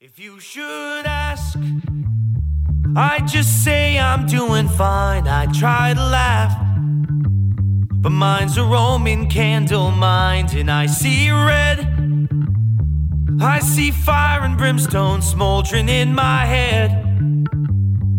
If 0.00 0.20
you 0.20 0.38
should 0.38 1.06
ask, 1.06 1.58
I 2.94 3.18
just 3.26 3.64
say 3.64 3.98
I'm 3.98 4.26
doing 4.26 4.68
fine. 4.68 5.26
I 5.26 5.46
try 5.46 5.92
to 5.92 6.00
laugh, 6.00 6.56
but 8.00 8.10
mine's 8.10 8.56
a 8.58 8.62
Roman 8.62 9.28
candle 9.28 9.90
mind, 9.90 10.54
and 10.54 10.70
I 10.70 10.86
see 10.86 11.32
red. 11.32 11.80
I 13.40 13.58
see 13.58 13.90
fire 13.90 14.42
and 14.42 14.56
brimstone 14.56 15.20
smoldering 15.20 15.88
in 15.88 16.14
my 16.14 16.46
head. 16.46 16.90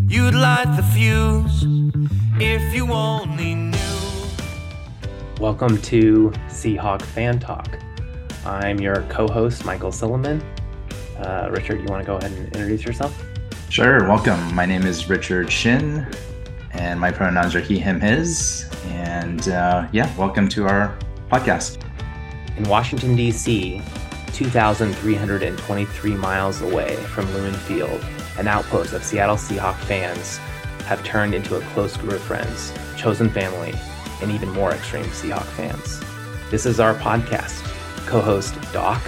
You'd 0.05 0.35
light 0.35 0.75
the 0.75 0.83
fuse 0.83 1.63
if 2.41 2.75
you 2.75 2.91
only 2.91 3.55
knew. 3.55 3.77
Welcome 5.39 5.81
to 5.83 6.33
Seahawk 6.49 7.03
Fan 7.03 7.39
Talk. 7.39 7.79
I'm 8.45 8.81
your 8.81 9.03
co 9.03 9.29
host, 9.29 9.63
Michael 9.63 9.91
Silliman. 9.91 10.43
Uh, 11.19 11.49
Richard, 11.51 11.81
you 11.81 11.85
want 11.87 12.01
to 12.01 12.07
go 12.07 12.15
ahead 12.15 12.31
and 12.31 12.45
introduce 12.55 12.85
yourself? 12.85 13.13
Sure. 13.69 14.07
Welcome. 14.07 14.55
My 14.55 14.65
name 14.65 14.83
is 14.83 15.09
Richard 15.09 15.51
Shin, 15.51 16.07
and 16.71 16.97
my 16.97 17.11
pronouns 17.11 17.55
are 17.55 17.59
he, 17.59 17.77
him, 17.77 17.99
his. 17.99 18.69
And 18.85 19.49
uh, 19.49 19.89
yeah, 19.91 20.15
welcome 20.15 20.47
to 20.49 20.65
our 20.65 20.97
podcast. 21.29 21.83
In 22.55 22.63
Washington, 22.69 23.17
D.C., 23.17 23.81
2,323 24.31 26.15
miles 26.15 26.61
away 26.61 26.95
from 26.95 27.29
Lumen 27.33 27.53
Field, 27.53 28.01
an 28.37 28.47
outpost 28.47 28.93
of 28.93 29.03
Seattle 29.03 29.35
Seahawk 29.35 29.75
fans 29.75 30.37
have 30.85 31.03
turned 31.03 31.35
into 31.35 31.57
a 31.57 31.61
close 31.73 31.97
group 31.97 32.13
of 32.13 32.21
friends, 32.21 32.71
chosen 32.95 33.29
family, 33.29 33.73
and 34.21 34.31
even 34.31 34.49
more 34.51 34.71
extreme 34.71 35.03
Seahawk 35.05 35.43
fans. 35.43 35.99
This 36.49 36.65
is 36.65 36.79
our 36.79 36.93
podcast. 36.95 37.65
Co 38.05 38.21
host 38.21 38.55
Doc 38.71 39.01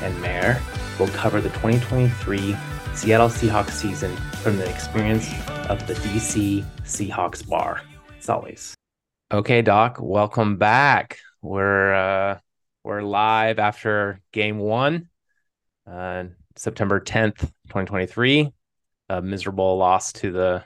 and 0.00 0.18
Mayor 0.22 0.62
will 0.98 1.08
cover 1.08 1.40
the 1.40 1.50
2023 1.50 2.56
Seattle 2.94 3.28
Seahawks 3.28 3.70
season 3.70 4.14
from 4.42 4.56
the 4.56 4.68
experience 4.68 5.30
of 5.68 5.86
the 5.86 5.94
DC 5.94 6.64
Seahawks 6.82 7.46
bar. 7.48 7.82
As 8.18 8.28
always. 8.28 8.74
Okay, 9.30 9.62
Doc, 9.62 9.98
welcome 10.00 10.56
back. 10.56 11.18
We're 11.40 11.94
uh 11.94 12.38
we're 12.82 13.02
live 13.02 13.58
after 13.58 14.20
game 14.32 14.58
one, 14.58 15.08
uh 15.86 16.24
September 16.56 17.00
10th, 17.00 17.40
2023. 17.68 18.52
A 19.10 19.22
miserable 19.22 19.76
loss 19.78 20.12
to 20.14 20.32
the 20.32 20.64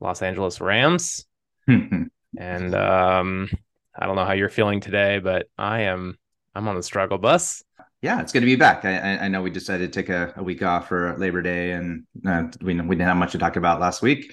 Los 0.00 0.22
Angeles 0.22 0.60
Rams. 0.60 1.24
and 1.68 2.74
um 2.74 3.48
I 3.96 4.06
don't 4.06 4.16
know 4.16 4.24
how 4.24 4.32
you're 4.32 4.48
feeling 4.48 4.80
today, 4.80 5.20
but 5.20 5.46
I 5.56 5.82
am 5.82 6.18
I'm 6.54 6.66
on 6.66 6.74
the 6.74 6.82
struggle 6.82 7.18
bus 7.18 7.62
yeah, 8.00 8.20
it's 8.20 8.32
good 8.32 8.40
to 8.40 8.46
be 8.46 8.56
back. 8.56 8.84
I, 8.84 9.18
I 9.18 9.28
know 9.28 9.42
we 9.42 9.50
decided 9.50 9.92
to 9.92 10.00
take 10.00 10.08
a, 10.08 10.32
a 10.36 10.42
week 10.42 10.62
off 10.62 10.88
for 10.88 11.16
Labor 11.18 11.42
Day, 11.42 11.72
and 11.72 12.04
uh, 12.26 12.44
we 12.60 12.74
we 12.80 12.94
didn't 12.94 13.08
have 13.08 13.16
much 13.16 13.32
to 13.32 13.38
talk 13.38 13.56
about 13.56 13.80
last 13.80 14.02
week. 14.02 14.32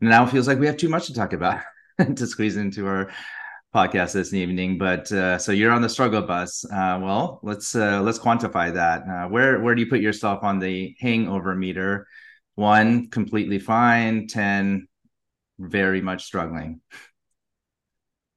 And 0.00 0.10
now 0.10 0.24
it 0.24 0.30
feels 0.30 0.48
like 0.48 0.58
we 0.58 0.66
have 0.66 0.76
too 0.76 0.88
much 0.88 1.06
to 1.06 1.14
talk 1.14 1.32
about 1.32 1.62
to 2.16 2.26
squeeze 2.26 2.56
into 2.56 2.86
our 2.86 3.10
podcast 3.74 4.12
this 4.12 4.34
evening. 4.34 4.78
But 4.78 5.10
uh, 5.12 5.38
so 5.38 5.52
you're 5.52 5.72
on 5.72 5.82
the 5.82 5.88
struggle 5.88 6.22
bus. 6.22 6.64
Uh, 6.64 6.98
well, 7.02 7.40
let's 7.42 7.74
uh, 7.76 8.00
let's 8.02 8.18
quantify 8.18 8.74
that. 8.74 9.02
Uh, 9.08 9.28
where 9.28 9.60
where 9.60 9.74
do 9.74 9.80
you 9.80 9.88
put 9.88 10.00
yourself 10.00 10.42
on 10.42 10.58
the 10.58 10.96
hangover 10.98 11.54
meter? 11.54 12.08
One 12.56 13.10
completely 13.10 13.60
fine. 13.60 14.26
Ten 14.26 14.88
very 15.58 16.00
much 16.00 16.24
struggling. 16.24 16.80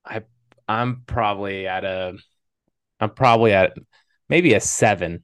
I 0.06 0.24
I'm 0.68 1.04
probably 1.08 1.68
at 1.68 1.84
a 1.84 2.18
I'm 3.00 3.10
probably 3.12 3.54
at 3.54 3.74
maybe 4.30 4.54
a 4.54 4.60
seven. 4.60 5.24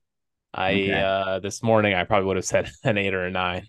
I 0.56 0.74
okay. 0.74 0.94
uh 0.94 1.40
this 1.40 1.64
morning 1.64 1.96
I 1.96 2.04
probably 2.04 2.28
would 2.28 2.36
have 2.36 2.46
said 2.46 2.70
an 2.84 2.98
eight 2.98 3.14
or 3.14 3.26
a 3.26 3.32
nine. 3.32 3.66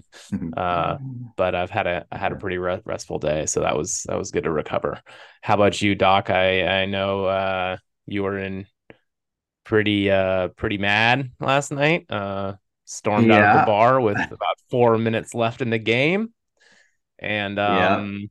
Uh 0.57 0.99
but 1.37 1.55
I've 1.55 1.71
had 1.71 1.87
a 1.87 2.05
I 2.13 2.19
had 2.19 2.33
a 2.33 2.37
pretty 2.37 2.59
restful 2.59 3.19
day, 3.19 3.47
so 3.47 3.61
that 3.61 3.77
was 3.77 4.05
that 4.09 4.19
was 4.19 4.31
good 4.31 4.45
to 4.45 4.53
recover. 4.53 5.01
How 5.43 5.55
about 5.55 5.81
you, 5.81 5.95
Doc? 5.95 6.29
I 6.31 6.83
I 6.83 6.87
know 6.87 7.25
uh 7.25 7.77
you 8.07 8.23
were 8.23 8.39
in 8.39 8.67
pretty 9.65 10.11
uh 10.11 10.49
pretty 10.49 10.79
mad 10.79 11.31
last 11.41 11.73
night. 11.73 12.07
Uh 12.11 12.55
stormed 12.85 13.29
yeah. 13.29 13.37
out 13.37 13.57
of 13.57 13.63
the 13.63 13.67
bar 13.67 14.01
with 14.01 14.19
about 14.19 14.57
four 14.71 14.99
minutes 14.99 15.35
left 15.35 15.63
in 15.63 15.71
the 15.71 15.79
game. 15.79 16.35
And 17.19 17.59
um. 17.59 18.31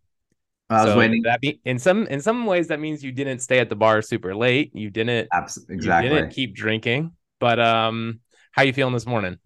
I 0.74 0.84
was 0.84 0.94
so 0.94 0.98
waiting. 0.98 1.22
That 1.24 1.42
be 1.42 1.60
in 1.66 1.80
some 1.80 2.08
in 2.08 2.22
some 2.22 2.46
ways 2.46 2.68
that 2.68 2.80
means 2.80 3.04
you 3.04 3.12
didn't 3.12 3.40
stay 3.40 3.60
at 3.60 3.70
the 3.70 3.76
bar 3.76 4.02
super 4.02 4.36
late. 4.36 4.72
You 4.76 4.90
didn't 4.90 5.28
Absolutely. 5.32 5.76
exactly 5.76 6.10
you 6.10 6.16
didn't 6.16 6.32
keep 6.32 6.56
drinking. 6.56 7.12
But 7.40 7.60
um, 7.60 8.20
how 8.52 8.64
you 8.64 8.74
feeling 8.74 8.94
this 8.94 9.06
morning? 9.06 9.38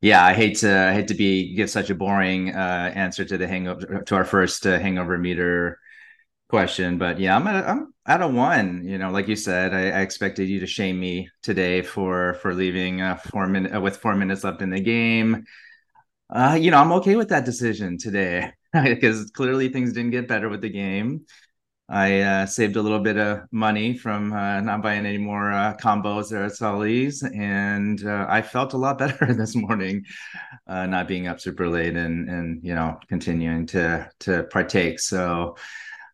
Yeah, 0.00 0.24
I 0.24 0.34
hate 0.34 0.58
to 0.58 0.88
I 0.88 0.92
hate 0.92 1.08
to 1.08 1.14
be 1.14 1.54
give 1.54 1.70
such 1.70 1.90
a 1.90 1.94
boring 1.94 2.54
uh, 2.54 2.92
answer 2.94 3.24
to 3.24 3.38
the 3.38 3.48
hangover 3.48 4.02
to 4.02 4.14
our 4.14 4.24
first 4.24 4.66
uh, 4.66 4.78
hangover 4.78 5.16
meter 5.18 5.78
question, 6.48 6.98
but 6.98 7.18
yeah, 7.18 7.34
I'm 7.36 7.46
at 7.46 7.64
a, 7.64 7.68
I'm 7.68 7.94
at 8.06 8.22
a 8.22 8.28
one. 8.28 8.84
You 8.84 8.98
know, 8.98 9.10
like 9.10 9.28
you 9.28 9.36
said, 9.36 9.72
I, 9.74 9.98
I 9.98 10.00
expected 10.02 10.48
you 10.48 10.60
to 10.60 10.66
shame 10.66 11.00
me 11.00 11.30
today 11.42 11.82
for 11.82 12.34
for 12.34 12.54
leaving 12.54 13.00
uh, 13.00 13.16
four 13.16 13.46
minutes 13.46 13.74
uh, 13.74 13.80
with 13.80 13.96
four 13.96 14.14
minutes 14.14 14.44
left 14.44 14.62
in 14.62 14.70
the 14.70 14.80
game. 14.80 15.44
Uh, 16.30 16.58
you 16.60 16.70
know, 16.70 16.78
I'm 16.78 16.92
okay 16.92 17.16
with 17.16 17.28
that 17.30 17.44
decision 17.44 17.98
today 17.98 18.52
because 18.84 19.30
clearly 19.30 19.68
things 19.68 19.92
didn't 19.92 20.10
get 20.10 20.28
better 20.28 20.48
with 20.48 20.60
the 20.60 20.68
game. 20.68 21.24
I 21.88 22.20
uh, 22.22 22.46
saved 22.46 22.76
a 22.76 22.82
little 22.82 22.98
bit 23.00 23.18
of 23.18 23.42
money 23.52 23.96
from 23.96 24.32
uh, 24.32 24.60
not 24.62 24.82
buying 24.82 25.04
any 25.04 25.18
more 25.18 25.52
uh, 25.52 25.76
combos 25.76 26.32
or 26.32 26.48
Sully's, 26.48 27.22
and 27.22 28.04
uh, 28.06 28.26
I 28.28 28.40
felt 28.40 28.72
a 28.72 28.78
lot 28.78 28.98
better 29.04 29.34
this 29.34 29.54
morning, 29.54 30.04
uh, 30.66 30.86
not 30.86 31.08
being 31.08 31.26
up 31.28 31.40
super 31.40 31.68
late 31.68 31.94
and 31.94 32.28
and 32.30 32.64
you 32.64 32.74
know 32.74 32.98
continuing 33.08 33.66
to 33.66 34.10
to 34.20 34.44
partake. 34.44 34.98
So, 34.98 35.56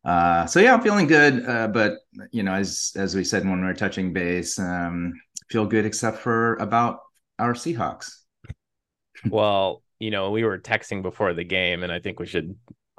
uh, 0.05 0.47
so 0.47 0.59
yeah, 0.59 0.75
I'm 0.75 0.83
feeling 0.83 1.07
good. 1.07 1.45
but 1.73 1.99
you 2.33 2.43
know, 2.43 2.55
as 2.55 2.93
as 2.97 3.15
we 3.15 3.23
said 3.23 3.49
when 3.49 3.61
we 3.61 3.67
were 3.67 3.75
touching 3.75 4.13
base, 4.13 4.59
um, 4.59 5.15
feel 5.51 5.67
good 5.67 5.87
except 5.87 6.19
for 6.19 6.57
about 6.57 7.01
our 7.39 7.55
Seahawks. 7.55 8.17
Well, 9.29 9.83
you 10.01 10.11
know, 10.11 10.31
we 10.31 10.43
were 10.43 10.59
texting 10.59 11.03
before 11.03 11.35
the 11.35 11.45
game, 11.45 11.85
and 11.85 11.93
I 11.93 12.01
think 12.01 12.19
we 12.19 12.27
should 12.27 12.57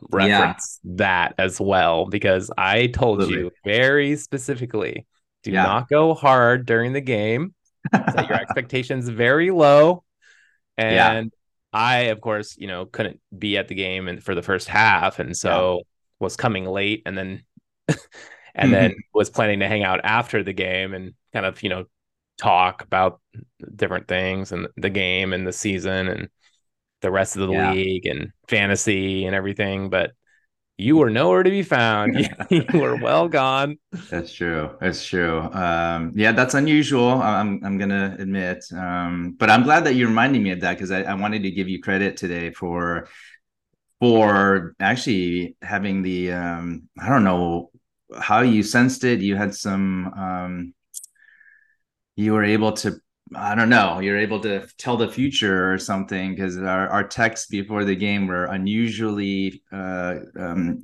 reference 0.10 0.80
yeah. 0.84 0.92
that 0.96 1.36
as 1.38 1.60
well 1.60 2.06
because 2.06 2.50
I 2.58 2.88
told 2.88 3.22
Absolutely. 3.22 3.44
you 3.44 3.52
very 3.66 4.16
specifically 4.16 5.06
do 5.44 5.52
yeah. 5.52 5.64
not 5.64 5.90
go 5.90 6.14
hard 6.14 6.66
during 6.66 6.94
the 6.94 7.02
game. 7.02 7.54
Set 7.94 8.30
your 8.30 8.38
expectations 8.42 9.10
very 9.10 9.52
low. 9.52 10.04
And 10.78 10.96
yeah. 10.96 11.24
I, 11.74 11.98
of 12.06 12.22
course, 12.22 12.56
you 12.58 12.68
know, 12.68 12.86
couldn't 12.86 13.20
be 13.38 13.58
at 13.58 13.68
the 13.68 13.76
game 13.76 14.08
and 14.08 14.24
for 14.24 14.36
the 14.36 14.44
first 14.44 14.68
half, 14.68 15.20
and 15.20 15.36
so 15.36 15.82
was 16.20 16.36
coming 16.36 16.66
late, 16.66 17.02
and 17.06 17.18
then 17.18 17.44
and 17.88 17.98
mm-hmm. 18.56 18.72
then 18.72 18.96
was 19.14 19.30
planning 19.30 19.60
to 19.60 19.68
hang 19.68 19.84
out 19.84 20.02
after 20.04 20.44
the 20.44 20.54
game 20.54 20.94
and 20.94 21.14
kind 21.34 21.46
of 21.46 21.64
you 21.64 21.70
know 21.70 21.86
talk 22.38 22.84
about 22.84 23.22
different 23.76 24.08
things 24.08 24.52
and 24.52 24.68
the 24.78 24.90
game 24.90 25.34
and 25.34 25.46
the 25.46 25.54
season 25.54 26.08
and 26.08 26.30
the 27.02 27.12
rest 27.12 27.36
of 27.36 27.48
the 27.48 27.54
yeah. 27.54 27.74
league 27.74 28.06
and 28.06 28.32
fantasy 28.48 29.26
and 29.26 29.36
everything, 29.36 29.90
but 29.90 30.12
you 30.78 30.98
were 30.98 31.10
nowhere 31.10 31.44
to 31.44 31.50
be 31.50 31.64
found. 31.64 32.28
you 32.50 32.66
were 32.74 32.96
well 32.96 33.28
gone. 33.28 33.78
That's 34.10 34.34
true. 34.34 34.72
That's 34.80 35.06
true. 35.06 35.40
Um, 35.40 36.14
yeah, 36.16 36.32
that's 36.32 36.54
unusual. 36.54 37.10
I'm 37.10 37.64
I'm 37.64 37.78
gonna 37.78 38.16
admit. 38.20 38.66
Um, 38.74 39.36
but 39.38 39.50
I'm 39.50 39.64
glad 39.64 39.86
that 39.86 39.94
you 39.94 40.08
reminded 40.08 40.42
me 40.42 40.52
of 40.52 40.62
that 40.62 40.74
because 40.74 40.92
I, 40.92 41.04
I 41.04 41.14
wanted 41.14 41.44
to 41.44 41.52
give 41.52 41.70
you 41.70 41.82
credit 41.82 42.18
today 42.18 42.52
for 42.52 43.08
for 44.00 44.74
actually 44.80 45.56
having 45.62 46.02
the 46.02 46.32
um, 46.32 46.90
I 47.00 47.10
don't 47.10 47.24
know 47.24 47.70
how 48.20 48.42
you 48.42 48.64
sensed 48.64 49.04
it. 49.04 49.22
You 49.22 49.36
had 49.36 49.54
some 49.54 50.08
um, 50.14 50.74
you 52.16 52.34
were 52.34 52.44
able 52.44 52.74
to 52.74 53.00
I 53.34 53.56
don't 53.56 53.70
know, 53.70 54.00
you're 54.00 54.18
able 54.18 54.42
to 54.42 54.68
tell 54.78 54.98
the 54.98 55.08
future 55.08 55.72
or 55.72 55.78
something 55.78 56.36
because 56.36 56.58
our, 56.58 56.90
our 56.90 57.08
texts 57.08 57.48
before 57.48 57.86
the 57.86 57.96
game 57.96 58.28
were 58.28 58.46
unusually 58.46 59.62
uh, 59.72 60.16
um, 60.38 60.82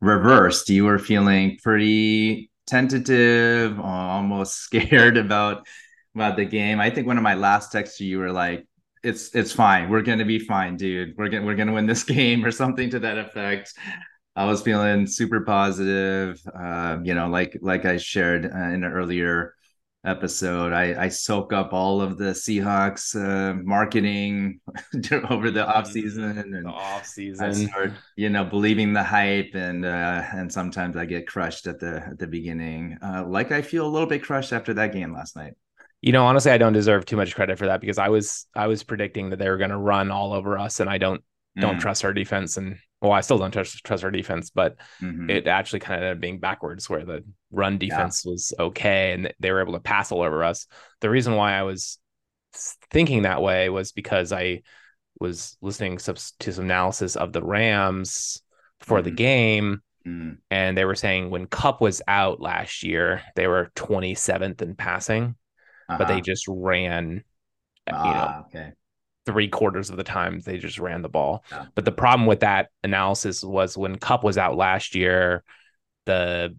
reversed. 0.00 0.70
You 0.70 0.84
were 0.84 0.98
feeling 0.98 1.58
pretty 1.62 2.50
tentative, 2.66 3.78
almost 3.80 4.56
scared 4.62 5.16
about 5.16 5.66
about 6.14 6.36
the 6.36 6.44
game. 6.44 6.80
I 6.80 6.90
think 6.90 7.06
one 7.06 7.16
of 7.16 7.22
my 7.22 7.34
last 7.34 7.72
texts 7.72 7.98
to 7.98 8.04
you 8.04 8.18
were 8.18 8.32
like, 8.32 8.66
"It's 9.02 9.34
it's 9.34 9.52
fine. 9.52 9.90
We're 9.90 10.02
gonna 10.02 10.24
be 10.24 10.38
fine, 10.38 10.76
dude. 10.76 11.14
We're 11.16 11.28
gonna 11.28 11.46
we're 11.46 11.56
gonna 11.56 11.72
win 11.72 11.86
this 11.86 12.04
game" 12.18 12.44
or 12.44 12.50
something 12.52 12.90
to 12.90 13.00
that 13.00 13.18
effect. 13.18 13.74
I 14.36 14.44
was 14.44 14.62
feeling 14.62 15.06
super 15.06 15.40
positive. 15.40 16.40
Uh, 16.56 16.98
you 17.02 17.14
know, 17.14 17.28
like 17.28 17.58
like 17.60 17.84
I 17.84 17.96
shared 17.96 18.46
uh, 18.46 18.48
in 18.48 18.84
an 18.84 18.92
earlier 18.92 19.54
episode. 20.04 20.72
I, 20.72 21.04
I 21.04 21.08
soak 21.08 21.52
up 21.52 21.72
all 21.72 22.00
of 22.00 22.18
the 22.18 22.30
Seahawks 22.30 23.14
uh, 23.14 23.54
marketing 23.54 24.60
over 25.30 25.50
the 25.50 25.66
off 25.66 25.90
season 25.90 26.38
and 26.38 26.66
the 26.66 26.70
off 26.70 27.06
season. 27.06 27.54
Start, 27.54 27.92
you 28.16 28.30
know, 28.30 28.44
believing 28.44 28.92
the 28.92 29.02
hype 29.02 29.50
and 29.54 29.84
uh, 29.84 30.22
and 30.32 30.52
sometimes 30.52 30.96
I 30.96 31.04
get 31.04 31.26
crushed 31.26 31.66
at 31.66 31.80
the 31.80 32.04
at 32.06 32.18
the 32.18 32.26
beginning. 32.26 32.98
Uh, 33.02 33.24
like 33.26 33.52
I 33.52 33.62
feel 33.62 33.86
a 33.86 33.90
little 33.90 34.08
bit 34.08 34.22
crushed 34.22 34.52
after 34.52 34.74
that 34.74 34.92
game 34.92 35.12
last 35.12 35.36
night. 35.36 35.54
You 36.00 36.12
know, 36.12 36.24
honestly, 36.26 36.52
I 36.52 36.58
don't 36.58 36.72
deserve 36.72 37.04
too 37.06 37.16
much 37.16 37.34
credit 37.34 37.58
for 37.58 37.66
that 37.66 37.80
because 37.80 37.98
I 37.98 38.08
was 38.08 38.46
I 38.54 38.68
was 38.68 38.84
predicting 38.84 39.30
that 39.30 39.38
they 39.38 39.48
were 39.48 39.58
going 39.58 39.70
to 39.70 39.76
run 39.76 40.10
all 40.10 40.32
over 40.32 40.56
us, 40.58 40.80
and 40.80 40.88
I 40.88 40.98
don't 40.98 41.22
don't 41.58 41.76
mm. 41.76 41.80
trust 41.80 42.04
our 42.04 42.12
defense. 42.12 42.56
And 42.56 42.78
well, 43.00 43.12
I 43.12 43.20
still 43.20 43.38
don't 43.38 43.50
trust 43.50 43.84
trust 43.84 44.04
our 44.04 44.10
defense, 44.10 44.50
but 44.50 44.76
mm-hmm. 45.00 45.30
it 45.30 45.46
actually 45.46 45.80
kind 45.80 46.00
of 46.00 46.02
ended 46.02 46.16
up 46.16 46.20
being 46.20 46.40
backwards, 46.40 46.88
where 46.88 47.04
the 47.04 47.24
run 47.50 47.78
defense 47.78 48.24
yeah. 48.24 48.32
was 48.32 48.52
okay, 48.58 49.12
and 49.12 49.32
they 49.40 49.52
were 49.52 49.60
able 49.60 49.74
to 49.74 49.80
pass 49.80 50.12
all 50.12 50.22
over 50.22 50.42
us. 50.44 50.66
The 51.00 51.10
reason 51.10 51.34
why 51.34 51.52
I 51.52 51.62
was 51.62 51.98
thinking 52.90 53.22
that 53.22 53.42
way 53.42 53.68
was 53.68 53.92
because 53.92 54.32
I 54.32 54.62
was 55.20 55.56
listening 55.60 55.98
to 55.98 56.16
some 56.16 56.64
analysis 56.64 57.16
of 57.16 57.32
the 57.32 57.42
Rams 57.42 58.42
for 58.80 58.98
mm-hmm. 58.98 59.04
the 59.04 59.10
game 59.10 59.82
Mm. 60.08 60.38
And 60.50 60.76
they 60.76 60.84
were 60.84 60.94
saying 60.94 61.30
when 61.30 61.46
Kupp 61.46 61.80
was 61.80 62.02
out 62.08 62.40
last 62.40 62.82
year, 62.82 63.22
they 63.36 63.46
were 63.46 63.70
27th 63.76 64.62
in 64.62 64.74
passing, 64.74 65.34
uh-huh. 65.88 65.98
but 65.98 66.08
they 66.08 66.14
uh-huh. 66.14 66.22
just 66.22 66.46
ran, 66.48 67.24
ah, 67.90 68.06
you 68.06 68.14
know, 68.14 68.20
ah, 68.20 68.44
okay. 68.46 68.72
Three 69.28 69.48
quarters 69.48 69.90
of 69.90 69.98
the 69.98 70.04
time 70.04 70.40
they 70.40 70.56
just 70.56 70.78
ran 70.78 71.02
the 71.02 71.10
ball. 71.10 71.44
Yeah. 71.52 71.66
But 71.74 71.84
the 71.84 71.92
problem 71.92 72.26
with 72.26 72.40
that 72.40 72.70
analysis 72.82 73.44
was 73.44 73.76
when 73.76 73.96
Kupp 73.98 74.24
was 74.24 74.38
out 74.38 74.56
last 74.56 74.94
year, 74.94 75.44
the 76.06 76.56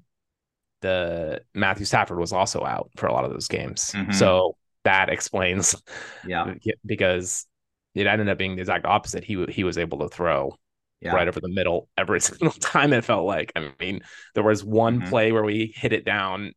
the 0.81 1.41
Matthew 1.55 1.85
Stafford 1.85 2.19
was 2.19 2.31
also 2.31 2.63
out 2.63 2.91
for 2.95 3.07
a 3.07 3.11
lot 3.11 3.25
of 3.25 3.31
those 3.31 3.47
games. 3.47 3.91
Mm-hmm. 3.95 4.11
So 4.11 4.55
that 4.83 5.09
explains, 5.09 5.75
yeah, 6.23 6.53
because 6.85 7.47
it 7.95 8.05
ended 8.05 8.29
up 8.29 8.37
being 8.37 8.55
the 8.55 8.61
exact 8.61 8.85
opposite. 8.85 9.23
He 9.23 9.43
he 9.45 9.63
was 9.63 9.79
able 9.79 9.97
to 9.99 10.09
throw 10.09 10.55
yeah. 11.01 11.13
right 11.13 11.27
over 11.27 11.39
the 11.39 11.49
middle 11.49 11.89
every 11.97 12.21
single 12.21 12.51
time. 12.51 12.93
It 12.93 13.03
felt 13.03 13.25
like. 13.25 13.51
I 13.55 13.71
mean, 13.79 14.01
there 14.35 14.43
was 14.43 14.63
one 14.63 14.99
mm-hmm. 14.99 15.09
play 15.09 15.31
where 15.31 15.43
we 15.43 15.73
hit 15.75 15.91
it 15.91 16.05
down 16.05 16.53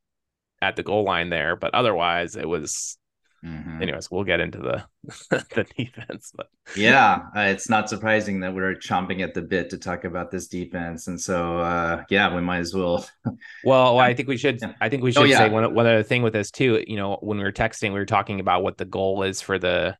at 0.60 0.76
the 0.76 0.82
goal 0.82 1.04
line 1.04 1.30
there, 1.30 1.56
but 1.56 1.74
otherwise 1.74 2.36
it 2.36 2.48
was. 2.48 2.98
Mm-hmm. 3.44 3.82
Anyways, 3.82 4.08
we'll 4.10 4.22
get 4.22 4.40
into 4.40 4.58
the 4.58 4.84
the 5.30 5.66
defense, 5.76 6.32
but 6.34 6.46
yeah, 6.76 7.22
uh, 7.36 7.40
it's 7.40 7.68
not 7.68 7.88
surprising 7.88 8.40
that 8.40 8.54
we're 8.54 8.76
chomping 8.76 9.20
at 9.20 9.34
the 9.34 9.42
bit 9.42 9.70
to 9.70 9.78
talk 9.78 10.04
about 10.04 10.30
this 10.30 10.46
defense, 10.46 11.08
and 11.08 11.20
so 11.20 11.58
uh, 11.58 12.04
yeah, 12.08 12.32
we 12.32 12.40
might 12.40 12.60
as 12.60 12.72
well. 12.72 13.04
well, 13.64 13.98
I 13.98 14.14
think 14.14 14.28
we 14.28 14.36
should. 14.36 14.60
I 14.80 14.88
think 14.88 15.02
we 15.02 15.10
oh, 15.10 15.12
should 15.12 15.20
oh, 15.22 15.24
yeah. 15.24 15.38
say 15.38 15.48
one 15.48 15.74
one 15.74 15.86
other 15.86 16.04
thing 16.04 16.22
with 16.22 16.34
this 16.34 16.52
too. 16.52 16.84
You 16.86 16.96
know, 16.96 17.18
when 17.20 17.38
we 17.38 17.44
were 17.44 17.52
texting, 17.52 17.92
we 17.92 17.98
were 17.98 18.06
talking 18.06 18.38
about 18.38 18.62
what 18.62 18.78
the 18.78 18.84
goal 18.84 19.24
is 19.24 19.40
for 19.40 19.58
the 19.58 19.96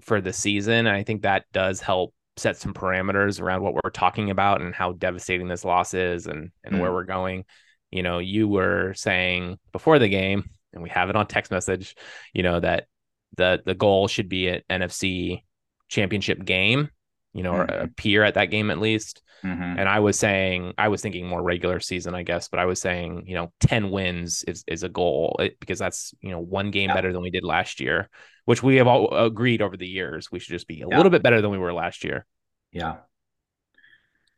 for 0.00 0.20
the 0.20 0.32
season. 0.32 0.86
And 0.86 0.96
I 0.96 1.02
think 1.02 1.22
that 1.22 1.44
does 1.52 1.80
help 1.80 2.14
set 2.36 2.56
some 2.56 2.72
parameters 2.72 3.40
around 3.40 3.62
what 3.62 3.74
we're 3.74 3.90
talking 3.90 4.30
about 4.30 4.60
and 4.60 4.74
how 4.74 4.92
devastating 4.92 5.48
this 5.48 5.64
loss 5.64 5.94
is 5.94 6.26
and 6.26 6.50
and 6.64 6.76
mm. 6.76 6.80
where 6.80 6.92
we're 6.92 7.04
going. 7.04 7.44
You 7.90 8.02
know, 8.02 8.18
you 8.18 8.48
were 8.48 8.94
saying 8.94 9.58
before 9.72 9.98
the 9.98 10.08
game, 10.08 10.50
and 10.72 10.82
we 10.82 10.88
have 10.90 11.10
it 11.10 11.16
on 11.16 11.26
text 11.26 11.50
message, 11.50 11.96
you 12.32 12.42
know, 12.42 12.60
that 12.60 12.86
the 13.36 13.60
the 13.64 13.74
goal 13.74 14.08
should 14.08 14.28
be 14.28 14.48
an 14.48 14.62
NFC 14.70 15.42
championship 15.88 16.44
game, 16.44 16.90
you 17.32 17.42
know, 17.42 17.52
mm-hmm. 17.52 17.72
or 17.72 17.78
appear 17.78 18.24
at 18.24 18.34
that 18.34 18.46
game 18.46 18.70
at 18.70 18.78
least. 18.78 19.22
Mm-hmm. 19.44 19.78
And 19.78 19.88
I 19.88 20.00
was 20.00 20.18
saying, 20.18 20.74
I 20.78 20.88
was 20.88 21.00
thinking 21.00 21.26
more 21.26 21.42
regular 21.42 21.78
season, 21.80 22.14
I 22.14 22.24
guess, 22.24 22.48
but 22.48 22.58
I 22.58 22.64
was 22.64 22.80
saying, 22.80 23.24
you 23.26 23.34
know, 23.34 23.52
10 23.60 23.90
wins 23.90 24.42
is, 24.44 24.64
is 24.66 24.82
a 24.82 24.88
goal 24.88 25.36
it, 25.38 25.60
because 25.60 25.78
that's, 25.78 26.12
you 26.20 26.30
know, 26.30 26.40
one 26.40 26.72
game 26.72 26.88
yeah. 26.88 26.94
better 26.94 27.12
than 27.12 27.22
we 27.22 27.30
did 27.30 27.44
last 27.44 27.80
year, 27.80 28.08
which 28.46 28.62
we 28.62 28.76
have 28.76 28.88
all 28.88 29.14
agreed 29.14 29.62
over 29.62 29.76
the 29.76 29.86
years. 29.86 30.32
We 30.32 30.40
should 30.40 30.50
just 30.50 30.66
be 30.66 30.82
a 30.82 30.88
yeah. 30.88 30.96
little 30.96 31.10
bit 31.10 31.22
better 31.22 31.40
than 31.40 31.52
we 31.52 31.58
were 31.58 31.72
last 31.72 32.02
year. 32.02 32.26
Yeah. 32.72 32.96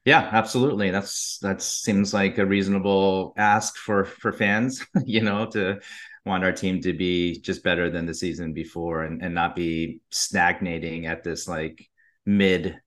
Yeah, 0.05 0.29
absolutely. 0.33 0.91
That's 0.91 1.39
that 1.39 1.61
seems 1.61 2.15
like 2.15 2.39
a 2.39 2.47
reasonable 2.47 3.35
ask 3.37 3.77
for 3.77 4.05
for 4.05 4.33
fans, 4.33 4.85
you 5.05 5.21
know, 5.21 5.47
to 5.47 5.81
want 6.25 6.45
our 6.45 6.53
team 6.53 6.81
to 6.83 6.93
be 6.93 7.41
just 7.41 7.63
better 7.65 7.91
than 7.91 8.07
the 8.07 8.15
season 8.15 8.53
before 8.53 9.03
and, 9.03 9.23
and 9.23 9.35
not 9.35 9.57
be 9.57 10.01
stagnating 10.11 11.07
at 11.07 11.25
this 11.25 11.49
like 11.49 11.89
mid 12.27 12.79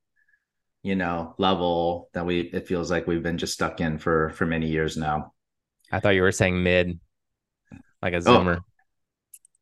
you 0.83 0.95
know 0.95 1.33
level 1.37 2.09
that 2.13 2.25
we 2.25 2.41
it 2.41 2.67
feels 2.67 2.91
like 2.91 3.07
we've 3.07 3.23
been 3.23 3.37
just 3.37 3.53
stuck 3.53 3.81
in 3.81 3.97
for 3.97 4.29
for 4.31 4.45
many 4.45 4.67
years 4.67 4.97
now 4.97 5.33
i 5.91 5.99
thought 5.99 6.09
you 6.15 6.21
were 6.21 6.31
saying 6.31 6.61
mid 6.61 6.99
like 8.01 8.13
a 8.13 8.17
oh. 8.17 8.21
zoomer 8.21 8.57
oh. 8.57 8.65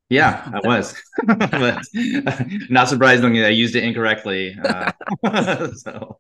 yeah 0.10 0.52
i 0.54 0.68
was 0.68 1.02
but 1.26 1.82
not 2.70 2.90
surprisingly 2.90 3.46
i 3.46 3.50
used 3.50 3.76
it 3.76 3.84
incorrectly 3.84 4.56
uh, 4.66 5.72
so 5.74 6.18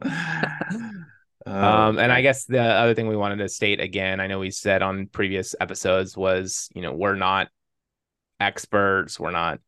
um, 1.45 1.97
and 1.99 2.11
I 2.11 2.21
guess 2.21 2.45
the 2.45 2.61
other 2.61 2.93
thing 2.93 3.07
we 3.07 3.15
wanted 3.15 3.37
to 3.37 3.49
state 3.49 3.79
again, 3.79 4.19
I 4.19 4.27
know 4.27 4.39
we 4.39 4.51
said 4.51 4.81
on 4.81 5.07
previous 5.07 5.55
episodes 5.59 6.15
was, 6.15 6.69
you 6.75 6.81
know, 6.81 6.93
we're 6.93 7.15
not 7.15 7.49
experts. 8.39 9.19
We're 9.19 9.31
not, 9.31 9.59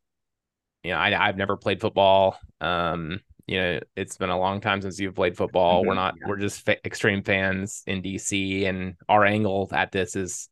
you 0.83 0.91
know, 0.91 0.97
I, 0.97 1.27
I've 1.27 1.37
never 1.37 1.57
played 1.57 1.81
football. 1.81 2.37
Um, 2.61 3.21
you 3.47 3.59
know, 3.59 3.79
it's 3.95 4.17
been 4.17 4.29
a 4.29 4.39
long 4.39 4.61
time 4.61 4.81
since 4.81 4.99
you've 4.99 5.15
played 5.15 5.35
football. 5.35 5.79
Mm-hmm, 5.79 5.87
we're 5.87 5.95
not, 5.95 6.15
yeah. 6.19 6.27
we're 6.27 6.37
just 6.37 6.65
fa- 6.65 6.85
extreme 6.85 7.23
fans 7.23 7.83
in 7.87 8.01
DC, 8.01 8.65
and 8.67 8.95
our 9.09 9.25
angle 9.25 9.69
at 9.71 9.91
this 9.91 10.15
is 10.15 10.49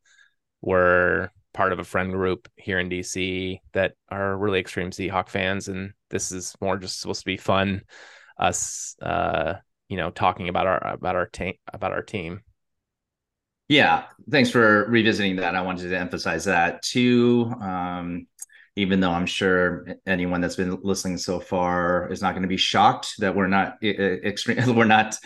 we're 0.62 1.30
part 1.54 1.74
of 1.74 1.80
a 1.80 1.84
friend 1.84 2.12
group 2.12 2.48
here 2.56 2.80
in 2.80 2.90
DC 2.90 3.60
that 3.74 3.94
are 4.10 4.38
really 4.38 4.60
extreme 4.60 4.92
Seahawk 4.92 5.30
fans, 5.30 5.68
and 5.68 5.94
this 6.10 6.32
is 6.32 6.56
more 6.62 6.78
just 6.78 7.00
supposed 7.00 7.22
to 7.22 7.26
be 7.26 7.38
fun. 7.38 7.82
Us, 8.38 8.96
uh, 9.02 9.56
you 9.92 9.98
know, 9.98 10.10
talking 10.10 10.48
about 10.48 10.68
our 10.68 10.94
about 10.94 11.18
our 11.18 11.26
team 11.26 11.56
about 11.74 11.92
our 11.92 12.02
team. 12.02 12.42
Yeah, 13.68 14.06
thanks 14.30 14.50
for 14.50 14.86
revisiting 14.90 15.36
that. 15.36 15.54
I 15.54 15.62
wanted 15.62 15.90
to 15.90 16.00
emphasize 16.00 16.46
that 16.46 16.82
too. 16.82 17.54
Um, 17.62 18.28
even 18.78 19.02
though 19.02 19.12
I'm 19.12 19.26
sure 19.26 19.86
anyone 20.08 20.40
that's 20.40 20.56
been 20.56 20.80
listening 20.82 21.18
so 21.18 21.42
far 21.42 22.10
is 22.10 22.22
not 22.22 22.32
going 22.32 22.44
to 22.44 22.48
be 22.48 22.56
shocked 22.56 23.16
that 23.20 23.36
we're 23.36 23.48
not 23.48 23.84
extreme, 23.84 24.76
we're 24.76 24.86
not 24.86 25.18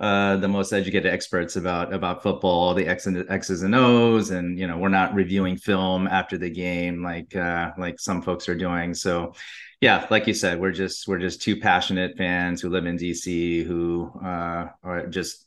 uh, 0.00 0.36
the 0.38 0.48
most 0.48 0.72
educated 0.72 1.12
experts 1.12 1.54
about 1.54 1.94
about 1.94 2.20
football, 2.20 2.74
the 2.74 2.88
X 2.88 3.06
and 3.06 3.24
X's 3.30 3.62
and 3.62 3.76
O's, 3.76 4.30
and 4.30 4.58
you 4.58 4.66
know 4.66 4.76
we're 4.76 4.88
not 4.88 5.14
reviewing 5.14 5.56
film 5.56 6.08
after 6.08 6.36
the 6.36 6.50
game 6.50 7.00
like 7.00 7.36
uh, 7.36 7.70
like 7.78 8.00
some 8.00 8.22
folks 8.22 8.48
are 8.48 8.56
doing. 8.56 8.92
So 8.92 9.34
yeah, 9.80 10.06
like 10.10 10.26
you 10.26 10.34
said, 10.34 10.60
we're 10.60 10.72
just 10.72 11.08
we're 11.08 11.18
just 11.18 11.40
two 11.40 11.58
passionate 11.58 12.16
fans 12.18 12.60
who 12.60 12.68
live 12.68 12.86
in 12.86 12.98
DC 12.98 13.64
who 13.64 14.12
uh, 14.22 14.68
are 14.82 15.06
just 15.08 15.46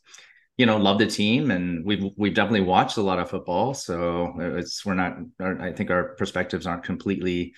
you 0.56 0.66
know 0.66 0.76
love 0.76 0.98
the 0.98 1.06
team, 1.06 1.52
and 1.52 1.84
we've 1.84 2.04
we've 2.16 2.34
definitely 2.34 2.62
watched 2.62 2.96
a 2.96 3.02
lot 3.02 3.20
of 3.20 3.30
football. 3.30 3.74
So 3.74 4.34
it's 4.38 4.84
we're 4.84 4.94
not. 4.94 5.18
I 5.40 5.72
think 5.72 5.90
our 5.90 6.14
perspectives 6.16 6.66
aren't 6.66 6.82
completely 6.82 7.54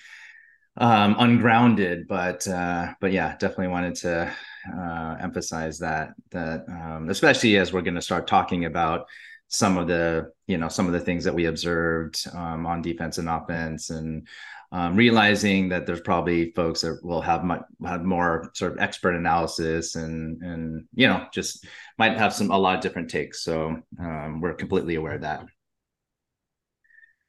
um, 0.77 1.17
ungrounded, 1.19 2.07
but 2.09 2.47
uh, 2.47 2.93
but 3.01 3.11
yeah, 3.11 3.37
definitely 3.39 3.69
wanted 3.69 3.95
to 3.97 4.33
uh, 4.77 5.17
emphasize 5.19 5.79
that 5.79 6.11
that 6.33 6.67
um, 6.69 7.09
especially 7.09 7.57
as 7.57 7.73
we're 7.73 7.81
going 7.81 7.95
to 7.95 8.03
start 8.03 8.27
talking 8.27 8.67
about 8.67 9.07
some 9.49 9.79
of 9.79 9.87
the 9.87 10.31
you 10.47 10.59
know 10.59 10.69
some 10.69 10.87
of 10.87 10.93
the 10.93 11.01
things 11.01 11.25
that 11.25 11.35
we 11.35 11.47
observed 11.47 12.27
um, 12.35 12.67
on 12.67 12.83
defense 12.83 13.17
and 13.17 13.29
offense 13.29 13.89
and 13.91 14.27
um, 14.73 14.97
realizing 14.97 15.69
that 15.69 15.87
there's 15.87 16.01
probably 16.01 16.53
folks 16.53 16.81
that 16.81 16.99
will 17.03 17.21
have 17.21 17.45
much, 17.45 17.63
have 17.85 18.05
more 18.05 18.51
sort 18.55 18.73
of 18.73 18.79
expert 18.79 19.15
analysis 19.15 19.95
and 19.95 20.43
and 20.43 20.85
you 20.95 21.07
know 21.07 21.27
just 21.33 21.67
might 21.99 22.19
have 22.19 22.33
some 22.33 22.51
a 22.51 22.59
lot 22.59 22.77
of 22.77 22.83
different 22.83 23.11
takes. 23.11 23.43
So 23.43 23.81
um, 24.01 24.41
we're 24.41 24.55
completely 24.55 24.97
aware 24.97 25.15
of 25.15 25.23
that. 25.23 25.45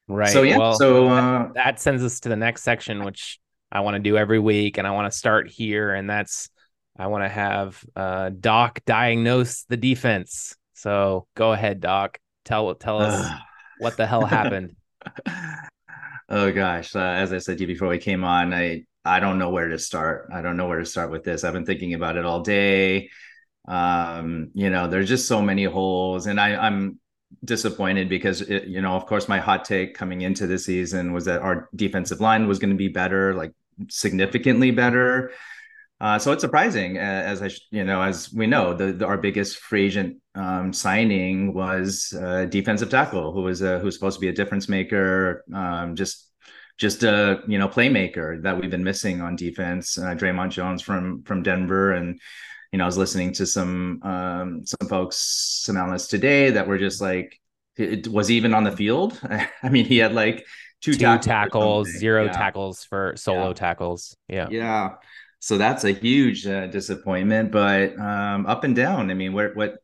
Right. 0.08 0.30
So 0.30 0.42
yeah. 0.42 0.58
Well, 0.58 0.74
so 0.74 1.08
uh, 1.08 1.48
that 1.54 1.80
sends 1.80 2.02
us 2.02 2.20
to 2.20 2.28
the 2.28 2.36
next 2.36 2.62
section, 2.62 3.04
which 3.04 3.38
I 3.70 3.80
want 3.80 3.94
to 3.94 4.00
do 4.00 4.16
every 4.16 4.38
week, 4.38 4.78
and 4.78 4.86
I 4.86 4.90
want 4.92 5.10
to 5.10 5.16
start 5.16 5.48
here, 5.48 5.94
and 5.94 6.08
that's 6.08 6.48
I 6.98 7.06
want 7.06 7.24
to 7.24 7.28
have 7.28 7.84
uh, 7.94 8.30
Doc 8.30 8.80
diagnose 8.84 9.64
the 9.64 9.76
defense. 9.76 10.56
So 10.74 11.26
go 11.36 11.52
ahead, 11.52 11.80
Doc. 11.80 12.18
Tell 12.44 12.74
tell 12.74 13.00
us 13.00 13.30
what 13.78 13.96
the 13.96 14.06
hell 14.06 14.24
happened. 14.24 14.74
Oh 16.28 16.52
gosh, 16.52 16.94
uh, 16.94 16.98
as 16.98 17.32
I 17.32 17.38
said 17.38 17.56
to 17.58 17.62
you 17.64 17.66
before 17.66 17.88
we 17.88 17.98
came 17.98 18.22
on, 18.24 18.52
I 18.52 18.84
I 19.04 19.20
don't 19.20 19.38
know 19.38 19.50
where 19.50 19.68
to 19.68 19.78
start. 19.78 20.28
I 20.32 20.42
don't 20.42 20.56
know 20.58 20.68
where 20.68 20.78
to 20.78 20.84
start 20.84 21.10
with 21.10 21.24
this. 21.24 21.42
I've 21.42 21.54
been 21.54 21.64
thinking 21.64 21.94
about 21.94 22.16
it 22.16 22.26
all 22.26 22.40
day. 22.40 23.10
Um, 23.66 24.50
you 24.54 24.70
know, 24.70 24.88
there's 24.88 25.08
just 25.08 25.26
so 25.28 25.40
many 25.40 25.64
holes, 25.64 26.26
and 26.26 26.38
I 26.40 26.54
I'm 26.56 27.00
disappointed 27.44 28.08
because 28.10 28.42
it, 28.42 28.64
you 28.64 28.82
know, 28.82 28.94
of 28.94 29.06
course, 29.06 29.28
my 29.28 29.38
hot 29.38 29.64
take 29.64 29.94
coming 29.94 30.20
into 30.20 30.46
the 30.46 30.58
season 30.58 31.12
was 31.12 31.24
that 31.26 31.40
our 31.40 31.68
defensive 31.74 32.20
line 32.20 32.46
was 32.46 32.58
going 32.58 32.70
to 32.70 32.76
be 32.76 32.88
better, 32.88 33.34
like 33.34 33.52
significantly 33.88 34.70
better. 34.70 35.32
Uh, 36.00 36.18
so 36.18 36.32
it's 36.32 36.42
surprising, 36.42 36.96
as 36.96 37.42
I, 37.42 37.50
you 37.70 37.84
know, 37.84 38.00
as 38.02 38.32
we 38.32 38.46
know, 38.46 38.72
the, 38.74 38.92
the 38.92 39.06
our 39.06 39.18
biggest 39.18 39.58
free 39.58 39.86
agent 39.86 40.18
um, 40.38 40.72
signing 40.72 41.52
was 41.54 42.12
a 42.20 42.46
defensive 42.46 42.90
tackle 42.90 43.32
who 43.32 43.42
was 43.42 43.62
a, 43.62 43.78
who's 43.80 43.94
supposed 43.94 44.16
to 44.16 44.20
be 44.20 44.28
a 44.28 44.32
difference 44.32 44.68
maker, 44.68 45.44
um, 45.54 45.96
just 45.96 46.26
just 46.78 47.02
a 47.02 47.42
you 47.48 47.58
know 47.58 47.68
playmaker 47.68 48.42
that 48.42 48.60
we've 48.60 48.70
been 48.70 48.84
missing 48.84 49.20
on 49.20 49.36
defense. 49.36 49.98
Uh, 49.98 50.14
Dre'Mont 50.14 50.50
Jones 50.50 50.82
from 50.82 51.22
from 51.24 51.42
Denver, 51.42 51.92
and 51.92 52.20
you 52.72 52.78
know, 52.78 52.84
I 52.84 52.86
was 52.86 52.98
listening 52.98 53.32
to 53.34 53.46
some 53.46 54.00
um, 54.02 54.62
some 54.66 54.88
folks, 54.88 55.16
some 55.64 55.76
analysts 55.76 56.08
today 56.08 56.50
that 56.50 56.66
were 56.68 56.78
just 56.78 57.00
like, 57.00 57.40
it 57.76 58.08
was 58.08 58.30
even 58.30 58.54
on 58.54 58.64
the 58.64 58.72
field. 58.72 59.20
I 59.62 59.68
mean, 59.70 59.86
he 59.86 59.98
had 59.98 60.14
like 60.14 60.46
two, 60.82 60.96
two 60.96 61.18
tackles, 61.18 61.18
tackles 61.18 61.88
zero 61.96 62.26
yeah. 62.26 62.30
tackles 62.30 62.84
for 62.84 63.14
solo 63.16 63.48
Yeah. 63.48 63.54
tackles. 63.54 64.16
Yeah. 64.28 64.48
Yeah. 64.50 64.90
So 65.40 65.56
that's 65.58 65.84
a 65.84 65.92
huge 65.92 66.46
uh, 66.46 66.66
disappointment, 66.66 67.52
but 67.52 67.98
um, 67.98 68.46
up 68.46 68.64
and 68.64 68.74
down. 68.74 69.10
I 69.10 69.14
mean, 69.14 69.32
what 69.32 69.56
what 69.56 69.78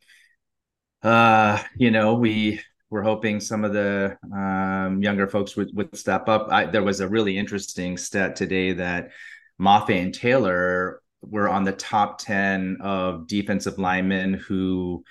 uh, 1.05 1.63
you 1.77 1.91
know, 1.91 2.15
we 2.15 2.61
we're 2.91 3.03
hoping 3.03 3.41
some 3.41 3.65
of 3.65 3.73
the 3.73 4.17
um, 4.33 5.03
younger 5.03 5.27
folks 5.27 5.57
would, 5.57 5.71
would 5.75 5.97
step 5.97 6.29
up. 6.29 6.49
I, 6.51 6.67
there 6.67 6.83
was 6.83 7.01
a 7.01 7.09
really 7.09 7.37
interesting 7.37 7.97
stat 7.97 8.37
today 8.37 8.73
that 8.75 9.11
Mafe 9.61 9.91
and 9.91 10.15
Taylor 10.15 11.03
were 11.21 11.49
on 11.49 11.65
the 11.65 11.73
top 11.73 12.19
10 12.19 12.79
of 12.81 13.27
defensive 13.27 13.79
linemen 13.79 14.35
who 14.35 15.05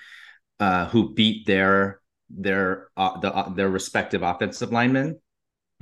uh, 0.60 0.86
who 0.86 1.12
beat 1.14 1.46
their 1.46 2.00
their 2.30 2.88
uh, 2.96 3.18
the, 3.20 3.34
uh, 3.34 3.48
their 3.50 3.68
respective 3.68 4.22
offensive 4.22 4.72
linemen 4.72 5.18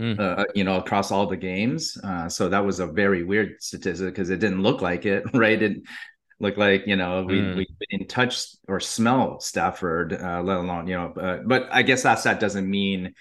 Mm. 0.01 0.19
uh, 0.19 0.47
you 0.55 0.65
know 0.65 0.79
across 0.79 1.13
all 1.13 1.27
the 1.27 1.37
games 1.37 1.99
uh, 2.03 2.27
so 2.27 2.49
that 2.49 2.65
was 2.65 2.81
a 2.81 2.87
very 2.87 3.25
weird 3.25 3.57
statistic 3.61 4.09
because 4.09 4.31
it 4.31 4.39
didn't 4.39 4.63
look 4.63 4.81
like 4.81 5.05
it 5.05 5.23
right 5.35 5.63
it 5.63 5.83
looked 6.43 6.59
like 6.59 6.87
you 6.87 6.97
know 6.97 7.25
we, 7.25 7.41
Mm. 7.41 7.57
we 7.57 7.67
didn't 7.91 8.09
touch 8.11 8.47
or 8.69 8.81
smell 8.81 9.41
Stafford 9.41 10.13
uh, 10.13 10.43
let 10.43 10.59
alone 10.59 10.87
you 10.89 10.97
know 10.97 11.13
uh, 11.15 11.39
but 11.47 11.69
I 11.73 11.83
guess 11.83 12.03
that 12.03 12.19
stat 12.19 12.41
doesn't 12.41 12.69
mean 12.69 13.15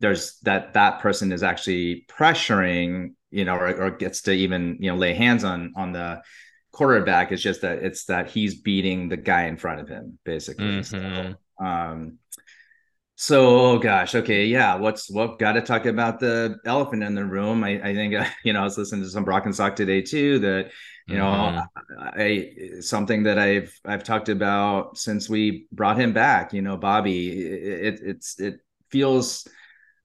there's 0.00 0.38
that 0.44 0.74
that 0.74 1.00
person 1.00 1.32
is 1.32 1.42
actually 1.42 2.06
pressuring 2.08 3.14
you 3.30 3.44
know 3.44 3.56
or, 3.56 3.68
or 3.82 3.90
gets 3.90 4.22
to 4.22 4.32
even 4.32 4.78
you 4.80 4.90
know 4.90 4.96
lay 4.96 5.12
hands 5.14 5.44
on 5.44 5.72
on 5.76 5.92
the 5.92 6.22
quarterback 6.72 7.32
it's 7.32 7.42
just 7.42 7.62
that 7.62 7.78
it's 7.82 8.04
that 8.04 8.30
he's 8.30 8.60
beating 8.60 9.08
the 9.08 9.16
guy 9.16 9.44
in 9.46 9.56
front 9.56 9.80
of 9.80 9.88
him 9.88 10.18
basically 10.24 10.78
Mhm. 10.78 10.84
so 10.84 11.34
um 11.64 12.18
so 13.20 13.58
oh 13.72 13.78
gosh 13.78 14.14
okay 14.14 14.44
yeah 14.44 14.76
what's 14.76 15.10
what 15.10 15.40
got 15.40 15.52
to 15.54 15.60
talk 15.60 15.86
about 15.86 16.20
the 16.20 16.56
elephant 16.64 17.02
in 17.02 17.16
the 17.16 17.24
room 17.24 17.64
i 17.64 17.70
i 17.82 17.92
think 17.92 18.14
uh, 18.14 18.24
you 18.44 18.52
know 18.52 18.60
i 18.60 18.64
was 18.64 18.78
listening 18.78 19.02
to 19.02 19.10
some 19.10 19.24
brock 19.24 19.44
and 19.44 19.54
Salk 19.54 19.74
today 19.74 20.00
too 20.02 20.38
that 20.38 20.70
you 21.08 21.16
know 21.16 21.32
Mhm. 21.32 21.68
I, 21.98 22.22
I 22.22 22.80
something 22.80 23.24
that 23.24 23.36
i've 23.38 23.74
i've 23.84 24.04
talked 24.04 24.28
about 24.28 24.96
since 24.96 25.28
we 25.28 25.66
brought 25.72 25.98
him 25.98 26.12
back 26.12 26.52
you 26.52 26.62
know 26.62 26.76
bobby 26.76 27.30
it, 27.42 27.94
it 27.94 28.00
it's 28.04 28.38
it 28.38 28.60
feels 28.90 29.48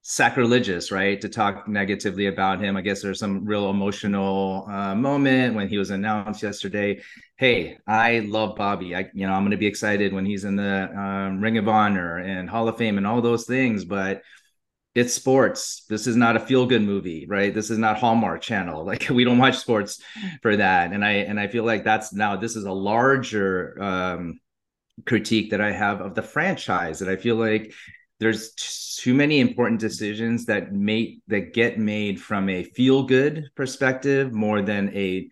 sacrilegious 0.04 0.92
right 0.92 1.22
to 1.22 1.30
talk 1.30 1.66
negatively 1.68 2.28
about 2.28 2.60
him. 2.62 2.76
I 2.76 2.82
guess 2.82 3.02
there's 3.02 3.20
some 3.20 3.46
real 3.46 3.70
emotional 3.70 4.68
uh, 4.70 4.94
moment 4.94 5.56
when 5.56 5.70
he 5.70 5.78
was 5.78 5.92
announced 5.92 6.44
yesterday 6.44 7.02
hey 7.38 7.78
i 7.88 8.20
love 8.20 8.56
bobby. 8.56 8.96
I 8.96 9.10
you 9.14 9.26
know 9.26 9.34
i'm 9.34 9.44
going 9.44 9.52
to 9.52 9.58
be 9.58 9.66
excited 9.66 10.14
when 10.14 10.26
he's 10.26 10.44
in 10.44 10.56
the 10.56 10.92
um, 10.98 11.42
ring 11.42 11.58
of 11.58 11.68
honor 11.68 12.18
and 12.18 12.50
hall 12.50 12.68
of 12.68 12.78
fame 12.78 12.98
and 12.98 13.08
all 13.08 13.22
those 13.22 13.46
things 13.46 13.86
but 13.86 14.22
it's 14.96 15.14
sports. 15.14 15.86
This 15.90 16.06
is 16.06 16.16
not 16.16 16.36
a 16.36 16.40
feel 16.40 16.68
good 16.68 16.84
movie 16.84 17.26
right? 17.28 17.54
This 17.54 17.72
is 17.72 17.78
not 17.78 17.98
hallmark 17.98 18.42
channel. 18.42 18.86
Like 18.94 19.10
we 19.10 19.24
don't 19.24 19.40
watch 19.40 19.58
sports 19.58 20.02
for 20.42 20.56
that. 20.58 20.92
And 20.92 21.04
i 21.04 21.12
and 21.12 21.40
i 21.40 21.48
feel 21.48 21.64
like 21.64 21.84
that's 21.84 22.14
now 22.14 22.36
this 22.36 22.56
is 22.56 22.66
a 22.66 22.72
larger 22.72 23.82
um 23.82 24.40
critique 25.06 25.50
that 25.52 25.62
i 25.62 25.72
have 25.72 26.02
of 26.02 26.14
the 26.14 26.22
franchise. 26.22 27.00
That 27.00 27.10
i 27.10 27.16
feel 27.16 27.36
like 27.38 27.74
there's 28.20 28.54
too 28.54 29.14
many 29.14 29.40
important 29.40 29.80
decisions 29.80 30.46
that 30.46 30.72
make 30.72 31.22
that 31.28 31.54
get 31.54 31.78
made 31.78 32.22
from 32.22 32.50
a 32.50 32.64
feel 32.64 33.04
good 33.04 33.50
perspective 33.56 34.32
more 34.32 34.62
than 34.62 34.96
a, 34.96 35.28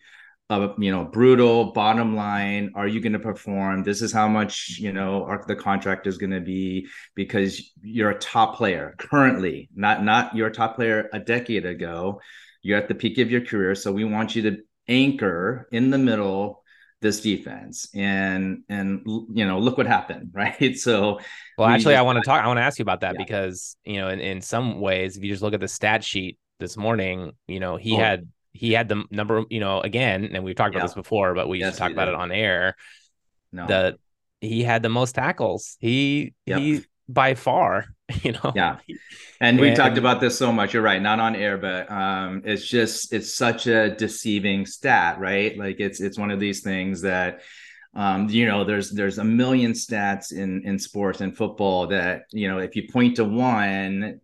a 0.49 0.69
you 0.77 0.91
know 0.91 1.05
brutal 1.05 1.71
bottom 1.71 2.15
line. 2.15 2.71
Are 2.75 2.87
you 2.87 2.99
going 2.99 3.13
to 3.13 3.19
perform? 3.19 3.83
This 3.83 4.01
is 4.01 4.11
how 4.11 4.27
much 4.27 4.77
you 4.79 4.91
know 4.91 5.23
our, 5.23 5.43
the 5.47 5.55
contract 5.55 6.07
is 6.07 6.17
going 6.17 6.31
to 6.31 6.41
be 6.41 6.87
because 7.15 7.71
you're 7.81 8.11
a 8.11 8.19
top 8.19 8.57
player 8.57 8.95
currently 8.97 9.69
not 9.75 10.03
not 10.03 10.35
your 10.35 10.49
top 10.49 10.75
player 10.75 11.09
a 11.13 11.19
decade 11.19 11.65
ago. 11.65 12.19
You're 12.63 12.77
at 12.77 12.87
the 12.87 12.95
peak 12.95 13.17
of 13.19 13.31
your 13.31 13.41
career 13.41 13.75
so 13.75 13.91
we 13.91 14.03
want 14.03 14.35
you 14.35 14.41
to 14.43 14.57
anchor 14.87 15.67
in 15.71 15.89
the 15.89 15.97
middle 15.97 16.60
this 17.01 17.21
defense 17.21 17.87
and 17.95 18.63
and 18.69 19.01
you 19.33 19.45
know 19.45 19.59
look 19.59 19.77
what 19.77 19.87
happened 19.87 20.29
right 20.33 20.77
so 20.77 21.19
Well, 21.57 21.67
we 21.67 21.73
actually, 21.73 21.95
I 21.95 22.01
want 22.01 22.17
to 22.17 22.21
talk. 22.21 22.43
I 22.43 22.47
want 22.47 22.57
to 22.57 22.63
ask 22.63 22.79
you 22.79 22.83
about 22.83 23.01
that 23.01 23.13
Yeah. 23.13 23.23
because 23.25 23.75
you 23.85 23.97
know, 23.97 24.09
in, 24.09 24.19
in 24.19 24.41
some 24.41 24.79
ways, 24.79 25.17
if 25.17 25.23
you 25.23 25.29
just 25.31 25.43
look 25.43 25.53
at 25.53 25.59
the 25.59 25.67
stat 25.67 26.03
sheet 26.03 26.37
this 26.59 26.77
morning, 26.77 27.31
you 27.47 27.59
know, 27.59 27.75
he 27.77 27.93
Oh. 27.93 27.97
had 27.97 28.27
he 28.53 28.73
had 28.73 28.89
the 28.89 29.03
number, 29.11 29.43
you 29.49 29.59
know, 29.59 29.81
again, 29.81 30.29
and 30.33 30.43
we've 30.43 30.55
talked 30.55 30.69
about 30.71 30.79
Yeah. 30.79 30.87
this 30.87 30.93
before, 30.95 31.33
but 31.33 31.47
we 31.47 31.59
Yes, 31.59 31.69
just 31.69 31.79
talked 31.79 31.91
we 31.91 31.95
about 31.95 32.07
it 32.07 32.15
on 32.15 32.31
air. 32.31 32.75
no 33.51 33.67
The 33.67 33.97
he 34.39 34.63
had 34.63 34.81
the 34.81 34.89
most 34.89 35.13
tackles. 35.15 35.77
He 35.79 36.33
Yep. 36.45 36.59
he 36.59 36.81
by 37.13 37.35
far, 37.35 37.85
you 38.23 38.33
know. 38.33 38.53
Yeah. 38.55 38.77
And 39.39 39.59
we 39.59 39.73
talked 39.73 39.97
about 39.97 40.21
this 40.21 40.37
so 40.37 40.51
much. 40.51 40.73
You're 40.73 40.83
right, 40.83 41.01
not 41.01 41.19
on 41.19 41.35
air, 41.35 41.57
but 41.57 41.91
um, 41.91 42.43
it's 42.45 42.67
just 42.67 43.11
it's 43.11 43.33
such 43.33 43.65
a 43.65 43.95
deceiving 43.95 44.67
stat, 44.67 45.19
right? 45.19 45.57
Like 45.57 45.79
it's 45.79 45.99
it's 45.99 46.17
one 46.17 46.29
of 46.29 46.39
these 46.39 46.61
things 46.61 47.01
that 47.01 47.41
um, 47.93 48.29
you 48.29 48.45
know, 48.45 48.63
there's 48.63 48.89
there's 48.91 49.17
a 49.17 49.23
million 49.23 49.73
stats 49.73 50.31
in 50.31 50.63
in 50.63 50.79
sports 50.79 51.21
and 51.21 51.35
football 51.35 51.87
that 51.87 52.23
you 52.31 52.47
know 52.47 52.59
if 52.59 52.75
you 52.75 52.87
point 52.89 53.17
to 53.17 53.25
one 53.25 54.21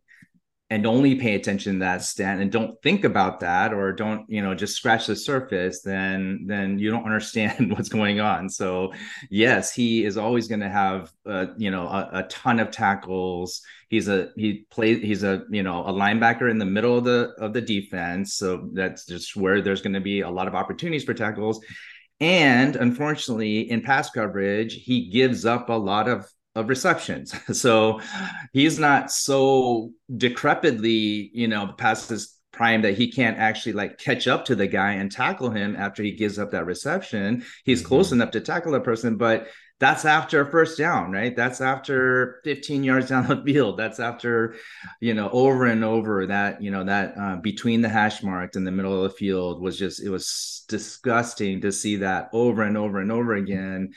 and 0.70 0.86
only 0.86 1.16
pay 1.16 1.36
attention 1.36 1.74
to 1.74 1.80
that 1.80 2.04
stat 2.04 2.40
and 2.40 2.52
don't 2.52 2.82
think 2.82 3.06
about 3.06 3.40
that 3.40 3.74
or 3.74 3.94
don't 3.94 4.30
you 4.30 4.42
know 4.42 4.54
just 4.54 4.76
scratch 4.76 5.08
the 5.08 5.16
surface 5.16 5.82
then 5.82 6.44
then 6.46 6.78
you 6.78 6.92
don't 6.92 7.06
understand 7.12 7.72
what's 7.72 7.90
going 7.90 8.20
on. 8.20 8.50
So 8.50 8.94
yes 9.30 9.74
he 9.74 10.04
is 10.04 10.18
always 10.18 10.48
going 10.48 10.60
to 10.60 10.70
have 10.70 11.12
uh, 11.26 11.48
you 11.58 11.72
know 11.72 11.88
a, 11.88 12.10
a 12.14 12.24
ton 12.24 12.60
of 12.60 12.72
tackles. 12.72 13.62
He's 13.90 14.10
a 14.10 14.32
he 14.36 14.66
plays 14.70 15.02
he's 15.02 15.24
a 15.24 15.44
you 15.50 15.64
know 15.64 15.86
a 15.86 15.94
linebacker 15.94 16.52
in 16.52 16.58
the 16.58 16.66
middle 16.66 16.98
of 16.98 17.06
the 17.06 17.34
of 17.38 17.54
the 17.54 17.62
defense. 17.62 18.36
So 18.36 18.70
that's 18.74 19.06
just 19.06 19.36
where 19.36 19.62
there's 19.62 19.82
going 19.82 19.94
to 19.94 20.02
be 20.02 20.22
a 20.22 20.30
lot 20.30 20.48
of 20.48 20.56
opportunities 20.56 21.06
for 21.06 21.14
tackles. 21.14 21.62
And 22.20 22.76
unfortunately 22.76 23.70
in 23.70 23.82
pass 23.82 24.10
coverage 24.10 24.74
he 24.74 25.10
gives 25.10 25.46
up 25.46 25.70
a 25.70 25.74
lot 25.74 26.10
of 26.10 26.30
of 26.58 26.70
receptions. 26.70 27.34
So 27.64 28.02
he's 28.54 28.78
not 28.80 29.12
so 29.12 29.92
decrepitly 30.12 31.30
you 31.34 31.48
know 31.48 31.68
past 31.78 32.10
his 32.10 32.34
prime 32.52 32.82
that 32.82 32.98
he 32.98 33.12
can't 33.12 33.38
actually 33.38 33.74
like 33.74 33.98
catch 34.00 34.28
up 34.28 34.46
to 34.46 34.56
the 34.56 34.68
guy 34.68 34.94
and 34.94 35.12
tackle 35.12 35.52
him 35.52 35.76
after 35.76 36.02
he 36.04 36.12
gives 36.14 36.40
up 36.40 36.52
that 36.52 36.66
reception. 36.66 37.44
He's 37.66 37.82
Mhm. 37.84 37.86
close 37.86 38.12
enough 38.12 38.32
to 38.32 38.42
tackle 38.42 38.74
a 38.76 38.82
person 38.82 39.18
but 39.18 39.48
that's 39.80 40.06
after 40.06 40.42
a 40.42 40.50
first 40.50 40.76
down 40.76 41.12
right? 41.12 41.36
That's 41.36 41.62
after 41.62 42.40
15 42.44 42.84
yards 42.84 43.10
down 43.10 43.28
the 43.28 43.44
field. 43.46 43.78
That's 43.78 44.00
after 44.00 44.56
you 45.00 45.14
know 45.14 45.30
over 45.30 45.66
and 45.66 45.84
over 45.84 46.26
that 46.28 46.64
you 46.64 46.72
know 46.72 46.84
that 46.86 47.14
uh, 47.24 47.36
between 47.52 47.82
the 47.82 47.90
hash 47.90 48.24
marks 48.24 48.58
in 48.58 48.64
the 48.64 48.72
middle 48.72 48.96
of 48.98 49.04
the 49.04 49.18
field 49.18 49.62
was 49.62 49.78
just 49.78 50.02
it 50.04 50.10
was 50.10 50.64
disgusting 50.68 51.62
to 51.62 51.72
see 51.72 51.98
that 51.98 52.30
over 52.34 52.64
and 52.64 52.76
over 52.76 52.98
and 53.00 53.12
over 53.12 53.34
again 53.36 53.92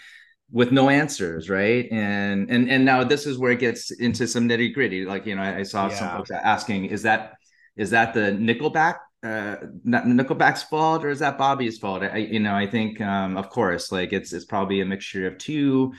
with 0.52 0.72
no 0.72 0.88
answers 0.88 1.48
right 1.48 1.86
and 1.92 2.50
and 2.50 2.68
and 2.70 2.84
now 2.84 3.04
this 3.04 3.26
is 3.26 3.38
where 3.38 3.52
it 3.52 3.60
gets 3.60 3.90
into 3.92 4.26
some 4.26 4.48
nitty 4.48 4.72
gritty 4.74 5.04
like 5.04 5.24
you 5.26 5.34
know 5.36 5.42
I, 5.42 5.58
I 5.58 5.62
saw 5.62 5.88
some 5.88 6.08
folks 6.16 6.30
asking 6.30 6.86
is 6.86 7.02
that 7.02 7.34
is 7.76 7.90
that 7.90 8.14
the 8.14 8.32
nickelback 8.32 8.96
uh 9.22 9.56
not 9.84 10.04
nickelback's 10.04 10.62
fault 10.64 11.04
or 11.04 11.10
is 11.10 11.18
that 11.20 11.36
bobby's 11.38 11.78
fault 11.78 12.02
i 12.02 12.16
you 12.16 12.40
know 12.40 12.54
i 12.54 12.66
think 12.66 13.00
um 13.00 13.36
of 13.36 13.48
course 13.50 13.92
like 13.92 14.12
it's 14.12 14.32
it's 14.32 14.44
probably 14.46 14.80
a 14.80 14.84
mixture 14.84 15.26
of 15.26 15.38
two 15.38 15.92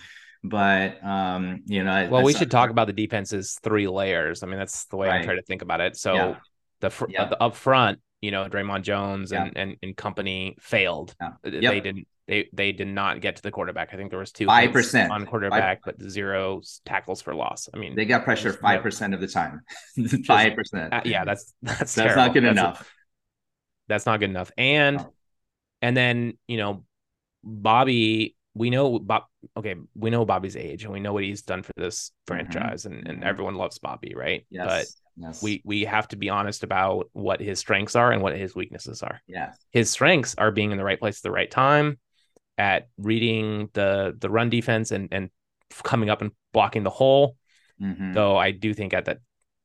but 0.44 1.02
um 1.04 1.62
you 1.68 1.84
know 1.84 2.10
Well, 2.10 2.24
we 2.24 2.32
that's- 2.34 2.40
should 2.40 2.52
talk 2.52 2.72
about 2.72 2.88
the 2.88 2.94
defense's 2.94 3.60
three 3.62 3.88
layers. 3.88 4.42
I 4.44 4.48
mean, 4.48 4.58
that's 4.58 4.86
the 4.86 4.98
way 4.98 5.08
I 5.10 5.22
try 5.22 5.36
to 5.36 5.44
think 5.44 5.62
about 5.62 5.82
it. 5.82 5.96
So 5.98 6.14
Yeah. 6.16 6.36
the 6.80 6.90
fr- 6.90 7.06
Yeah. 7.10 7.26
the 7.26 7.40
up 7.42 7.56
front, 7.56 8.00
you 8.22 8.32
know, 8.32 8.50
Dre'Mont 8.50 8.82
Jones 8.82 9.32
Yeah. 9.32 9.44
and, 9.46 9.56
and 9.56 9.78
and 9.84 9.96
company 9.96 10.56
failed. 10.60 11.14
Yeah. 11.22 11.30
They 11.44 11.80
didn't 11.80 12.08
they 12.32 12.50
they 12.54 12.72
did 12.72 12.88
not 12.88 13.22
get 13.22 13.36
to 13.36 13.42
the 13.44 13.52
quarterback. 13.52 13.94
I 13.94 13.98
think 13.98 14.10
there 14.10 14.20
was 14.20 14.32
two 14.32 14.46
5%. 14.46 15.12
on 15.12 15.26
quarterback, 15.26 15.82
but 15.86 16.02
zero 16.02 16.62
tackles 16.86 17.22
for 17.22 17.36
loss. 17.36 17.70
I 17.74 17.78
mean, 17.78 17.96
they 17.96 18.06
got 18.06 18.24
pressure 18.24 18.54
five 18.54 18.82
percent 18.82 19.14
of 19.14 19.20
the 19.22 19.28
time 19.28 19.62
five 20.26 20.56
percent 20.56 20.94
uh, 20.94 21.02
yeah, 21.06 21.26
that's 21.26 21.54
that's 21.62 21.80
that's 21.80 21.96
terrible. 21.96 22.16
not 22.16 22.34
good 22.34 22.44
That's 22.44 22.62
a- 22.62 22.64
enough 22.64 22.90
that's 23.88 24.06
not 24.06 24.20
good 24.20 24.30
enough. 24.30 24.52
And 24.58 25.06
and 25.82 25.98
then 25.98 26.38
you 26.48 26.58
know, 26.58 26.84
Bobby, 27.44 28.36
we 28.54 28.70
know 28.70 29.00
Bob. 29.00 29.24
Okay, 29.58 29.76
we 29.96 30.10
know 30.10 30.26
Bobby's 30.26 30.56
age, 30.56 30.84
and 30.84 30.94
we 30.94 31.00
know 31.00 31.14
what 31.14 31.24
he's 31.24 31.42
done 31.42 31.64
for 31.64 31.74
this 31.78 32.12
franchise, 32.28 32.86
and 32.86 33.08
and 33.08 33.20
Mhm. 33.20 33.28
everyone 33.28 33.56
loves 33.56 33.80
Bobby, 33.80 34.14
right? 34.16 34.46
yes 34.50 34.66
But 34.66 34.88
yes 35.18 35.44
we 35.44 35.62
we 35.66 35.86
have 35.86 36.08
to 36.10 36.16
be 36.16 36.30
honest 36.30 36.64
about 36.64 37.10
what 37.14 37.40
his 37.42 37.60
strengths 37.60 37.96
are 37.96 38.12
and 38.12 38.22
what 38.22 38.38
his 38.38 38.56
weaknesses 38.56 39.04
are. 39.04 39.22
yeah 39.28 39.54
His 39.72 39.90
strengths 39.90 40.36
are 40.38 40.52
being 40.52 40.72
in 40.72 40.78
the 40.78 40.84
right 40.84 41.00
place 41.00 41.18
at 41.20 41.24
the 41.24 41.32
right 41.32 41.50
time, 41.50 42.00
at 42.62 42.88
reading 42.98 43.70
the 43.74 44.16
the 44.20 44.30
run 44.30 44.50
defense 44.52 44.92
and 44.92 45.10
and 45.12 45.30
coming 45.84 46.10
up 46.12 46.22
and 46.22 46.32
blocking 46.54 46.84
the 46.84 46.92
hole. 46.92 47.36
Mhm, 47.82 48.14
Though 48.14 48.38
I 48.38 48.52
do 48.52 48.74
think 48.74 48.94
at 48.94 49.06
that 49.06 49.20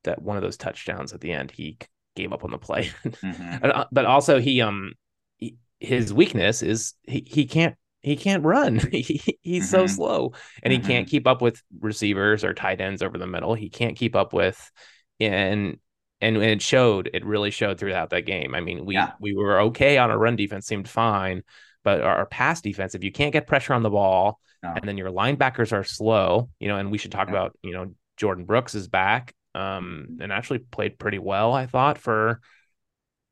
that 0.04 0.22
one 0.22 0.36
of 0.36 0.42
those 0.42 0.56
touchdowns 0.56 1.12
at 1.12 1.20
the 1.20 1.32
end 1.32 1.50
he 1.50 1.76
gave 2.14 2.32
up 2.32 2.44
on 2.44 2.50
the 2.50 2.58
play. 2.58 2.90
mhm. 3.04 3.60
but, 3.92 4.04
uh, 4.06 4.08
also 4.08 4.40
he 4.40 4.62
um 4.62 4.92
he, 5.36 5.56
his 5.80 6.14
weakness 6.14 6.62
is 6.62 6.94
he, 7.06 7.22
he 7.26 7.44
can't 7.44 7.76
he 8.00 8.16
can't 8.16 8.44
run 8.44 8.76
he, 8.92 9.38
he's 9.42 9.68
so 9.68 9.84
Mhm. 9.84 9.90
slow 9.90 10.32
and 10.62 10.72
he 10.72 10.78
can't 10.78 11.08
keep 11.08 11.26
up 11.26 11.42
with 11.42 11.62
receivers 11.80 12.44
or 12.44 12.54
tight 12.54 12.80
ends 12.80 13.02
over 13.02 13.18
the 13.18 13.26
middle 13.26 13.52
he 13.54 13.68
can't 13.68 13.96
keep 13.96 14.16
up 14.16 14.32
with 14.32 14.70
and 15.20 15.78
and 16.22 16.38
it 16.38 16.62
showed. 16.62 17.10
It 17.12 17.26
really 17.26 17.50
showed 17.50 17.78
throughout 17.78 18.10
that 18.10 18.24
game. 18.24 18.54
I 18.54 18.60
mean, 18.60 18.86
we 18.86 18.94
yeah. 18.94 19.12
we 19.20 19.34
were 19.34 19.60
okay 19.62 19.98
on 19.98 20.10
a 20.10 20.16
run 20.16 20.34
defense, 20.36 20.66
seemed 20.66 20.88
fine, 20.88 21.42
but 21.86 22.00
our 22.00 22.26
pass 22.26 22.60
defense, 22.60 22.96
if 22.96 23.04
you 23.04 23.12
can't 23.12 23.32
get 23.32 23.46
pressure 23.46 23.72
on 23.72 23.84
the 23.84 23.90
ball, 23.90 24.40
no. 24.60 24.72
and 24.74 24.88
then 24.88 24.98
your 24.98 25.12
linebackers 25.12 25.72
are 25.72 25.84
slow, 25.84 26.50
you 26.58 26.66
know, 26.66 26.78
and 26.78 26.90
we 26.90 26.98
should 26.98 27.12
talk 27.12 27.28
about 27.28 27.56
you 27.62 27.72
know 27.72 27.94
Jordyn 28.20 28.44
Brooks 28.44 28.74
is 28.74 28.88
back, 28.88 29.36
um, 29.54 30.08
mm-hmm. 30.10 30.20
and 30.20 30.32
actually 30.32 30.58
played 30.58 30.98
pretty 30.98 31.20
well, 31.20 31.52
I 31.52 31.66
thought 31.66 31.98
for, 31.98 32.40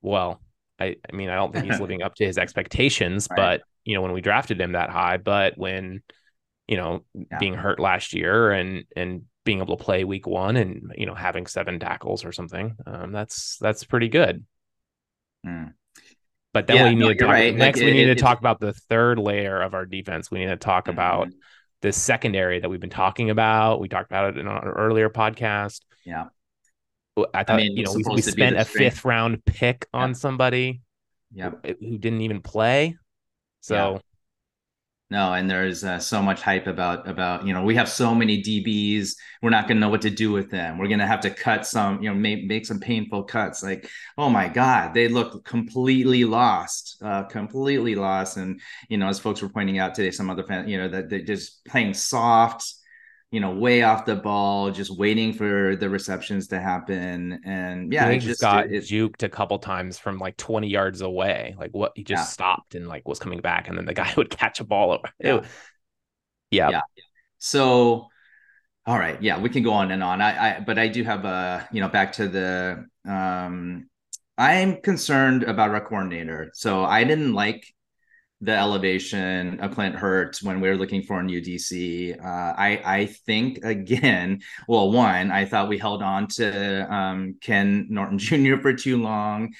well, 0.02 0.40
I 0.78 0.94
I 1.12 1.16
mean 1.16 1.30
I 1.30 1.34
don't 1.34 1.52
think 1.52 1.64
he's 1.64 1.80
living 1.80 2.02
up 2.02 2.14
to 2.14 2.24
his 2.24 2.38
expectations, 2.38 3.26
right. 3.28 3.36
but 3.36 3.62
you 3.84 3.96
know 3.96 4.02
when 4.02 4.12
we 4.12 4.20
drafted 4.20 4.60
him 4.60 4.72
that 4.72 4.90
high, 4.90 5.16
but 5.16 5.58
when 5.58 6.04
you 6.68 6.76
know 6.76 7.04
yeah. 7.12 7.38
being 7.40 7.54
hurt 7.54 7.80
last 7.80 8.14
year 8.14 8.52
and 8.52 8.84
and 8.94 9.22
being 9.44 9.58
able 9.58 9.76
to 9.76 9.84
play 9.84 10.04
week 10.04 10.28
one 10.28 10.54
and 10.56 10.92
you 10.96 11.06
know 11.06 11.14
having 11.14 11.48
seven 11.48 11.80
tackles 11.80 12.24
or 12.24 12.30
something 12.30 12.76
um, 12.86 13.10
that's 13.10 13.58
that's 13.60 13.84
pretty 13.84 14.08
good 14.08 14.44
mm. 15.44 15.70
But 16.54 16.68
then 16.68 16.76
yeah, 16.76 16.84
we 16.84 16.90
need 16.90 17.00
no, 17.00 17.08
to 17.08 17.14
talk 17.16 17.28
right. 17.28 17.54
next 17.54 17.80
like, 17.80 17.86
we 17.86 17.92
need 17.92 18.08
it, 18.08 18.14
to 18.14 18.20
talk 18.20 18.38
about 18.38 18.60
the 18.60 18.72
third 18.72 19.18
layer 19.18 19.60
of 19.60 19.74
our 19.74 19.84
defense. 19.84 20.30
We 20.30 20.38
need 20.38 20.46
to 20.46 20.56
talk 20.56 20.84
mm-hmm. 20.84 20.92
about 20.92 21.28
the 21.82 21.92
secondary 21.92 22.60
that 22.60 22.70
we've 22.70 22.80
been 22.80 22.90
talking 22.90 23.28
about. 23.28 23.80
We 23.80 23.88
talked 23.88 24.08
about 24.08 24.30
it 24.30 24.38
in 24.38 24.46
our 24.46 24.72
earlier 24.72 25.10
podcast. 25.10 25.80
Yeah. 26.06 26.26
I 27.34 27.42
thought 27.42 27.54
I 27.54 27.56
mean, 27.56 27.76
you 27.76 27.84
know 27.84 27.92
we, 27.92 28.04
we 28.08 28.22
spent 28.22 28.56
a 28.56 28.64
fifth 28.64 29.04
round 29.04 29.44
pick 29.44 29.86
on 29.92 30.10
yeah. 30.10 30.14
somebody 30.14 30.80
yeah. 31.32 31.50
who 31.64 31.98
didn't 31.98 32.22
even 32.22 32.40
play. 32.40 32.96
So 33.60 34.00
no, 35.14 35.32
and 35.32 35.48
there's 35.48 35.84
uh, 35.84 36.00
so 36.00 36.20
much 36.20 36.42
hype 36.42 36.66
about 36.66 37.08
about 37.08 37.46
you 37.46 37.54
know 37.54 37.62
we 37.62 37.76
have 37.76 37.88
so 37.88 38.16
many 38.16 38.42
DBs. 38.42 39.14
We're 39.42 39.50
not 39.50 39.68
going 39.68 39.76
to 39.76 39.80
know 39.80 39.88
what 39.88 40.02
to 40.02 40.10
do 40.10 40.32
with 40.32 40.50
them. 40.50 40.76
We're 40.76 40.88
going 40.88 40.98
to 40.98 41.06
have 41.06 41.20
to 41.20 41.30
cut 41.30 41.68
some, 41.68 42.02
you 42.02 42.08
know, 42.08 42.16
make 42.16 42.46
make 42.46 42.66
some 42.66 42.80
painful 42.80 43.22
cuts. 43.22 43.62
Like, 43.62 43.88
oh 44.18 44.28
my 44.28 44.48
God, 44.48 44.92
they 44.92 45.06
look 45.06 45.44
completely 45.44 46.24
lost, 46.24 46.96
uh, 47.00 47.22
completely 47.24 47.94
lost. 47.94 48.38
And 48.38 48.60
you 48.88 48.98
know, 48.98 49.06
as 49.06 49.20
folks 49.20 49.40
were 49.40 49.48
pointing 49.48 49.78
out 49.78 49.94
today, 49.94 50.10
some 50.10 50.30
other 50.30 50.42
fans, 50.42 50.68
you 50.68 50.78
know, 50.78 50.88
that 50.88 51.08
they're 51.08 51.20
just 51.20 51.64
playing 51.64 51.94
soft 51.94 52.74
you 53.34 53.40
know, 53.40 53.50
way 53.50 53.82
off 53.82 54.04
the 54.04 54.14
ball, 54.14 54.70
just 54.70 54.96
waiting 54.96 55.32
for 55.32 55.74
the 55.74 55.90
receptions 55.90 56.46
to 56.46 56.60
happen. 56.60 57.40
And 57.44 57.92
yeah, 57.92 58.08
he 58.12 58.20
just 58.20 58.40
got 58.40 58.66
it, 58.66 58.84
juked 58.84 59.24
a 59.24 59.28
couple 59.28 59.58
times 59.58 59.98
from 59.98 60.18
like 60.18 60.36
20 60.36 60.68
yards 60.68 61.00
away. 61.00 61.56
Like 61.58 61.72
what 61.72 61.90
he 61.96 62.04
just 62.04 62.20
yeah. 62.20 62.26
stopped 62.26 62.76
and 62.76 62.86
like 62.86 63.08
was 63.08 63.18
coming 63.18 63.40
back, 63.40 63.68
and 63.68 63.76
then 63.76 63.86
the 63.86 63.92
guy 63.92 64.14
would 64.16 64.30
catch 64.30 64.60
a 64.60 64.64
ball. 64.64 65.02
Yeah. 65.18 65.40
yeah. 66.52 66.70
yeah. 66.70 66.80
So 67.38 68.06
all 68.86 68.98
right, 69.00 69.20
yeah, 69.20 69.40
we 69.40 69.48
can 69.48 69.64
go 69.64 69.72
on 69.72 69.90
and 69.90 70.04
on. 70.04 70.20
I, 70.22 70.58
I 70.58 70.60
but 70.60 70.78
I 70.78 70.86
do 70.86 71.02
have 71.02 71.24
a, 71.24 71.68
you 71.72 71.80
know, 71.80 71.88
back 71.88 72.12
to 72.12 72.28
the 72.28 72.86
um 73.04 73.88
I'm 74.38 74.80
concerned 74.80 75.42
about 75.42 75.70
our 75.70 75.80
coordinator. 75.80 76.52
So 76.54 76.84
I 76.84 77.02
didn't 77.02 77.32
like 77.32 77.66
the 78.40 78.52
elevation 78.56 79.60
of 79.60 79.74
Clint 79.74 79.94
Hurtt 79.94 80.38
when 80.42 80.60
we 80.60 80.68
were 80.68 80.76
looking 80.76 81.02
for 81.02 81.20
a 81.20 81.22
new 81.22 81.40
DC. 81.40 82.18
Uh, 82.18 82.54
I 82.56 82.82
I 82.84 83.06
think 83.06 83.64
again, 83.64 84.40
well, 84.68 84.90
one, 84.90 85.30
I 85.30 85.44
thought 85.44 85.68
we 85.68 85.78
held 85.78 86.02
on 86.02 86.28
to 86.28 86.92
um, 86.94 87.36
Ken 87.40 87.86
Norton 87.90 88.18
Jr. 88.18 88.56
for 88.60 88.72
too 88.74 89.00
long 89.02 89.54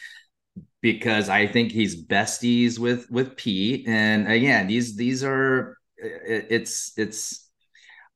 because 0.83 1.28
I 1.31 1.47
think 1.47 1.73
he's 1.73 2.04
besties 2.04 2.78
with 2.78 3.11
with 3.11 3.37
Pete. 3.37 3.88
And 3.88 4.31
again, 4.31 4.66
these 4.66 4.97
these 4.97 5.25
are 5.25 5.78
it's 5.97 6.93
it's 6.99 7.50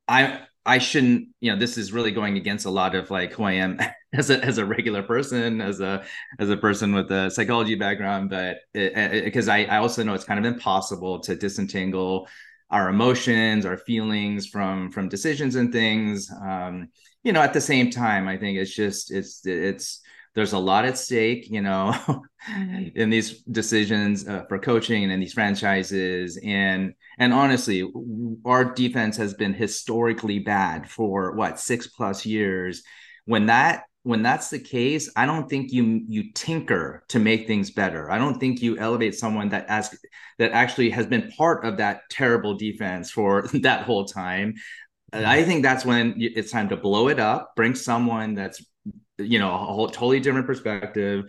I 0.07 0.41
I 0.65 0.77
shouldn't, 0.77 1.29
you 1.39 1.51
know, 1.51 1.57
this 1.57 1.77
is 1.77 1.91
really 1.91 2.11
going 2.11 2.37
against 2.37 2.65
a 2.65 2.69
lot 2.69 2.93
of 2.95 3.09
like 3.09 3.33
who 3.33 3.43
I 3.43 3.53
am 3.53 3.79
as 4.13 4.29
a 4.29 4.43
as 4.43 4.57
a 4.57 4.65
regular 4.65 5.03
person, 5.03 5.61
as 5.61 5.79
a 5.79 6.03
as 6.39 6.49
a 6.49 6.57
person 6.57 6.93
with 6.93 7.11
a 7.11 7.29
psychology 7.31 7.75
background, 7.75 8.29
but 8.29 8.57
because 8.73 9.47
I 9.47 9.63
I 9.63 9.77
also 9.77 10.03
know 10.03 10.13
it's 10.13 10.25
kind 10.25 10.39
of 10.43 10.51
impossible 10.51 11.19
to 11.21 11.35
disentangle 11.35 12.27
our 12.71 12.89
emotions, 12.89 13.65
our 13.65 13.77
feelings 13.77 14.47
from 14.47 14.91
from 14.91 15.09
decisions 15.09 15.55
and 15.55 15.71
things. 15.71 16.29
Um, 16.41 16.89
you 17.23 17.33
know, 17.33 17.41
at 17.41 17.53
the 17.53 17.61
same 17.61 17.89
time, 17.89 18.27
I 18.27 18.37
think 18.37 18.57
it's 18.57 18.73
just 18.73 19.11
it's 19.11 19.45
it's 19.45 20.01
there's 20.39 20.53
a 20.53 20.57
lot 20.57 20.85
at 20.85 20.97
stake, 20.97 21.49
you 21.51 21.59
know, 21.59 21.93
in 22.95 23.09
these 23.09 23.41
decisions 23.41 24.25
uh, 24.25 24.45
for 24.47 24.57
coaching 24.57 25.03
and 25.03 25.11
in 25.11 25.19
these 25.19 25.33
franchises. 25.33 26.39
And 26.41 26.93
and 27.17 27.33
honestly, 27.33 27.91
our 28.45 28.63
defense 28.63 29.17
has 29.17 29.33
been 29.33 29.53
historically 29.53 30.39
bad 30.39 30.89
for 30.89 31.33
what 31.33 31.59
six 31.59 31.87
plus 31.87 32.25
years. 32.25 32.83
When 33.25 33.47
that 33.47 33.83
when 34.03 34.23
that's 34.23 34.49
the 34.49 34.59
case, 34.59 35.11
I 35.17 35.25
don't 35.25 35.49
think 35.49 35.73
you 35.73 36.05
you 36.07 36.31
tinker 36.31 37.03
to 37.09 37.19
make 37.19 37.45
things 37.45 37.71
better. 37.71 38.09
I 38.09 38.17
don't 38.17 38.39
think 38.39 38.61
you 38.61 38.77
elevate 38.77 39.15
someone 39.15 39.49
that 39.49 39.65
as 39.67 39.93
that 40.37 40.53
actually 40.53 40.89
has 40.91 41.05
been 41.05 41.29
part 41.31 41.65
of 41.65 41.75
that 41.77 42.03
terrible 42.09 42.55
defense 42.55 43.11
for 43.11 43.41
that 43.61 43.83
whole 43.83 44.05
time. 44.05 44.53
I 45.11 45.43
think 45.43 45.63
that's 45.63 45.83
when 45.83 46.13
it's 46.17 46.51
time 46.51 46.69
to 46.69 46.77
blow 46.77 47.09
it 47.09 47.19
up, 47.19 47.55
bring 47.57 47.75
someone 47.75 48.35
that's 48.35 48.63
you 49.19 49.39
know 49.39 49.53
a 49.53 49.57
whole 49.57 49.87
totally 49.87 50.19
different 50.19 50.47
perspective. 50.47 51.25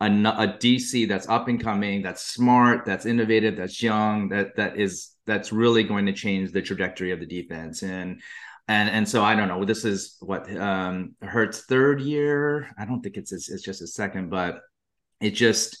A, 0.00 0.06
a 0.06 0.58
dc 0.58 1.06
that's 1.06 1.28
up 1.28 1.46
and 1.46 1.62
coming 1.62 2.02
that's 2.02 2.22
smart 2.22 2.84
that's 2.84 3.06
innovative 3.06 3.56
that's 3.56 3.80
young 3.80 4.30
that 4.30 4.56
that 4.56 4.76
is 4.76 5.12
that's 5.26 5.52
really 5.52 5.84
going 5.84 6.06
to 6.06 6.12
change 6.12 6.50
the 6.50 6.60
trajectory 6.60 7.12
of 7.12 7.20
the 7.20 7.26
defense. 7.26 7.82
And 7.82 8.20
and 8.68 8.88
and 8.90 9.08
so 9.08 9.24
i 9.24 9.34
don't 9.34 9.48
know 9.48 9.64
this 9.64 9.84
is 9.84 10.16
what 10.20 10.50
um 10.56 11.14
Hurtt's 11.22 11.62
third 11.62 12.00
year. 12.00 12.70
I 12.78 12.84
don't 12.84 13.00
think 13.00 13.16
it's 13.16 13.32
it's 13.32 13.62
just 13.62 13.82
a 13.82 13.86
second 13.86 14.30
but 14.30 14.60
it 15.20 15.30
just 15.30 15.78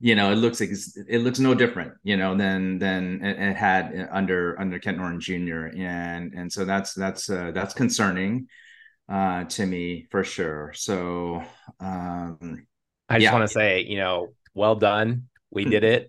you 0.00 0.14
know 0.14 0.30
it 0.30 0.36
looks 0.36 0.60
it 0.60 1.22
looks 1.22 1.38
no 1.38 1.54
different 1.54 1.94
you 2.02 2.16
know 2.16 2.36
than 2.36 2.78
than 2.78 3.24
it, 3.24 3.56
had 3.56 4.08
under 4.12 4.58
under 4.60 4.78
Ken 4.78 4.96
Norton 4.96 5.20
Jr. 5.20 5.68
and 5.76 6.32
and 6.34 6.52
so 6.52 6.64
that's 6.64 6.92
that's 6.94 7.30
uh, 7.30 7.50
that's 7.52 7.74
concerning 7.74 8.48
uh, 9.08 9.44
to 9.44 9.66
me 9.66 10.06
for 10.10 10.24
sure. 10.24 10.72
So 10.74 11.42
um, 11.80 12.66
I 13.08 13.14
just 13.14 13.24
yeah. 13.24 13.32
want 13.32 13.48
to 13.48 13.52
say, 13.52 13.82
you 13.82 13.98
know, 13.98 14.34
well 14.54 14.74
done. 14.74 15.28
We 15.50 15.64
did 15.64 15.84
it. 15.84 16.08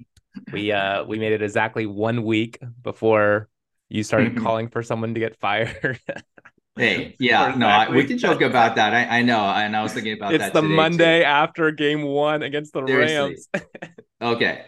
we 0.52 0.72
uh 0.72 1.04
we 1.04 1.18
made 1.18 1.34
it 1.34 1.42
exactly 1.42 1.86
one 1.86 2.24
week 2.24 2.60
before 2.84 3.50
you 3.90 4.04
started 4.04 4.38
calling 4.44 4.70
for 4.70 4.84
someone 4.84 5.14
to 5.14 5.20
get 5.20 5.38
fired. 5.40 6.00
Hey, 6.78 7.16
yeah, 7.18 7.56
no, 7.58 7.66
I, 7.66 7.90
we 7.90 8.04
can 8.04 8.20
joke 8.20 8.42
about 8.42 8.76
that. 8.76 8.94
I, 8.94 9.18
I 9.18 9.22
know, 9.24 9.40
and 9.40 9.76
I 9.76 9.82
was 9.82 9.94
thinking 9.94 10.14
about 10.14 10.36
it's 10.36 10.44
that. 10.44 10.48
It's 10.50 10.54
the 10.54 10.62
Monday 10.62 11.22
too. 11.22 11.26
after 11.26 11.72
Game 11.72 12.04
One 12.04 12.44
against 12.44 12.72
the 12.72 12.86
Seriously. 12.86 13.18
Rams. 13.18 13.50
okay, 14.22 14.66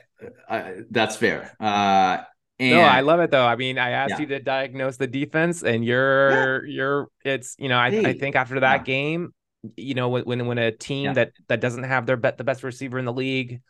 uh, 0.49 0.71
that's 0.89 1.17
fair. 1.17 1.55
Uh, 1.59 2.23
and, 2.59 2.71
no, 2.71 2.81
I 2.81 3.01
love 3.01 3.19
it 3.19 3.31
though. 3.31 3.45
I 3.45 3.55
mean, 3.55 3.77
I 3.77 3.91
asked 3.91 4.11
yeah. 4.11 4.19
you 4.19 4.25
to 4.27 4.39
diagnose 4.39 4.97
the 4.97 5.07
defense, 5.07 5.63
and 5.63 5.83
you're 5.85 6.65
yeah. 6.65 6.75
you're 6.75 7.07
it's 7.23 7.55
you 7.57 7.69
know 7.69 7.77
I, 7.77 7.89
hey. 7.89 8.05
I 8.05 8.13
think 8.13 8.35
after 8.35 8.59
that 8.59 8.81
yeah. 8.81 8.83
game, 8.83 9.33
you 9.77 9.93
know 9.93 10.09
when 10.09 10.45
when 10.45 10.57
a 10.57 10.71
team 10.71 11.13
that 11.13 11.31
that 11.47 11.61
doesn't 11.61 11.83
have 11.83 12.05
their 12.05 12.17
bet 12.17 12.37
the 12.37 12.43
best 12.43 12.63
receiver 12.63 12.99
in 12.99 13.05
the 13.05 13.13
league 13.13 13.61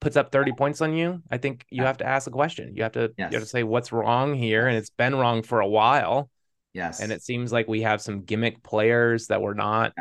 puts 0.00 0.16
up 0.16 0.32
30 0.32 0.52
points 0.52 0.80
on 0.80 0.94
you, 0.94 1.22
I 1.30 1.38
think 1.38 1.64
you 1.70 1.84
have 1.84 1.98
to 1.98 2.06
ask 2.06 2.26
a 2.26 2.30
question. 2.30 2.74
You 2.76 2.82
have 2.82 2.92
to 2.92 3.12
yes. 3.16 3.30
you 3.30 3.38
have 3.38 3.44
to 3.44 3.48
say 3.48 3.62
what's 3.62 3.92
wrong 3.92 4.34
here, 4.34 4.66
and 4.66 4.76
it's 4.76 4.90
been 4.90 5.14
wrong 5.14 5.42
for 5.42 5.60
a 5.60 5.68
while. 5.68 6.28
Yes, 6.72 7.00
and 7.00 7.12
it 7.12 7.22
seems 7.22 7.52
like 7.52 7.68
we 7.68 7.82
have 7.82 8.02
some 8.02 8.22
gimmick 8.22 8.62
players 8.62 9.28
that 9.28 9.40
we're 9.40 9.54
not 9.54 9.92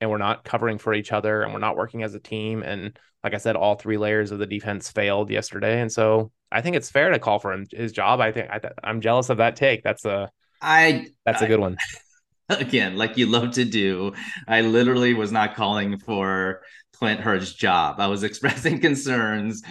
and 0.00 0.10
we're 0.10 0.18
not 0.18 0.44
covering 0.44 0.78
for 0.78 0.94
each 0.94 1.12
other 1.12 1.42
and 1.42 1.52
we're 1.52 1.58
not 1.58 1.76
working 1.76 2.02
as 2.02 2.14
a 2.14 2.20
team 2.20 2.62
and 2.62 2.98
like 3.24 3.34
i 3.34 3.38
said 3.38 3.56
all 3.56 3.74
three 3.74 3.96
layers 3.96 4.30
of 4.30 4.38
the 4.38 4.46
defense 4.46 4.90
failed 4.90 5.30
yesterday 5.30 5.80
and 5.80 5.90
so 5.90 6.30
i 6.52 6.60
think 6.60 6.76
it's 6.76 6.90
fair 6.90 7.10
to 7.10 7.18
call 7.18 7.38
for 7.38 7.52
him 7.52 7.66
his 7.70 7.92
job 7.92 8.20
i 8.20 8.32
think 8.32 8.48
I, 8.50 8.60
am 8.82 9.00
jealous 9.00 9.30
of 9.30 9.38
that 9.38 9.56
take 9.56 9.82
that's 9.82 10.04
a 10.04 10.30
i 10.62 11.06
that's 11.24 11.42
a 11.42 11.46
good 11.46 11.60
one 11.60 11.76
again 12.48 12.96
like 12.96 13.16
you 13.16 13.26
love 13.26 13.52
to 13.52 13.64
do 13.64 14.12
i 14.46 14.60
literally 14.60 15.14
was 15.14 15.32
not 15.32 15.54
calling 15.54 15.98
for 15.98 16.62
clint 16.94 17.20
hurtt's 17.20 17.52
job 17.52 17.96
i 17.98 18.06
was 18.06 18.22
expressing 18.24 18.80
concerns 18.80 19.62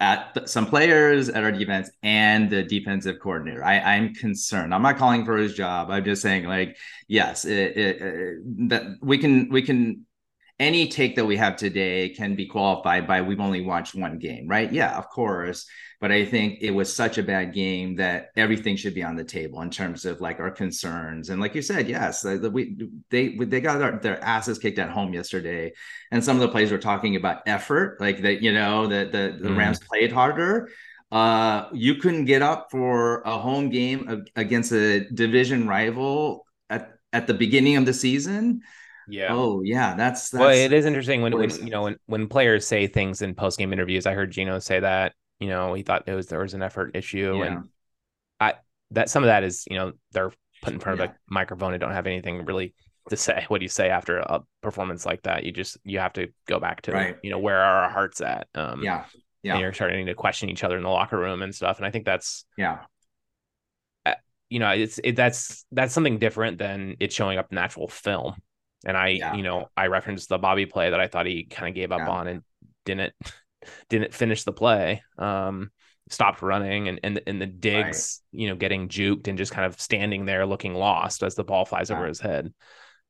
at 0.00 0.48
some 0.48 0.66
players 0.66 1.28
at 1.28 1.44
our 1.44 1.52
defense 1.52 1.90
and 2.02 2.48
the 2.48 2.62
defensive 2.62 3.20
coordinator. 3.20 3.62
I, 3.62 3.78
I'm 3.78 4.14
concerned. 4.14 4.74
I'm 4.74 4.80
not 4.80 4.96
calling 4.96 5.26
for 5.26 5.36
his 5.36 5.54
job. 5.54 5.90
I'm 5.90 6.04
just 6.04 6.22
saying, 6.22 6.44
like, 6.44 6.78
yes, 7.06 7.44
it, 7.44 7.76
it, 7.76 8.00
it, 8.00 8.68
that 8.70 8.96
we 9.02 9.18
can 9.18 9.50
we 9.50 9.60
can 9.60 10.06
any 10.60 10.86
take 10.86 11.16
that 11.16 11.24
we 11.24 11.38
have 11.38 11.56
today 11.56 12.10
can 12.10 12.36
be 12.36 12.46
qualified 12.46 13.06
by 13.06 13.22
we've 13.22 13.40
only 13.40 13.62
watched 13.62 13.94
one 13.94 14.18
game, 14.18 14.46
right? 14.46 14.70
Yeah, 14.70 14.96
of 14.96 15.08
course. 15.08 15.66
But 16.02 16.12
I 16.12 16.24
think 16.24 16.58
it 16.60 16.70
was 16.70 16.94
such 16.94 17.18
a 17.18 17.22
bad 17.22 17.52
game 17.52 17.96
that 17.96 18.28
everything 18.36 18.76
should 18.76 18.94
be 18.94 19.02
on 19.02 19.16
the 19.16 19.24
table 19.24 19.60
in 19.62 19.70
terms 19.70 20.04
of 20.04 20.20
like 20.20 20.38
our 20.38 20.50
concerns. 20.50 21.30
And 21.30 21.40
like 21.40 21.54
you 21.54 21.62
said, 21.62 21.88
yes, 21.88 22.24
we 22.24 22.76
they 23.10 23.36
they 23.36 23.60
got 23.60 23.78
their, 23.78 23.98
their 23.98 24.22
asses 24.22 24.58
kicked 24.58 24.78
at 24.78 24.90
home 24.90 25.12
yesterday, 25.14 25.72
and 26.10 26.22
some 26.22 26.36
of 26.36 26.42
the 26.42 26.48
players 26.48 26.70
were 26.70 26.78
talking 26.78 27.16
about 27.16 27.42
effort, 27.46 27.98
like 28.00 28.20
that 28.22 28.42
you 28.42 28.52
know 28.52 28.86
that 28.86 29.12
the, 29.12 29.36
the 29.40 29.48
mm. 29.48 29.56
Rams 29.56 29.80
played 29.80 30.12
harder. 30.12 30.68
Uh, 31.10 31.68
you 31.72 31.96
couldn't 31.96 32.26
get 32.26 32.40
up 32.40 32.68
for 32.70 33.22
a 33.22 33.36
home 33.36 33.68
game 33.68 34.24
against 34.36 34.72
a 34.72 35.08
division 35.10 35.66
rival 35.66 36.46
at 36.68 36.92
at 37.12 37.26
the 37.26 37.34
beginning 37.34 37.76
of 37.76 37.84
the 37.84 37.94
season 37.94 38.60
Yeah. 39.10 39.28
Oh 39.30 39.62
yeah, 39.62 39.94
that's, 39.94 40.30
that's 40.30 40.40
well. 40.40 40.50
It 40.50 40.72
is 40.72 40.86
interesting 40.86 41.22
when, 41.22 41.36
when 41.36 41.50
you 41.50 41.70
know 41.70 41.82
when 41.82 41.96
when 42.06 42.28
players 42.28 42.66
say 42.66 42.86
things 42.86 43.22
in 43.22 43.34
post 43.34 43.58
game 43.58 43.72
interviews. 43.72 44.06
I 44.06 44.14
heard 44.14 44.30
Geno 44.30 44.58
say 44.58 44.80
that 44.80 45.14
you 45.38 45.48
know 45.48 45.74
he 45.74 45.82
thought 45.82 46.04
it 46.06 46.14
was 46.14 46.28
there 46.28 46.40
was 46.40 46.54
an 46.54 46.62
effort 46.62 46.94
issue, 46.94 47.38
yeah. 47.38 47.44
and 47.44 47.68
I 48.40 48.54
that 48.92 49.10
some 49.10 49.22
of 49.22 49.28
that 49.28 49.44
is 49.44 49.64
you 49.70 49.76
know 49.76 49.92
they're 50.12 50.32
put 50.62 50.72
in 50.72 50.80
front 50.80 50.98
yeah. 50.98 51.06
of 51.06 51.10
a 51.10 51.14
microphone 51.28 51.72
and 51.72 51.80
don't 51.80 51.92
have 51.92 52.06
anything 52.06 52.44
really 52.44 52.74
to 53.08 53.16
say. 53.16 53.44
What 53.48 53.58
do 53.58 53.64
you 53.64 53.70
say 53.70 53.90
after 53.90 54.18
a 54.18 54.40
performance 54.62 55.04
like 55.04 55.22
that? 55.22 55.44
You 55.44 55.52
just 55.52 55.78
you 55.84 55.98
have 55.98 56.12
to 56.14 56.28
go 56.46 56.58
back 56.58 56.82
to 56.82 56.92
right. 56.92 57.16
you 57.22 57.30
know 57.30 57.38
where 57.38 57.60
are 57.60 57.84
our 57.84 57.90
hearts 57.90 58.20
at? 58.20 58.48
Um, 58.54 58.82
yeah, 58.82 59.04
yeah. 59.42 59.52
And 59.52 59.60
you're 59.60 59.72
starting 59.72 60.06
to 60.06 60.14
question 60.14 60.48
each 60.48 60.64
other 60.64 60.76
in 60.76 60.82
the 60.82 60.88
locker 60.88 61.18
room 61.18 61.42
and 61.42 61.54
stuff. 61.54 61.78
And 61.78 61.86
I 61.86 61.90
think 61.90 62.04
that's 62.04 62.44
yeah 62.56 62.80
you 64.50 64.58
know, 64.58 64.70
it's 64.70 65.00
it 65.02 65.16
that's 65.16 65.64
that's 65.70 65.94
something 65.94 66.18
different 66.18 66.58
than 66.58 66.96
it 67.00 67.12
showing 67.12 67.38
up 67.38 67.50
in 67.52 67.56
actual 67.58 67.88
film. 67.88 68.34
And 68.86 68.96
I, 68.96 69.08
yeah. 69.08 69.34
you 69.34 69.42
know, 69.42 69.68
I 69.76 69.88
referenced 69.88 70.28
the 70.28 70.38
Bobby 70.38 70.66
play 70.66 70.90
that 70.90 71.00
I 71.00 71.06
thought 71.06 71.26
he 71.26 71.44
kind 71.44 71.68
of 71.68 71.74
gave 71.74 71.92
up 71.92 72.00
yeah. 72.00 72.08
on 72.08 72.26
and 72.26 72.42
didn't 72.84 73.12
didn't 73.88 74.14
finish 74.14 74.44
the 74.44 74.52
play. 74.52 75.02
Um, 75.18 75.70
stopped 76.08 76.42
running 76.42 76.88
and 76.88 77.00
and, 77.04 77.20
and 77.26 77.40
the 77.40 77.46
digs, 77.46 78.22
right. 78.32 78.40
you 78.40 78.48
know, 78.48 78.56
getting 78.56 78.88
juked 78.88 79.28
and 79.28 79.38
just 79.38 79.52
kind 79.52 79.66
of 79.66 79.80
standing 79.80 80.24
there 80.24 80.46
looking 80.46 80.74
lost 80.74 81.22
as 81.22 81.34
the 81.34 81.44
ball 81.44 81.64
flies 81.64 81.90
yeah. 81.90 81.96
over 81.96 82.06
his 82.06 82.20
head. 82.20 82.52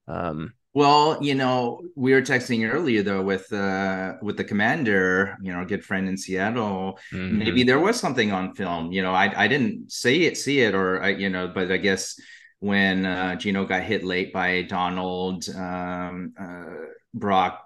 Um, 0.06 0.54
well, 0.72 1.18
you 1.20 1.34
know, 1.34 1.82
we 1.96 2.12
were 2.12 2.22
texting 2.22 2.70
earlier 2.70 3.02
though 3.02 3.22
with 3.22 3.52
uh 3.52 4.14
with 4.22 4.36
the 4.36 4.44
commander, 4.44 5.36
you 5.42 5.52
know, 5.52 5.64
good 5.64 5.84
friend 5.84 6.08
in 6.08 6.16
Seattle. 6.16 6.98
Mm-hmm. 7.12 7.38
Maybe 7.38 7.62
there 7.64 7.80
was 7.80 7.98
something 7.98 8.30
on 8.30 8.54
film. 8.54 8.92
You 8.92 9.02
know, 9.02 9.12
I 9.12 9.32
I 9.44 9.48
didn't 9.48 9.90
see 9.90 10.26
it, 10.26 10.38
see 10.38 10.60
it, 10.60 10.74
or 10.74 11.02
I, 11.02 11.08
you 11.08 11.28
know, 11.28 11.48
but 11.48 11.72
I 11.72 11.76
guess 11.76 12.20
when 12.60 13.04
uh, 13.04 13.36
Geno 13.36 13.64
got 13.64 13.82
hit 13.82 14.04
late 14.04 14.32
by 14.32 14.62
Donald, 14.62 15.48
um, 15.50 16.34
uh, 16.38 16.64
Brock 17.12 17.64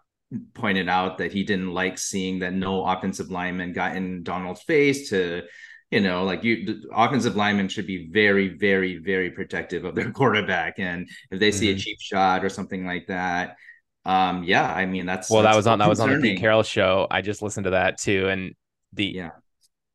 pointed 0.55 0.89
out 0.89 1.19
that 1.19 1.33
he 1.33 1.45
didn't 1.45 1.73
like 1.73 1.99
seeing 1.99 2.41
that 2.41 2.55
no 2.55 2.85
offensive 2.85 3.31
lineman 3.31 3.73
got 3.73 3.97
in 3.97 4.23
Donald's 4.23 4.63
face 4.63 5.11
to 5.11 5.43
you 5.91 6.01
know, 6.01 6.25
like 6.25 6.43
you, 6.43 6.67
the 6.67 6.89
offensive 6.93 7.37
linemen 7.37 7.69
should 7.69 7.87
be 7.87 8.09
very, 8.11 8.49
very, 8.49 8.99
very 8.99 9.31
protective 9.31 9.85
of 9.85 9.95
their 9.95 10.11
quarterback. 10.19 10.81
And 10.81 11.09
if 11.31 11.39
they 11.39 11.51
mm-hmm. 11.51 11.59
see 11.59 11.71
a 11.71 11.75
mm-hmm. 11.75 11.79
cheap 11.79 12.01
shot 12.01 12.45
or 12.45 12.49
something 12.49 12.85
like 12.85 13.07
that, 13.07 13.57
um, 14.05 14.43
yeah, 14.43 14.73
I 14.73 14.87
mean, 14.87 15.07
that's 15.07 15.31
well, 15.31 15.43
that's 15.43 15.53
that 15.53 15.57
was 15.57 15.67
on 15.69 15.79
that 15.79 15.89
was 15.89 16.01
on 16.01 16.11
the 16.11 16.21
Pete 16.21 16.41
Carroll 16.41 16.65
show. 16.65 17.07
I 17.11 17.23
just 17.23 17.43
listened 17.43 17.65
to 17.65 17.71
that 17.71 17.99
too, 17.99 18.29
and 18.29 18.55
the 18.93 19.07
yeah, 19.07 19.31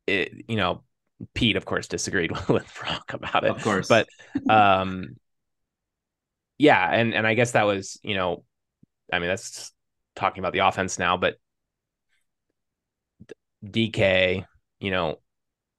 it, 0.08 0.32
you 0.48 0.56
know, 0.56 0.84
Pete 1.34 1.56
of 1.56 1.66
course 1.66 1.88
disagreed 1.88 2.32
with 2.50 2.72
Brock 2.80 3.14
about 3.14 3.44
it, 3.44 3.52
of 3.52 3.64
course, 3.64 3.88
but 3.88 4.08
um, 4.50 5.18
yeah, 6.58 6.90
and 6.92 7.14
and 7.14 7.26
I 7.26 7.34
guess 7.34 7.52
that 7.52 7.64
was 7.64 8.00
you 8.04 8.16
know, 8.16 8.44
I 9.12 9.20
mean, 9.20 9.30
that's 9.30 9.72
talking 10.16 10.42
about 10.42 10.54
the 10.54 10.60
offense 10.60 11.00
now, 11.00 11.18
but 11.18 11.36
DK, 13.66 14.46
you 14.80 14.92
know, 14.92 15.20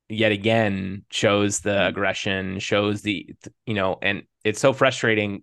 yet 0.09 0.33
again 0.33 1.05
shows 1.11 1.61
the 1.61 1.71
mm-hmm. 1.71 1.89
aggression, 1.89 2.59
shows 2.59 3.03
the 3.03 3.35
you 3.67 3.75
know, 3.75 3.99
and 4.01 4.23
it's 4.45 4.61
so 4.61 4.73
frustrating 4.73 5.43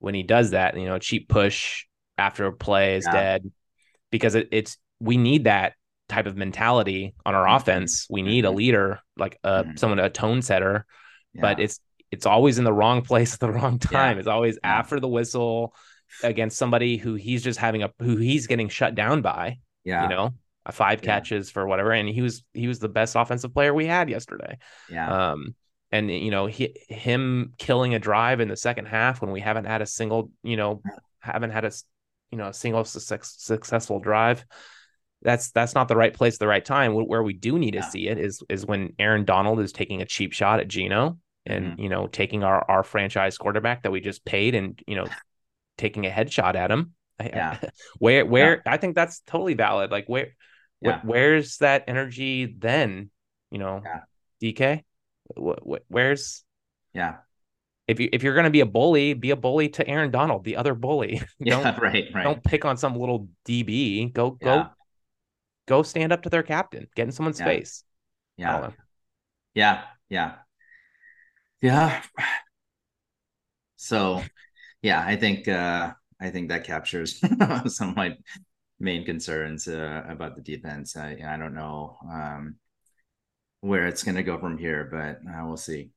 when 0.00 0.14
he 0.14 0.22
does 0.22 0.50
that. 0.50 0.76
You 0.76 0.86
know, 0.86 0.98
cheap 0.98 1.28
push 1.28 1.86
after 2.18 2.46
a 2.46 2.52
play 2.52 2.96
is 2.96 3.04
yeah. 3.06 3.12
dead 3.12 3.50
because 4.10 4.34
it, 4.34 4.48
it's 4.52 4.76
we 4.98 5.16
need 5.16 5.44
that 5.44 5.74
type 6.10 6.26
of 6.26 6.36
mentality 6.36 7.14
on 7.24 7.34
our 7.34 7.46
mm-hmm. 7.46 7.56
offense. 7.56 8.06
We 8.10 8.22
need 8.22 8.44
a 8.44 8.48
mm-hmm. 8.48 8.56
leader 8.56 9.00
like 9.16 9.38
a 9.42 9.64
mm-hmm. 9.64 9.76
someone 9.76 9.98
a 9.98 10.10
tone 10.10 10.42
setter, 10.42 10.84
yeah. 11.32 11.40
but 11.40 11.60
it's 11.60 11.80
it's 12.10 12.26
always 12.26 12.58
in 12.58 12.64
the 12.64 12.72
wrong 12.72 13.02
place 13.10 13.34
at 13.34 13.40
the 13.40 13.50
wrong 13.50 13.78
time. 13.78 14.16
Yeah. 14.16 14.20
It's 14.20 14.28
always 14.28 14.58
after 14.62 15.00
the 15.00 15.08
whistle 15.08 15.74
against 16.22 16.58
somebody 16.58 16.96
who 16.96 17.14
he's 17.14 17.42
just 17.42 17.58
having 17.58 17.82
a 17.82 17.90
who 17.98 18.16
he's 18.16 18.46
getting 18.46 18.68
shut 18.68 18.94
down 18.94 19.22
by. 19.22 19.58
Yeah. 19.84 20.02
You 20.02 20.08
know, 20.10 20.34
five 20.70 21.00
catches 21.00 21.50
for 21.50 21.66
whatever, 21.66 21.92
and 21.92 22.08
he 22.08 22.20
was 22.20 22.44
he 22.52 22.68
was 22.68 22.78
the 22.78 22.88
best 22.88 23.16
offensive 23.16 23.54
player 23.54 23.72
we 23.72 23.86
had 23.86 24.10
yesterday. 24.10 24.58
Yeah. 24.90 25.32
Um, 25.32 25.54
and 25.92 26.10
you 26.10 26.30
know 26.30 26.46
he, 26.46 26.76
him 26.88 27.54
killing 27.58 27.94
a 27.94 27.98
drive 27.98 28.40
in 28.40 28.48
the 28.48 28.56
second 28.56 28.86
half 28.86 29.20
when 29.20 29.30
we 29.30 29.40
haven't 29.40 29.64
had 29.64 29.82
a 29.82 29.86
single 29.86 30.30
you 30.42 30.56
know 30.56 30.82
haven't 31.20 31.50
had 31.50 31.64
a 31.64 31.72
you 32.30 32.38
know 32.38 32.48
a 32.48 32.54
single 32.54 32.84
su- 32.84 33.18
successful 33.22 33.98
drive 33.98 34.44
that's 35.22 35.50
that's 35.50 35.74
not 35.74 35.88
the 35.88 35.96
right 35.96 36.14
place 36.14 36.38
the 36.38 36.46
right 36.46 36.64
time 36.64 36.94
where 36.94 37.22
we 37.22 37.32
do 37.32 37.58
need 37.58 37.74
yeah. 37.74 37.82
to 37.82 37.90
see 37.90 38.08
it 38.08 38.18
is 38.18 38.42
is 38.48 38.64
when 38.64 38.92
aaron 38.98 39.24
donald 39.24 39.60
is 39.60 39.72
taking 39.72 40.00
a 40.00 40.06
cheap 40.06 40.32
shot 40.32 40.60
at 40.60 40.68
geno 40.68 41.18
and 41.46 41.64
mm-hmm. 41.64 41.80
you 41.82 41.88
know 41.88 42.06
taking 42.06 42.42
our 42.42 42.68
our 42.70 42.82
franchise 42.82 43.36
quarterback 43.36 43.82
that 43.82 43.92
we 43.92 44.00
just 44.00 44.24
paid 44.24 44.54
and 44.54 44.80
you 44.86 44.96
know 44.96 45.06
taking 45.76 46.06
a 46.06 46.10
headshot 46.10 46.54
at 46.54 46.70
him 46.70 46.92
yeah 47.20 47.58
where 47.98 48.24
where 48.24 48.62
yeah. 48.64 48.72
i 48.72 48.76
think 48.76 48.94
that's 48.94 49.20
totally 49.26 49.54
valid 49.54 49.90
like 49.90 50.06
where 50.06 50.28
yeah. 50.80 51.00
where's 51.04 51.58
that 51.58 51.84
energy 51.88 52.46
then? 52.46 53.10
You 53.50 53.58
know. 53.58 53.82
DK, 54.42 54.82
where's 55.88 56.44
yeah. 56.94 57.16
If 57.86 58.00
you 58.00 58.08
if 58.10 58.22
you're 58.22 58.34
gonna 58.34 58.50
be 58.50 58.60
a 58.60 58.66
bully, 58.66 59.12
be 59.12 59.32
a 59.32 59.36
bully 59.36 59.68
to 59.70 59.86
Aaron 59.86 60.10
Donald, 60.10 60.44
the 60.44 60.56
other 60.56 60.74
bully. 60.74 61.20
yeah, 61.38 61.78
right, 61.80 62.06
right. 62.14 62.24
Don't 62.24 62.42
pick 62.42 62.64
on 62.64 62.78
some 62.78 62.96
little 62.96 63.28
DB. 63.46 64.12
Go 64.12 64.30
go 64.30 64.54
yeah. 64.54 64.62
go 64.62 64.70
stand 65.84 66.12
up 66.12 66.22
to 66.22 66.30
their 66.30 66.42
captain. 66.42 66.88
Get 66.94 67.06
in 67.06 67.12
someone's 67.12 67.40
yeah. 67.40 67.46
face. 67.46 67.84
Yeah. 68.36 68.70
Yeah. 69.54 69.82
Yeah. 70.08 70.34
Yeah. 71.62 72.02
So 73.76 74.22
yeah, 74.82 75.02
I 75.04 75.16
think 75.16 75.48
uh 75.48 75.92
I 76.20 76.30
think 76.30 76.48
that 76.48 76.64
captures 76.64 77.18
some 77.66 77.90
of 77.90 77.96
my 77.96 78.16
main 78.78 79.04
concerns 79.04 79.68
uh, 79.68 80.02
about 80.08 80.36
the 80.36 80.42
defense. 80.42 80.96
I 80.96 81.18
I 81.24 81.36
don't 81.36 81.54
know 81.54 81.96
um, 82.10 82.56
where 83.60 83.86
it's 83.86 84.02
going 84.02 84.16
to 84.16 84.22
go 84.22 84.38
from 84.38 84.58
here, 84.58 84.88
but 84.90 85.20
uh, 85.30 85.46
we'll 85.46 85.56
see. 85.56 85.90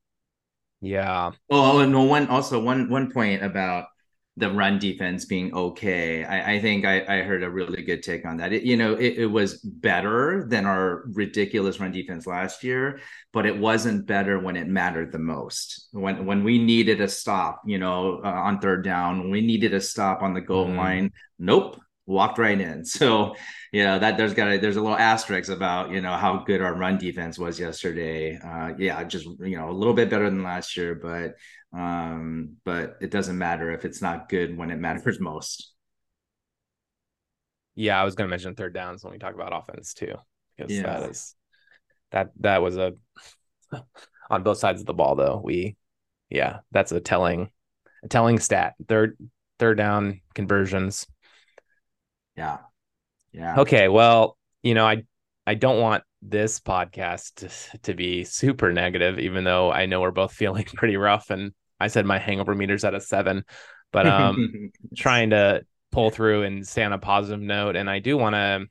Yeah. 0.82 1.32
Oh, 1.50 1.80
and 1.80 2.10
one 2.10 2.28
also 2.28 2.60
one 2.60 2.90
one 2.90 3.12
point 3.12 3.44
about 3.44 3.88
the 4.36 4.50
run 4.50 4.80
defense 4.80 5.26
being 5.26 5.54
okay. 5.54 6.24
I, 6.24 6.54
I 6.54 6.60
think 6.60 6.86
I, 6.86 7.02
I 7.08 7.22
heard 7.22 7.44
a 7.44 7.50
really 7.50 7.84
good 7.84 8.02
take 8.02 8.26
on 8.26 8.38
that. 8.38 8.52
It, 8.52 8.64
you 8.64 8.76
know, 8.78 8.94
it, 8.96 9.20
it 9.20 9.26
was 9.28 9.58
better 9.60 10.46
than 10.50 10.66
our 10.66 11.04
ridiculous 11.14 11.80
run 11.80 11.92
defense 11.92 12.26
last 12.26 12.64
year, 12.64 13.00
but 13.32 13.46
it 13.46 13.58
wasn't 13.58 14.08
better 14.08 14.40
when 14.40 14.56
it 14.56 14.68
mattered 14.68 15.12
the 15.12 15.20
most. 15.20 15.88
When 15.92 16.26
when 16.26 16.44
we 16.44 16.58
needed 16.58 17.00
a 17.00 17.08
stop, 17.08 17.62
you 17.66 17.78
know, 17.78 18.22
uh, 18.24 18.28
on 18.28 18.60
third 18.60 18.84
down, 18.84 19.30
we 19.30 19.42
needed 19.42 19.74
a 19.74 19.82
stop 19.82 20.24
on 20.24 20.34
the 20.34 20.42
goal 20.42 20.66
mm. 20.66 20.78
line. 20.78 21.12
Nope, 21.38 21.80
walked 22.08 22.40
right 22.40 22.60
in. 22.60 22.86
So, 22.94 23.36
you 23.72 23.84
know, 23.84 24.00
that 24.00 24.18
there's 24.18 24.34
got 24.34 24.52
a, 24.52 24.58
there's 24.58 24.78
a 24.78 24.82
little 24.82 24.98
asterisk 24.98 25.52
about, 25.52 25.92
you 25.92 26.02
know, 26.02 26.14
how 26.14 26.44
good 26.46 26.62
our 26.62 26.76
run 26.76 26.98
defense 26.98 27.40
was 27.40 27.60
yesterday. 27.60 28.40
Uh, 28.44 28.74
yeah, 28.78 29.04
just, 29.04 29.26
you 29.40 29.58
know, 29.58 29.70
a 29.70 29.74
little 29.74 29.94
bit 29.94 30.10
better 30.10 30.30
than 30.30 30.44
last 30.44 30.78
year, 30.78 30.96
but, 30.96 31.36
um, 31.74 32.58
but 32.64 32.98
it 33.02 33.12
doesn't 33.12 33.38
matter 33.38 33.72
if 33.72 33.86
it's 33.86 34.02
not 34.02 34.30
good 34.30 34.58
when 34.58 34.72
it 34.72 34.80
matters 34.80 35.20
most. 35.22 35.74
Yeah. 37.76 38.00
I 38.00 38.04
was 38.04 38.16
going 38.16 38.28
to 38.28 38.30
mention 38.30 38.56
third 38.56 38.74
downs 38.74 39.04
when 39.04 39.14
we 39.14 39.20
talk 39.20 39.34
about 39.34 39.56
offense 39.56 39.94
too, 39.94 40.16
because 40.56 40.72
yeah. 40.72 40.84
that 40.84 41.10
is, 41.10 41.36
that, 42.12 42.30
that 42.42 42.62
was 42.62 42.78
a, 42.78 42.94
on 44.30 44.44
both 44.44 44.60
sides 44.60 44.82
of 44.82 44.86
the 44.86 44.94
ball 44.94 45.16
though. 45.16 45.42
We, 45.44 45.76
yeah, 46.30 46.60
that's 46.72 46.92
a 46.92 47.00
telling, 47.00 47.50
a 48.04 48.08
telling 48.08 48.40
stat. 48.40 48.76
Third, 48.88 49.18
third 49.58 49.78
down 49.78 50.22
conversions 50.36 51.08
yeah. 52.36 52.58
Yeah. 53.32 53.62
Okay. 53.62 53.88
Well, 53.88 54.38
you 54.62 54.74
know, 54.74 54.86
I 54.86 55.04
I 55.46 55.56
don't 55.56 55.82
want 55.82 56.04
this 56.22 56.60
podcast 56.60 57.36
to, 57.36 57.78
to 57.80 57.94
be 57.94 58.24
super 58.24 58.72
negative, 58.72 59.20
even 59.20 59.44
though 59.44 59.72
I 59.72 59.86
know 59.86 60.02
we're 60.02 60.12
both 60.12 60.34
feeling 60.34 60.66
pretty 60.66 60.98
rough. 60.98 61.30
And 61.30 61.54
I 61.84 61.88
said 61.88 62.06
my 62.06 62.18
hangover 62.18 62.56
meter's 62.56 62.84
at 62.84 62.96
a 62.96 63.02
seven, 63.02 63.44
but 63.92 64.08
um 64.08 64.72
trying 64.98 65.32
to 65.32 65.66
pull 65.92 66.10
through 66.10 66.44
and 66.44 66.68
stay 66.68 66.84
on 66.84 66.94
a 66.94 66.98
positive 66.98 67.42
note. 67.42 67.76
And 67.76 67.90
I 67.90 68.00
do 68.00 68.18
want 68.18 68.34
to, 68.36 68.66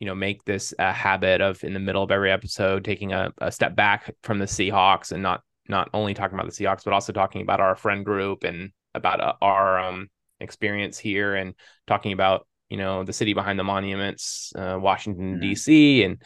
you 0.00 0.06
know, 0.06 0.14
make 0.14 0.44
this 0.44 0.72
a 0.78 0.92
habit 0.92 1.40
of 1.40 1.62
in 1.64 1.74
the 1.74 1.80
middle 1.80 2.02
of 2.02 2.10
every 2.10 2.30
episode 2.30 2.84
taking 2.84 3.12
a, 3.12 3.32
a 3.38 3.52
step 3.52 3.76
back 3.76 4.14
from 4.22 4.38
the 4.38 4.46
Seahawks 4.46 5.12
and 5.12 5.22
not 5.22 5.42
not 5.68 5.88
only 5.94 6.14
talking 6.14 6.38
about 6.38 6.46
the 6.46 6.64
Seahawks, 6.64 6.84
but 6.84 6.92
also 6.92 7.12
talking 7.12 7.42
about 7.42 7.60
our 7.60 7.74
friend 7.74 8.04
group 8.04 8.44
and 8.44 8.70
about 8.94 9.20
uh, 9.20 9.34
our 9.40 9.78
um 9.78 10.08
experience 10.40 10.98
here 10.98 11.34
and 11.34 11.54
talking 11.86 12.12
about 12.12 12.46
you 12.70 12.76
know 12.76 13.04
the 13.04 13.12
city 13.12 13.34
behind 13.34 13.58
the 13.58 13.64
monuments, 13.64 14.52
uh, 14.56 14.78
Washington 14.80 15.32
mm-hmm. 15.32 15.40
D.C. 15.40 16.04
and 16.04 16.22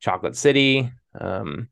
Chocolate 0.00 0.36
City, 0.36 0.90
um, 1.18 1.68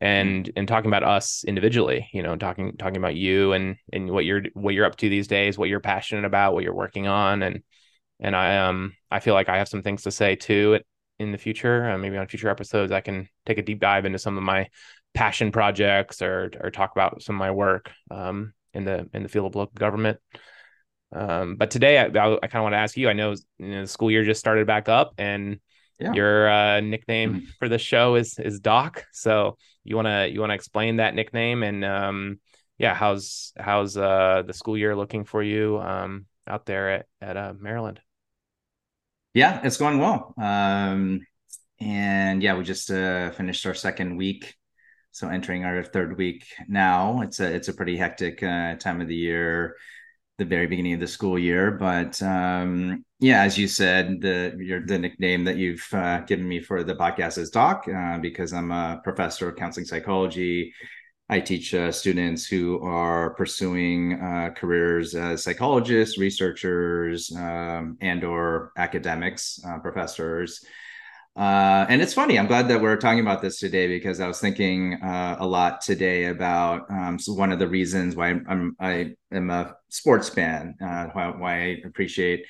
and 0.00 0.46
mm-hmm. 0.46 0.58
and 0.58 0.68
talking 0.68 0.90
about 0.90 1.02
us 1.02 1.44
individually. 1.44 2.08
You 2.12 2.22
know, 2.22 2.36
talking 2.36 2.76
talking 2.78 2.96
about 2.96 3.16
you 3.16 3.52
and 3.52 3.76
and 3.92 4.10
what 4.10 4.24
you're 4.24 4.42
what 4.54 4.74
you're 4.74 4.86
up 4.86 4.96
to 4.96 5.08
these 5.08 5.28
days, 5.28 5.58
what 5.58 5.68
you're 5.68 5.80
passionate 5.80 6.24
about, 6.24 6.54
what 6.54 6.64
you're 6.64 6.74
working 6.74 7.06
on, 7.06 7.42
and 7.42 7.62
and 8.18 8.34
I 8.34 8.58
um 8.58 8.92
I 9.10 9.20
feel 9.20 9.34
like 9.34 9.48
I 9.48 9.58
have 9.58 9.68
some 9.68 9.82
things 9.82 10.02
to 10.02 10.10
say 10.10 10.36
too 10.36 10.80
in 11.18 11.32
the 11.32 11.38
future. 11.38 11.90
Uh, 11.90 11.98
maybe 11.98 12.16
on 12.16 12.26
future 12.26 12.48
episodes, 12.48 12.92
I 12.92 13.00
can 13.00 13.28
take 13.46 13.58
a 13.58 13.62
deep 13.62 13.80
dive 13.80 14.06
into 14.06 14.18
some 14.18 14.36
of 14.36 14.42
my 14.42 14.68
passion 15.12 15.52
projects 15.52 16.22
or 16.22 16.50
or 16.60 16.70
talk 16.70 16.92
about 16.92 17.22
some 17.22 17.34
of 17.34 17.40
my 17.40 17.50
work 17.50 17.90
um 18.10 18.52
in 18.72 18.84
the 18.84 19.08
in 19.12 19.22
the 19.22 19.28
field 19.28 19.46
of 19.46 19.54
local 19.54 19.74
government. 19.74 20.18
Um, 21.12 21.56
but 21.56 21.70
today 21.70 21.98
I, 21.98 22.04
I, 22.04 22.34
I 22.34 22.46
kind 22.46 22.56
of 22.56 22.62
want 22.62 22.74
to 22.74 22.78
ask 22.78 22.96
you. 22.96 23.08
I 23.08 23.14
know, 23.14 23.34
you 23.58 23.68
know 23.68 23.80
the 23.82 23.88
school 23.88 24.10
year 24.10 24.24
just 24.24 24.40
started 24.40 24.66
back 24.66 24.88
up, 24.88 25.12
and 25.18 25.58
yeah. 25.98 26.12
your 26.12 26.48
uh, 26.48 26.80
nickname 26.80 27.34
mm-hmm. 27.34 27.46
for 27.58 27.68
the 27.68 27.78
show 27.78 28.14
is 28.14 28.38
is 28.38 28.60
Doc. 28.60 29.04
So 29.12 29.56
you 29.84 29.96
wanna 29.96 30.26
you 30.26 30.40
wanna 30.40 30.54
explain 30.54 30.96
that 30.96 31.14
nickname 31.14 31.62
and 31.62 31.84
um, 31.84 32.40
yeah, 32.80 32.94
how's 32.94 33.52
how's 33.58 33.98
uh, 33.98 34.42
the 34.46 34.54
school 34.54 34.76
year 34.76 34.96
looking 34.96 35.24
for 35.24 35.42
you 35.42 35.78
um, 35.80 36.24
out 36.46 36.64
there 36.64 36.90
at 36.90 37.06
at 37.20 37.36
uh, 37.36 37.52
Maryland? 37.58 38.00
Yeah, 39.34 39.60
it's 39.62 39.76
going 39.76 39.98
well. 39.98 40.32
Um, 40.38 41.20
and 41.78 42.42
yeah, 42.42 42.56
we 42.56 42.64
just 42.64 42.90
uh, 42.90 43.32
finished 43.32 43.66
our 43.66 43.74
second 43.74 44.16
week, 44.16 44.54
so 45.10 45.28
entering 45.28 45.66
our 45.66 45.84
third 45.84 46.16
week 46.16 46.46
now. 46.68 47.20
It's 47.20 47.38
a 47.38 47.54
it's 47.54 47.68
a 47.68 47.74
pretty 47.74 47.98
hectic 47.98 48.42
uh, 48.42 48.76
time 48.76 49.02
of 49.02 49.08
the 49.08 49.14
year, 49.14 49.76
the 50.40 50.46
very 50.46 50.66
beginning 50.66 50.94
of 50.94 51.00
the 51.00 51.06
school 51.06 51.38
year. 51.38 51.70
But 51.70 52.20
um, 52.22 53.04
yeah, 53.20 53.42
as 53.42 53.58
you 53.58 53.68
said, 53.68 54.22
the 54.22 54.56
your 54.58 54.84
the 54.84 54.98
nickname 54.98 55.44
that 55.44 55.58
you've 55.58 55.86
uh, 55.92 56.20
given 56.20 56.48
me 56.48 56.60
for 56.60 56.82
the 56.82 56.94
podcast 56.94 57.36
is 57.36 57.50
Doc, 57.50 57.86
uh, 57.86 58.18
because 58.18 58.52
I'm 58.52 58.72
a 58.72 59.00
professor 59.04 59.50
of 59.50 59.56
counseling 59.56 59.86
psychology. 59.86 60.72
I 61.28 61.38
teach 61.38 61.74
uh, 61.74 61.92
students 61.92 62.46
who 62.46 62.82
are 62.82 63.34
pursuing 63.34 64.20
uh, 64.20 64.50
careers 64.56 65.14
as 65.14 65.44
psychologists, 65.44 66.18
researchers, 66.18 67.30
um, 67.36 67.98
and 68.00 68.24
or 68.24 68.72
academics, 68.76 69.60
uh, 69.64 69.78
professors. 69.78 70.64
Uh, 71.40 71.86
and 71.88 72.02
it's 72.02 72.12
funny. 72.12 72.38
I'm 72.38 72.46
glad 72.46 72.68
that 72.68 72.82
we're 72.82 72.98
talking 72.98 73.20
about 73.20 73.40
this 73.40 73.58
today 73.58 73.86
because 73.86 74.20
I 74.20 74.28
was 74.28 74.40
thinking 74.40 75.02
uh, 75.02 75.36
a 75.40 75.46
lot 75.46 75.80
today 75.80 76.26
about 76.26 76.90
um, 76.90 77.18
so 77.18 77.32
one 77.32 77.50
of 77.50 77.58
the 77.58 77.66
reasons 77.66 78.14
why 78.14 78.28
I'm, 78.28 78.44
I'm 78.46 78.76
I 78.78 79.14
am 79.32 79.48
a 79.48 79.74
sports 79.88 80.28
fan, 80.28 80.74
uh, 80.82 81.06
why, 81.14 81.28
why, 81.28 81.54
I 81.54 81.76
appreciate 81.86 82.44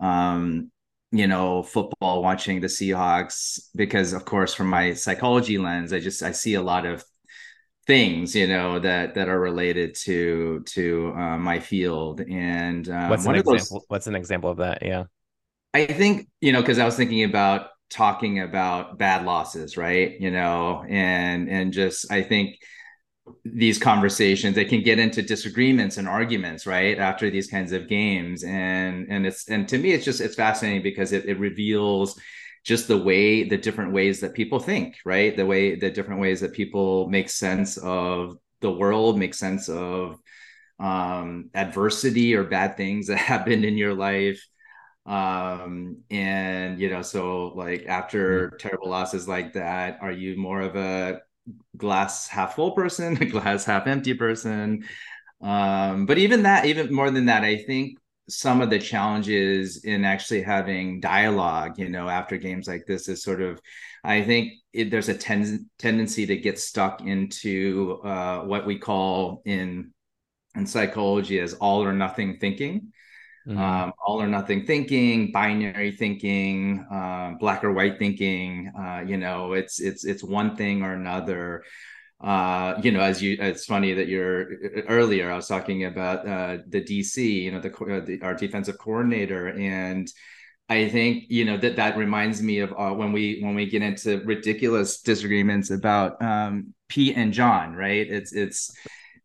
um, 0.00 0.72
you 1.12 1.28
know 1.28 1.62
football, 1.62 2.24
watching 2.24 2.60
the 2.60 2.66
Seahawks 2.66 3.60
because, 3.76 4.12
of 4.12 4.24
course, 4.24 4.52
from 4.52 4.66
my 4.66 4.94
psychology 4.94 5.56
lens, 5.56 5.92
I 5.92 6.00
just 6.00 6.20
I 6.20 6.32
see 6.32 6.54
a 6.54 6.62
lot 6.62 6.86
of 6.86 7.04
things 7.86 8.34
you 8.34 8.48
know 8.48 8.80
that 8.80 9.14
that 9.14 9.28
are 9.28 9.38
related 9.38 9.94
to 9.94 10.64
to 10.66 11.12
uh, 11.16 11.38
my 11.38 11.60
field 11.60 12.20
and 12.20 12.88
um, 12.88 13.10
what's 13.10 13.26
an 13.26 13.36
example 13.36 13.78
those, 13.78 13.84
what's 13.88 14.06
an 14.08 14.14
example 14.14 14.50
of 14.50 14.56
that 14.56 14.78
yeah 14.80 15.04
i 15.74 15.84
think 15.84 16.26
you 16.40 16.50
know 16.50 16.62
because 16.62 16.78
i 16.78 16.84
was 16.86 16.96
thinking 16.96 17.24
about 17.24 17.66
talking 17.94 18.40
about 18.40 18.98
bad 18.98 19.24
losses 19.24 19.76
right? 19.76 20.20
You 20.20 20.30
know 20.30 20.84
and 20.88 21.48
and 21.48 21.72
just 21.72 22.10
i 22.12 22.22
think 22.22 22.58
these 23.44 23.78
conversations 23.78 24.54
they 24.54 24.64
can 24.64 24.82
get 24.82 24.98
into 24.98 25.22
disagreements 25.22 25.96
and 25.96 26.06
arguments 26.08 26.66
right 26.66 26.98
after 26.98 27.30
these 27.30 27.46
kinds 27.46 27.72
of 27.72 27.88
games. 27.88 28.44
And 28.44 29.06
and 29.08 29.26
it's 29.26 29.48
and 29.48 29.66
to 29.68 29.78
me 29.78 29.92
it's 29.92 30.04
just 30.04 30.20
it's 30.20 30.34
fascinating 30.34 30.82
because 30.82 31.12
it, 31.12 31.24
it 31.26 31.38
reveals 31.38 32.18
just 32.64 32.88
the 32.88 32.98
way 32.98 33.48
the 33.48 33.56
different 33.58 33.92
ways 33.92 34.20
that 34.20 34.34
people 34.34 34.58
think 34.58 34.96
right? 35.04 35.36
The 35.36 35.46
way 35.46 35.76
the 35.76 35.90
different 35.90 36.20
ways 36.20 36.40
that 36.40 36.52
people 36.52 37.08
make 37.08 37.28
sense 37.30 37.76
of 37.78 38.36
the 38.60 38.70
world 38.70 39.18
make 39.18 39.34
sense 39.34 39.68
of 39.68 40.18
um 40.80 41.50
adversity 41.54 42.34
or 42.34 42.44
bad 42.44 42.76
things 42.76 43.06
that 43.06 43.16
happened 43.32 43.64
in 43.64 43.78
your 43.78 43.94
life 43.94 44.44
um 45.06 45.98
and 46.10 46.80
you 46.80 46.88
know 46.88 47.02
so 47.02 47.48
like 47.54 47.84
after 47.86 48.48
mm-hmm. 48.48 48.56
terrible 48.56 48.88
losses 48.88 49.28
like 49.28 49.52
that 49.52 49.98
are 50.00 50.12
you 50.12 50.36
more 50.36 50.62
of 50.62 50.76
a 50.76 51.20
glass 51.76 52.26
half 52.26 52.54
full 52.54 52.72
person 52.72 53.16
a 53.20 53.26
glass 53.26 53.64
half 53.64 53.86
empty 53.86 54.14
person 54.14 54.82
um 55.42 56.06
but 56.06 56.16
even 56.16 56.44
that 56.44 56.64
even 56.64 56.92
more 56.94 57.10
than 57.10 57.26
that 57.26 57.44
i 57.44 57.56
think 57.56 57.98
some 58.28 58.60
of 58.60 58.70
the 58.70 58.78
challenges 58.78 59.84
in 59.84 60.04
actually 60.04 60.42
having 60.42 61.00
dialogue, 61.00 61.78
you 61.78 61.88
know, 61.88 62.08
after 62.08 62.38
games 62.38 62.66
like 62.66 62.86
this 62.86 63.08
is 63.08 63.22
sort 63.22 63.42
of, 63.42 63.60
I 64.02 64.22
think 64.22 64.54
it, 64.72 64.90
there's 64.90 65.08
a 65.08 65.14
ten- 65.14 65.68
tendency 65.78 66.26
to 66.26 66.36
get 66.36 66.58
stuck 66.58 67.02
into 67.02 68.00
uh, 68.02 68.40
what 68.40 68.66
we 68.66 68.78
call 68.78 69.42
in 69.44 69.92
in 70.54 70.66
psychology 70.66 71.40
as 71.40 71.54
all 71.54 71.82
or 71.82 71.92
nothing 71.92 72.38
thinking. 72.38 72.92
Mm-hmm. 73.46 73.58
Um, 73.58 73.92
all 74.04 74.22
or 74.22 74.26
nothing 74.26 74.64
thinking, 74.64 75.30
binary 75.30 75.92
thinking, 75.92 76.86
uh, 76.90 77.32
black 77.38 77.62
or 77.62 77.74
white 77.74 77.98
thinking. 77.98 78.72
Uh, 78.78 79.02
you 79.06 79.18
know, 79.18 79.52
it's 79.52 79.80
it's 79.80 80.04
it's 80.04 80.24
one 80.24 80.56
thing 80.56 80.82
or 80.82 80.94
another 80.94 81.62
uh, 82.24 82.80
you 82.82 82.90
know, 82.90 83.00
as 83.00 83.22
you, 83.22 83.36
it's 83.38 83.66
funny 83.66 83.92
that 83.92 84.08
you're 84.08 84.46
earlier. 84.88 85.30
I 85.30 85.36
was 85.36 85.46
talking 85.46 85.84
about 85.84 86.26
uh, 86.26 86.58
the 86.66 86.80
DC, 86.80 87.18
you 87.18 87.52
know, 87.52 87.60
the, 87.60 87.70
uh, 87.70 88.00
the, 88.00 88.22
our 88.22 88.34
defensive 88.34 88.78
coordinator, 88.78 89.48
and 89.48 90.08
I 90.70 90.88
think 90.88 91.24
you 91.28 91.44
know 91.44 91.58
that 91.58 91.76
that 91.76 91.98
reminds 91.98 92.42
me 92.42 92.60
of 92.60 92.72
uh, 92.72 92.92
when 92.92 93.12
we 93.12 93.40
when 93.42 93.54
we 93.54 93.68
get 93.68 93.82
into 93.82 94.20
ridiculous 94.24 95.02
disagreements 95.02 95.70
about 95.70 96.22
um, 96.22 96.72
Pete 96.88 97.16
and 97.16 97.34
John, 97.34 97.74
right? 97.74 98.10
It's 98.10 98.32
it's 98.32 98.74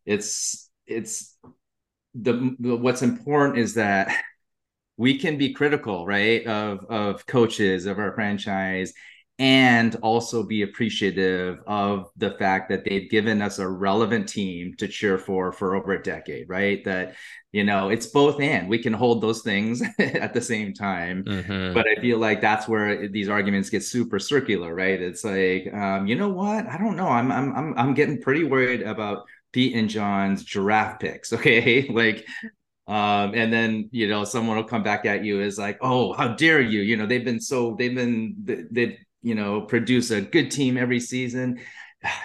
it's 0.04 0.70
it's 0.86 1.29
the, 2.14 2.56
the 2.58 2.76
what's 2.76 3.02
important 3.02 3.58
is 3.58 3.74
that 3.74 4.14
we 4.96 5.18
can 5.18 5.38
be 5.38 5.52
critical, 5.54 6.06
right, 6.06 6.46
of 6.46 6.84
of 6.90 7.26
coaches 7.26 7.86
of 7.86 7.98
our 7.98 8.14
franchise 8.14 8.92
and 9.38 9.96
also 10.02 10.42
be 10.42 10.60
appreciative 10.60 11.60
of 11.66 12.10
the 12.18 12.32
fact 12.32 12.68
that 12.68 12.84
they've 12.84 13.08
given 13.08 13.40
us 13.40 13.58
a 13.58 13.66
relevant 13.66 14.28
team 14.28 14.74
to 14.76 14.86
cheer 14.86 15.16
for 15.16 15.50
for 15.50 15.74
over 15.74 15.92
a 15.92 16.02
decade 16.02 16.46
right? 16.50 16.84
That 16.84 17.16
you 17.50 17.64
know 17.64 17.88
it's 17.88 18.06
both 18.06 18.38
and. 18.40 18.68
We 18.68 18.78
can 18.78 18.92
hold 18.92 19.22
those 19.22 19.40
things 19.40 19.82
at 19.98 20.34
the 20.34 20.42
same 20.42 20.74
time. 20.74 21.24
Mm-hmm. 21.24 21.72
but 21.72 21.86
i 21.86 21.98
feel 22.02 22.18
like 22.18 22.42
that's 22.42 22.68
where 22.68 23.08
these 23.08 23.30
arguments 23.30 23.70
get 23.70 23.82
super 23.82 24.18
circular 24.18 24.74
right? 24.74 25.00
It's 25.00 25.24
like 25.24 25.72
um, 25.72 26.06
you 26.06 26.16
know 26.16 26.28
what? 26.28 26.66
I 26.66 26.76
don't 26.76 26.96
know. 26.96 27.08
I'm 27.08 27.32
i'm 27.32 27.54
i'm, 27.56 27.74
I'm 27.78 27.94
getting 27.94 28.20
pretty 28.20 28.44
worried 28.44 28.82
about 28.82 29.26
pete 29.52 29.74
and 29.74 29.88
john's 29.88 30.44
draft 30.44 31.00
picks 31.00 31.32
okay? 31.40 31.88
Like 31.88 32.26
um, 32.86 33.34
and 33.34 33.52
then 33.52 33.88
you 33.92 34.08
know 34.08 34.24
someone 34.24 34.56
will 34.56 34.64
come 34.64 34.82
back 34.82 35.06
at 35.06 35.24
you 35.24 35.40
is 35.40 35.58
like 35.58 35.78
oh 35.80 36.12
how 36.12 36.34
dare 36.34 36.60
you? 36.60 36.80
You 36.80 36.96
know 36.96 37.06
they've 37.06 37.24
been 37.24 37.40
so 37.40 37.76
they've 37.78 37.94
been 37.94 38.34
they've, 38.44 38.98
you 39.22 39.34
know 39.34 39.60
produce 39.60 40.10
a 40.10 40.20
good 40.20 40.50
team 40.50 40.76
every 40.76 40.98
season. 40.98 41.60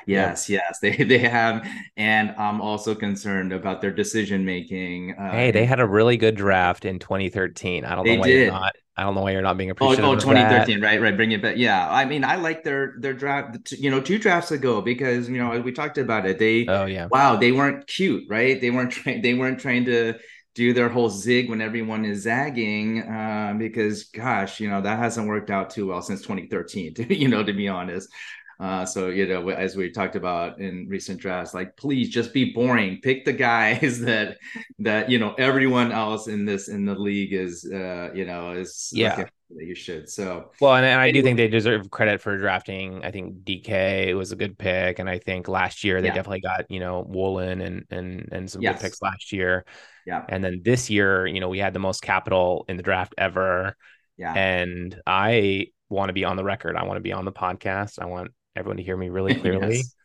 Yes 0.07 0.49
yeah. 0.49 0.61
yes 0.67 0.79
they 0.81 1.03
they 1.03 1.19
have. 1.19 1.67
And 1.97 2.31
i'm 2.31 2.61
also 2.61 2.95
concerned 2.95 3.53
about 3.53 3.81
their 3.81 3.91
decision 3.91 4.43
making 4.43 5.13
uh, 5.13 5.31
hey 5.31 5.51
they 5.51 5.65
had 5.65 5.79
a 5.79 5.87
really 5.87 6.17
good 6.17 6.35
draft 6.35 6.85
in 6.85 6.97
2013 6.99 7.85
i 7.85 7.93
don't 7.93 8.05
know 8.05 8.15
why 8.15 8.27
did. 8.27 8.41
you're 8.41 8.51
not 8.51 8.75
i 8.97 9.03
don't 9.03 9.15
know 9.15 9.21
why 9.21 9.31
you're 9.31 9.41
not 9.41 9.57
being 9.57 9.69
appreciative 9.69 10.05
oh, 10.05 10.11
oh 10.11 10.15
2013 10.15 10.81
right 10.81 11.01
right 11.01 11.15
bring 11.15 11.31
it 11.31 11.41
back. 11.41 11.57
Yeah 11.57 11.89
i 11.89 12.05
mean 12.05 12.23
i 12.23 12.35
like 12.35 12.63
their 12.63 12.95
their 12.99 13.13
draft 13.13 13.71
you 13.71 13.89
know 13.89 14.01
two 14.01 14.17
drafts 14.17 14.51
ago 14.51 14.81
because 14.81 15.29
you 15.29 15.37
know 15.37 15.59
we 15.59 15.71
talked 15.71 15.97
about 15.97 16.25
it. 16.25 16.39
They 16.39 16.65
oh 16.67 16.85
yeah. 16.85 17.07
wow 17.11 17.35
they 17.35 17.51
weren't 17.51 17.87
cute 17.87 18.25
right? 18.29 18.59
They 18.59 18.71
weren't 18.71 18.91
trying 18.91 19.21
they 19.21 19.33
weren't 19.33 19.59
trying 19.59 19.85
to 19.85 20.15
do 20.53 20.71
their 20.73 20.87
whole 20.89 21.09
zig 21.09 21.49
when 21.49 21.61
everyone 21.61 22.05
is 22.05 22.23
zagging 22.23 23.01
uh, 23.01 23.53
because 23.57 24.05
gosh 24.05 24.59
you 24.59 24.69
know 24.69 24.81
that 24.81 24.97
hasn't 24.99 25.27
worked 25.27 25.49
out 25.49 25.69
too 25.69 25.87
well 25.87 26.01
since 26.01 26.21
2013 26.21 26.93
to, 26.93 27.15
you 27.21 27.27
know 27.27 27.43
to 27.43 27.53
be 27.53 27.67
honest 27.67 28.09
uh, 28.59 28.85
so 28.85 29.09
you 29.09 29.27
know 29.27 29.49
as 29.49 29.75
we 29.75 29.89
talked 29.91 30.15
about 30.15 30.59
in 30.59 30.87
recent 30.89 31.19
drafts 31.19 31.53
like 31.53 31.75
please 31.77 32.09
just 32.09 32.33
be 32.33 32.53
boring 32.53 32.99
pick 33.01 33.25
the 33.25 33.33
guys 33.33 33.99
that 34.01 34.37
that 34.79 35.09
you 35.09 35.19
know 35.19 35.33
everyone 35.37 35.91
else 35.91 36.27
in 36.27 36.45
this 36.45 36.67
in 36.67 36.85
the 36.85 36.95
league 36.95 37.33
is 37.33 37.69
uh 37.71 38.09
you 38.13 38.25
know 38.25 38.51
is 38.51 38.89
yeah 38.93 39.25
that 39.51 39.65
you 39.65 39.75
should. 39.75 40.09
So 40.09 40.51
well, 40.59 40.75
and, 40.75 40.85
and 40.85 40.99
I 40.99 41.11
do 41.11 41.21
think 41.21 41.37
they 41.37 41.47
deserve 41.47 41.89
credit 41.91 42.21
for 42.21 42.37
drafting. 42.37 43.03
I 43.03 43.11
think 43.11 43.43
DK 43.43 44.15
was 44.15 44.31
a 44.31 44.35
good 44.35 44.57
pick, 44.57 44.99
and 44.99 45.09
I 45.09 45.19
think 45.19 45.47
last 45.47 45.83
year 45.83 46.01
they 46.01 46.07
yeah. 46.07 46.13
definitely 46.13 46.41
got 46.41 46.69
you 46.69 46.79
know 46.79 47.05
Woolen 47.07 47.61
and 47.61 47.85
and 47.89 48.29
and 48.31 48.49
some 48.49 48.61
yes. 48.61 48.75
good 48.75 48.85
picks 48.87 49.01
last 49.01 49.31
year. 49.31 49.65
Yeah, 50.05 50.25
and 50.29 50.43
then 50.43 50.61
this 50.63 50.89
year, 50.89 51.25
you 51.27 51.39
know, 51.39 51.49
we 51.49 51.59
had 51.59 51.73
the 51.73 51.79
most 51.79 52.01
capital 52.01 52.65
in 52.67 52.77
the 52.77 52.83
draft 52.83 53.13
ever. 53.17 53.75
Yeah, 54.17 54.33
and 54.33 54.99
I 55.05 55.67
want 55.89 56.09
to 56.09 56.13
be 56.13 56.25
on 56.25 56.37
the 56.37 56.43
record. 56.43 56.75
I 56.75 56.83
want 56.83 56.97
to 56.97 57.01
be 57.01 57.13
on 57.13 57.25
the 57.25 57.31
podcast. 57.31 57.99
I 57.99 58.05
want 58.05 58.31
everyone 58.55 58.77
to 58.77 58.83
hear 58.83 58.97
me 58.97 59.09
really 59.09 59.35
clearly. 59.41 59.77
yes. 59.77 59.95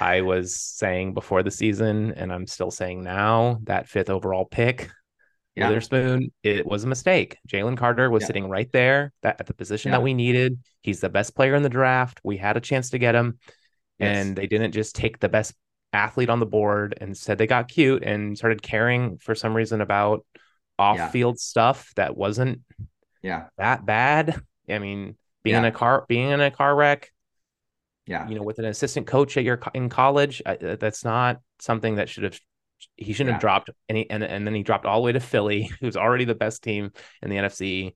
I 0.00 0.22
was 0.22 0.56
saying 0.56 1.14
before 1.14 1.42
the 1.42 1.50
season, 1.50 2.12
and 2.12 2.32
I'm 2.32 2.46
still 2.46 2.70
saying 2.70 3.02
now 3.02 3.58
that 3.64 3.88
fifth 3.88 4.10
overall 4.10 4.44
pick 4.44 4.90
yeah. 5.56 5.68
Witherspoon, 5.68 6.30
it 6.42 6.64
was 6.64 6.84
a 6.84 6.86
mistake. 6.86 7.36
Jalen 7.48 7.76
Carter 7.76 8.08
was 8.08 8.22
yeah. 8.22 8.26
sitting 8.28 8.48
right 8.48 8.70
there 8.72 9.12
that, 9.22 9.40
at 9.40 9.46
the 9.46 9.54
position 9.54 9.90
yeah. 9.90 9.98
that 9.98 10.02
we 10.02 10.14
needed. 10.14 10.58
He's 10.82 11.00
the 11.00 11.08
best 11.08 11.34
player 11.34 11.54
in 11.54 11.62
the 11.62 11.68
draft. 11.68 12.20
We 12.22 12.36
had 12.36 12.56
a 12.56 12.60
chance 12.60 12.90
to 12.90 12.98
get 12.98 13.14
him, 13.14 13.38
yes. 13.98 14.16
and 14.16 14.36
they 14.36 14.46
didn't 14.46 14.72
just 14.72 14.94
take 14.94 15.18
the 15.18 15.28
best 15.28 15.54
athlete 15.92 16.30
on 16.30 16.40
the 16.40 16.46
board 16.46 16.96
and 17.00 17.16
said 17.16 17.36
they 17.36 17.48
got 17.48 17.68
cute 17.68 18.04
and 18.04 18.38
started 18.38 18.62
caring 18.62 19.18
for 19.18 19.34
some 19.34 19.54
reason 19.54 19.80
about 19.80 20.24
off-field 20.78 21.38
stuff 21.38 21.92
that 21.96 22.16
wasn't 22.16 22.60
yeah 23.22 23.46
that 23.58 23.84
bad. 23.84 24.40
I 24.68 24.78
mean, 24.78 25.16
being 25.42 25.56
in 25.56 25.64
a 25.64 25.72
car, 25.72 26.04
being 26.08 26.30
in 26.30 26.40
a 26.40 26.50
car 26.50 26.74
wreck, 26.74 27.10
yeah, 28.10 28.28
you 28.28 28.34
know, 28.34 28.42
with 28.42 28.58
an 28.58 28.64
assistant 28.64 29.06
coach 29.06 29.36
at 29.36 29.44
your 29.44 29.60
in 29.72 29.88
college, 29.88 30.42
that's 30.44 31.04
not 31.04 31.40
something 31.60 31.94
that 31.94 32.08
should 32.08 32.24
have 32.24 32.40
he 32.96 33.12
shouldn't 33.12 33.28
yeah. 33.28 33.32
have 33.34 33.40
dropped 33.40 33.70
any 33.88 34.10
and, 34.10 34.24
and 34.24 34.44
then 34.44 34.54
he 34.54 34.64
dropped 34.64 34.84
all 34.84 35.00
the 35.00 35.06
way 35.06 35.12
to 35.12 35.20
Philly, 35.20 35.70
who's 35.80 35.96
already 35.96 36.24
the 36.24 36.34
best 36.34 36.64
team 36.64 36.90
in 37.22 37.30
the 37.30 37.36
NFC 37.36 37.94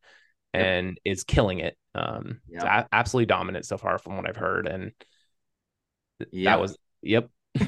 and 0.53 0.89
yep. 0.89 0.97
is 1.05 1.25
killing 1.25 1.59
it. 1.59 1.77
Um 1.97 2.41
yep. 2.49 2.63
a- 2.63 2.89
absolutely 2.93 3.27
dominant 3.27 3.67
so 3.67 3.77
far 3.77 3.99
from 3.99 4.17
what 4.17 4.29
I've 4.29 4.37
heard. 4.37 4.69
And 4.69 4.93
yep. 6.31 6.45
that 6.45 6.61
was 6.61 6.79
yep. 7.03 7.29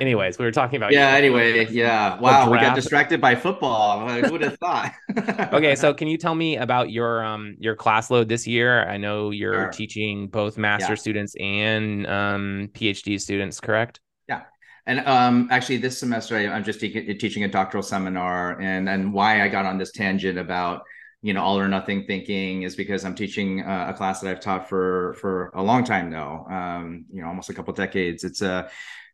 Anyways, 0.00 0.38
we 0.38 0.44
were 0.44 0.52
talking 0.52 0.76
about 0.76 0.92
yeah. 0.92 1.08
Anyway, 1.10 1.66
yeah. 1.70 2.18
Wow, 2.18 2.50
we 2.50 2.58
got 2.58 2.74
distracted 2.74 3.20
by 3.20 3.34
football. 3.34 4.08
Who 4.08 4.32
would 4.32 4.42
have 4.42 4.58
thought? 4.58 4.92
okay, 5.52 5.74
so 5.74 5.94
can 5.94 6.08
you 6.08 6.18
tell 6.18 6.34
me 6.34 6.56
about 6.56 6.90
your 6.90 7.24
um 7.24 7.56
your 7.58 7.74
class 7.74 8.10
load 8.10 8.28
this 8.28 8.46
year? 8.46 8.88
I 8.88 8.96
know 8.96 9.30
you're 9.30 9.54
sure. 9.54 9.70
teaching 9.70 10.28
both 10.28 10.58
master 10.58 10.92
yeah. 10.92 10.96
students 10.96 11.34
and 11.40 12.06
um 12.06 12.70
PhD 12.74 13.20
students, 13.20 13.60
correct? 13.60 14.00
Yeah, 14.28 14.42
and 14.86 15.00
um 15.00 15.48
actually 15.50 15.78
this 15.78 15.98
semester 15.98 16.36
I, 16.36 16.42
am 16.42 16.64
just 16.64 16.80
te- 16.80 17.14
teaching 17.14 17.44
a 17.44 17.48
doctoral 17.48 17.82
seminar, 17.82 18.60
and 18.60 18.88
and 18.88 19.12
why 19.12 19.42
I 19.42 19.48
got 19.48 19.66
on 19.66 19.78
this 19.78 19.92
tangent 19.92 20.38
about 20.38 20.82
you 21.22 21.34
know 21.34 21.42
all 21.42 21.58
or 21.58 21.68
nothing 21.68 22.04
thinking 22.06 22.62
is 22.62 22.76
because 22.76 23.04
I'm 23.04 23.14
teaching 23.14 23.62
uh, 23.62 23.86
a 23.88 23.94
class 23.94 24.20
that 24.20 24.30
I've 24.30 24.40
taught 24.40 24.68
for 24.68 25.14
for 25.14 25.50
a 25.54 25.62
long 25.62 25.84
time 25.84 26.10
now, 26.10 26.46
um, 26.48 27.06
you 27.12 27.20
know, 27.20 27.28
almost 27.28 27.50
a 27.50 27.54
couple 27.54 27.72
decades. 27.72 28.22
It's 28.22 28.42
a 28.42 28.70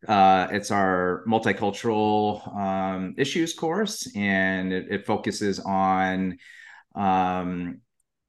uh, 0.08 0.48
it's 0.50 0.70
our 0.70 1.24
multicultural 1.28 2.56
um, 2.56 3.14
issues 3.16 3.54
course, 3.54 4.10
and 4.16 4.72
it, 4.72 4.86
it 4.90 5.06
focuses 5.06 5.60
on 5.60 6.38
um, 6.94 7.80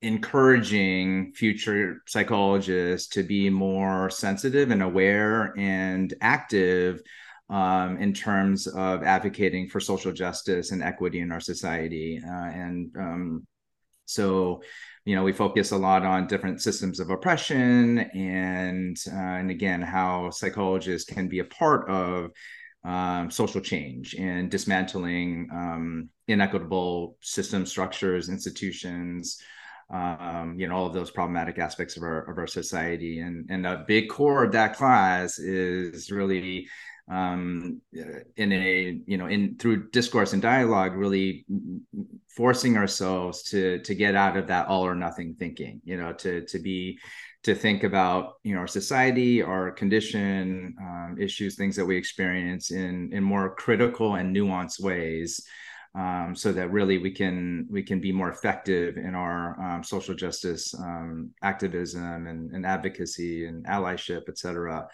encouraging 0.02 1.34
future 1.34 2.02
psychologists 2.06 3.08
to 3.08 3.24
be 3.24 3.50
more 3.50 4.10
sensitive 4.10 4.70
and 4.70 4.84
aware 4.84 5.54
and 5.58 6.14
active 6.22 7.02
um, 7.50 7.98
in 7.98 8.14
terms 8.14 8.68
of 8.68 9.04
advocating 9.04 9.68
for 9.68 9.80
social 9.80 10.12
justice 10.12 10.72
and 10.72 10.84
equity 10.84 11.20
in 11.20 11.32
our 11.32 11.40
society. 11.40 12.22
Uh, 12.24 12.30
and 12.32 12.96
um, 12.98 13.48
so 14.06 14.62
you 15.06 15.16
know 15.16 15.24
we 15.24 15.34
focus 15.34 15.72
a 15.72 15.78
lot 15.78 16.06
on 16.06 16.28
different 16.28 16.62
systems 16.62 17.00
of 17.00 17.10
oppression 17.10 18.00
and 18.00 18.98
uh, 19.12 19.16
and 19.40 19.52
again 19.52 19.82
how 19.82 20.30
psychologists 20.30 21.12
can 21.12 21.28
be 21.28 21.40
a 21.40 21.46
part 21.46 21.90
of 21.90 22.32
um, 22.86 23.32
social 23.32 23.62
change 23.62 24.16
and 24.16 24.52
dismantling 24.52 25.48
um, 25.54 26.10
inequitable 26.28 27.18
system 27.22 27.66
structures 27.66 28.30
institutions 28.30 29.42
um, 29.94 30.56
you 30.58 30.68
know 30.68 30.76
all 30.76 30.88
of 30.88 30.94
those 30.94 31.12
problematic 31.12 31.60
aspects 31.60 31.98
of 31.98 32.04
our 32.04 32.30
of 32.30 32.38
our 32.38 32.48
society. 32.48 33.20
And 33.20 33.46
and 33.50 33.66
a 33.66 33.84
big 33.88 34.10
core 34.10 34.44
of 34.44 34.52
that 34.54 34.76
class 34.76 35.40
is 35.40 36.12
really 36.12 36.68
um, 37.10 37.82
in 38.38 38.54
a 38.54 39.00
you 39.06 39.18
know 39.18 39.28
in 39.28 39.58
through 39.58 39.90
discourse 39.90 40.34
and 40.34 40.42
dialogue 40.42 40.94
really 40.94 41.46
forcing 42.30 42.78
ourselves 42.78 43.44
to 43.44 43.80
to 43.80 43.94
get 43.94 44.16
out 44.16 44.38
of 44.38 44.48
that 44.48 44.68
all 44.68 44.86
or 44.86 44.96
nothing 44.96 45.36
thinking 45.38 45.82
you 45.84 45.98
know 45.98 46.14
to 46.14 46.46
to 46.46 46.60
be 46.60 46.98
to 47.44 47.54
think 47.54 47.84
about 47.84 48.36
you 48.44 48.54
know 48.54 48.62
our 48.62 48.68
society 48.68 49.42
our 49.42 49.72
condition 49.72 50.76
um, 50.82 51.18
issues 51.20 51.56
things 51.56 51.76
that 51.76 51.86
we 51.86 51.98
experience 51.98 52.72
in 52.72 53.12
in 53.12 53.22
more 53.22 53.54
critical 53.56 54.16
and 54.16 54.34
nuanced 54.36 54.82
ways 54.82 55.46
um, 55.96 56.36
so 56.36 56.52
that 56.54 56.72
really 56.72 56.98
we 56.98 57.12
can 57.12 57.68
we 57.70 57.84
can 57.84 58.00
be 58.00 58.14
more 58.14 58.30
effective 58.30 58.96
in 58.96 59.14
our 59.14 59.62
um, 59.62 59.84
social 59.84 60.16
justice 60.16 60.74
um, 60.80 61.32
activism 61.44 62.28
and, 62.28 62.52
and 62.54 62.66
advocacy 62.66 63.46
and 63.46 63.66
allyship 63.66 64.24
et 64.30 64.38
cetera 64.38 64.88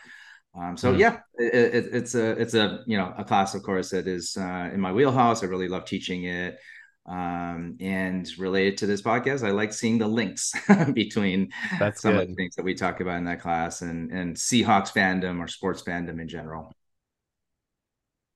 um, 0.58 0.78
so 0.78 0.94
mm 0.94 1.00
yeah, 1.00 1.20
it, 1.36 1.76
it, 1.76 1.86
it's 1.94 2.16
a 2.16 2.32
it's 2.32 2.54
a 2.54 2.84
you 2.86 2.98
know 2.98 3.14
a 3.18 3.24
class, 3.24 3.54
of 3.54 3.64
course, 3.64 3.92
that 3.92 4.08
is 4.08 4.36
uh, 4.38 4.70
in 4.74 4.80
my 4.80 4.92
wheelhouse. 4.92 5.44
I 5.44 5.48
really 5.48 5.68
love 5.68 5.86
teaching 5.86 6.26
it. 6.26 6.58
Um, 7.06 7.76
and 7.80 8.30
related 8.38 8.78
to 8.80 8.86
this 8.86 9.02
podcast, 9.02 9.46
I 9.46 9.50
like 9.50 9.74
seeing 9.74 9.98
the 9.98 10.08
links 10.08 10.54
between 10.94 11.50
That's 11.80 12.02
some 12.02 12.14
good. 12.14 12.24
of 12.24 12.28
the 12.30 12.36
things 12.36 12.56
that 12.56 12.64
we 12.64 12.76
talk 12.76 13.00
about 13.00 13.18
in 13.18 13.26
that 13.26 13.42
class 13.42 13.82
and 13.82 14.12
and 14.12 14.36
Seahawks 14.36 14.92
fandom 14.92 15.40
or 15.40 15.48
sports 15.48 15.82
fandom 15.82 16.20
in 16.22 16.28
general. 16.28 16.72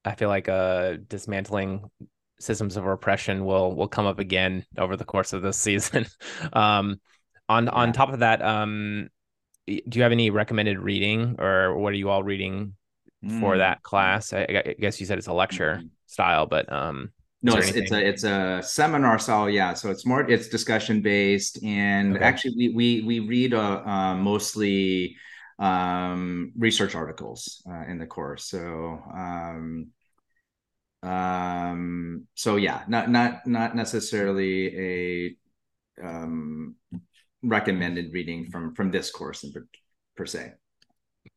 I 0.06 0.15
feel 0.15 0.30
like 0.30 0.49
uh, 0.49 0.97
dismantling 1.08 1.89
systems 2.39 2.78
of 2.78 2.86
oppression 2.86 3.45
will 3.45 3.76
will 3.76 3.88
come 3.88 4.06
up 4.06 4.19
again 4.19 4.65
over 4.78 4.95
the 4.97 5.06
course 5.06 5.34
of 5.34 5.41
this 5.41 5.58
season. 5.60 6.06
um, 6.54 6.99
on 7.49 7.65
yeah. 7.65 7.71
on 7.71 7.93
top 7.93 8.13
of 8.13 8.19
that, 8.19 8.41
um, 8.41 9.10
do 9.67 9.82
you 9.93 10.04
have 10.04 10.12
any 10.12 10.30
recommended 10.30 10.80
reading 10.80 11.36
or 11.39 11.78
what 11.78 11.93
are 11.93 11.97
you 11.97 12.10
all 12.10 12.23
reading 12.23 12.76
for 13.39 13.56
mm. 13.56 13.58
that 13.60 13.82
class? 13.84 14.34
I, 14.34 14.41
I, 14.41 14.76
guess 14.80 14.99
you 14.99 15.06
said 15.06 15.17
it's 15.17 15.28
a 15.28 15.34
lecture 15.34 15.78
mm-hmm. 15.78 15.88
style, 16.06 16.45
but 16.45 16.71
um, 16.71 17.12
no, 17.41 17.56
it's, 17.58 17.69
it's, 17.71 17.91
a 17.91 18.08
it's 18.08 18.23
a 18.23 18.62
seminar 18.63 19.19
style. 19.19 19.49
Yeah, 19.49 19.73
so 19.73 19.91
it's 19.91 20.06
more 20.06 20.30
it's 20.30 20.47
discussion 20.47 21.02
based, 21.02 21.62
and 21.63 22.15
okay. 22.15 22.26
actually 22.26 22.54
we 22.56 22.69
we 22.69 23.02
we 23.02 23.19
read 23.19 23.54
uh, 23.54 23.82
uh, 23.86 24.15
mostly 24.15 25.17
um, 25.60 26.54
research 26.58 26.95
articles 26.95 27.62
uh, 27.69 27.84
in 27.88 27.97
the 27.97 28.06
course. 28.06 28.45
So 28.45 29.02
um, 29.13 29.88
um, 31.04 32.28
so 32.34 32.56
yeah, 32.56 32.84
not 32.88 33.10
not 33.10 33.45
not 33.45 33.76
necessarily 33.76 35.36
a 35.99 36.06
um 36.06 36.76
recommended 37.43 38.13
reading 38.13 38.49
from 38.49 38.73
from 38.73 38.91
this 38.91 39.12
course 39.12 39.43
in 39.43 39.51
per, 39.51 39.67
per 40.15 40.25
se. 40.25 40.53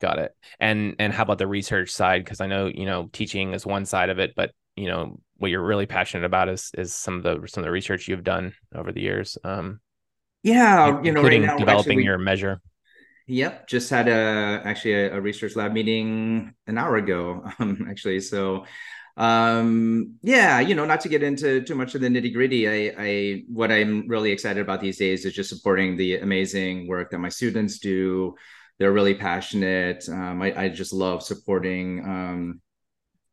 Got 0.01 0.19
it. 0.19 0.33
And 0.61 0.97
and 0.99 1.13
how 1.13 1.23
about 1.23 1.39
the 1.39 1.47
research 1.47 1.91
side? 1.91 2.25
Because 2.25 2.41
i 2.41 2.47
know 2.47 2.67
you 2.67 2.87
know 2.87 3.09
teaching 3.13 3.53
is 3.53 3.67
one 3.67 3.85
side 3.85 4.11
of 4.11 4.19
it 4.19 4.35
but 4.37 4.53
you 4.77 4.89
know 4.89 5.19
what 5.39 5.51
you're 5.51 5.65
really 5.65 5.87
passionate 5.87 6.25
about 6.25 6.49
is 6.49 6.71
is 6.77 6.95
some 6.95 7.17
of 7.17 7.23
the 7.23 7.49
some 7.49 7.63
of 7.63 7.67
the 7.67 7.71
research 7.71 8.09
you've 8.09 8.25
done 8.25 8.55
over 8.75 8.93
the 8.93 9.01
years 9.01 9.37
um 9.45 9.81
yeah 10.43 11.01
you 11.03 11.13
know 11.13 11.23
right 11.23 11.41
now, 11.41 11.57
developing 11.57 11.93
actually, 11.93 12.05
your 12.05 12.19
measure. 12.19 12.61
Yep 13.27 13.67
just 13.67 13.91
had 13.91 14.07
a 14.07 14.63
actually 14.65 14.95
a, 14.95 15.17
a, 15.17 15.21
research 15.21 15.57
lab 15.57 15.73
meeting 15.73 16.55
an 16.67 16.79
hour 16.79 16.97
ago 16.97 17.43
um 17.59 17.87
actually. 17.91 18.21
So 18.21 18.67
um 19.17 20.15
yeah 20.23 20.61
you 20.61 20.75
know 20.75 20.85
not 20.85 21.01
to 21.01 21.09
get 21.09 21.23
into 21.23 21.63
too 21.63 21.75
much 21.75 21.95
of 21.95 22.03
the 22.03 22.09
nitty 22.09 22.31
gritty 22.33 22.69
i 22.69 22.95
i 22.99 23.43
what 23.49 23.73
i'm 23.73 24.07
really 24.09 24.31
excited 24.31 24.61
about 24.61 24.79
these 24.81 24.99
days 24.99 25.25
is 25.25 25.33
just 25.33 25.49
supporting 25.49 25.97
the 25.97 26.19
amazing 26.19 26.87
work 26.87 27.11
that 27.11 27.19
my 27.19 27.31
students 27.31 27.79
do. 27.79 28.35
They're 28.79 28.93
really 28.93 29.15
passionate. 29.15 30.07
Um 30.09 30.43
i, 30.43 30.65
I 30.65 30.69
just 30.69 30.93
love 30.93 31.23
supporting 31.23 32.05
um 32.05 32.61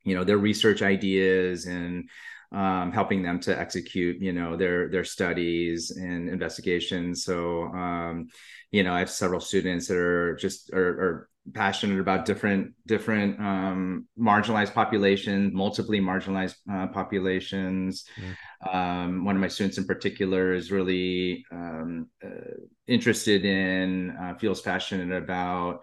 you 0.05 0.15
know 0.15 0.23
their 0.23 0.37
research 0.37 0.81
ideas 0.81 1.65
and 1.65 2.09
um, 2.53 2.91
helping 2.91 3.23
them 3.23 3.39
to 3.41 3.59
execute 3.59 4.21
you 4.21 4.31
know 4.31 4.55
their 4.55 4.89
their 4.89 5.03
studies 5.03 5.91
and 5.91 6.29
investigations. 6.29 7.23
So 7.25 7.63
um, 7.63 8.27
you 8.73 8.83
know 8.83 8.93
i 8.93 8.99
have 8.99 9.09
several 9.09 9.39
students 9.39 9.87
that 9.87 9.97
are 9.97 10.35
just 10.35 10.73
are, 10.73 10.89
are 11.05 11.29
passionate 11.51 11.99
about 11.99 12.25
different 12.25 12.73
different 12.85 13.39
um, 13.39 14.07
marginalized 14.17 14.73
populations, 14.73 15.53
multiply 15.53 15.97
marginalized 15.97 16.55
uh, 16.71 16.87
populations. 16.87 18.05
Mm. 18.17 18.73
Um, 18.73 19.25
one 19.25 19.35
of 19.35 19.41
my 19.41 19.49
students 19.49 19.77
in 19.77 19.85
particular 19.85 20.53
is 20.53 20.71
really 20.71 21.45
um, 21.51 22.07
uh, 22.23 22.55
interested 22.87 23.43
in, 23.43 24.11
uh, 24.11 24.35
feels 24.35 24.61
passionate 24.61 25.11
about 25.11 25.81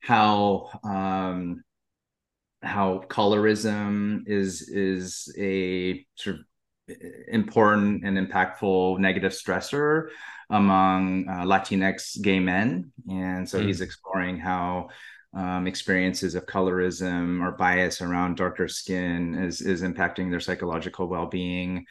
how 0.00 0.70
um, 0.84 1.62
how 2.62 3.02
colorism 3.08 4.22
is 4.26 4.68
is 4.70 5.34
a 5.38 6.04
sort 6.14 6.36
of 6.36 6.42
important 7.28 8.04
and 8.04 8.18
impactful 8.18 8.98
negative 8.98 9.32
stressor 9.32 10.08
among 10.50 11.28
uh, 11.28 11.44
Latinx 11.44 12.20
gay 12.20 12.40
men. 12.40 12.92
And 13.10 13.48
so 13.48 13.60
mm. 13.60 13.66
he's 13.66 13.80
exploring 13.80 14.38
how 14.38 14.88
um, 15.34 15.66
experiences 15.66 16.34
of 16.34 16.46
colorism 16.46 17.42
or 17.42 17.52
bias 17.52 18.00
around 18.00 18.36
darker 18.36 18.68
skin 18.68 19.34
is, 19.34 19.60
is 19.60 19.82
impacting 19.82 20.30
their 20.30 20.40
psychological 20.40 21.08
well 21.08 21.26
being. 21.26 21.86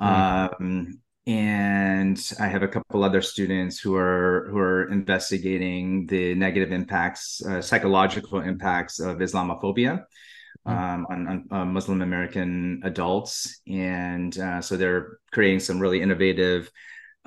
Mm. 0.00 0.52
Um, 0.60 1.00
and 1.26 2.32
I 2.38 2.46
have 2.46 2.62
a 2.62 2.68
couple 2.68 3.02
other 3.02 3.20
students 3.20 3.80
who 3.80 3.96
are 3.96 4.46
who 4.50 4.58
are 4.58 4.88
investigating 4.90 6.06
the 6.06 6.34
negative 6.36 6.70
impacts, 6.70 7.44
uh, 7.44 7.60
psychological 7.60 8.40
impacts 8.40 9.00
of 9.00 9.18
Islamophobia 9.18 10.04
hmm. 10.64 10.72
um, 10.72 11.06
on, 11.10 11.26
on 11.26 11.48
uh, 11.50 11.64
Muslim 11.64 12.02
American 12.02 12.80
adults, 12.84 13.60
and 13.66 14.38
uh, 14.38 14.60
so 14.60 14.76
they're 14.76 15.18
creating 15.32 15.58
some 15.58 15.80
really 15.80 16.00
innovative 16.00 16.70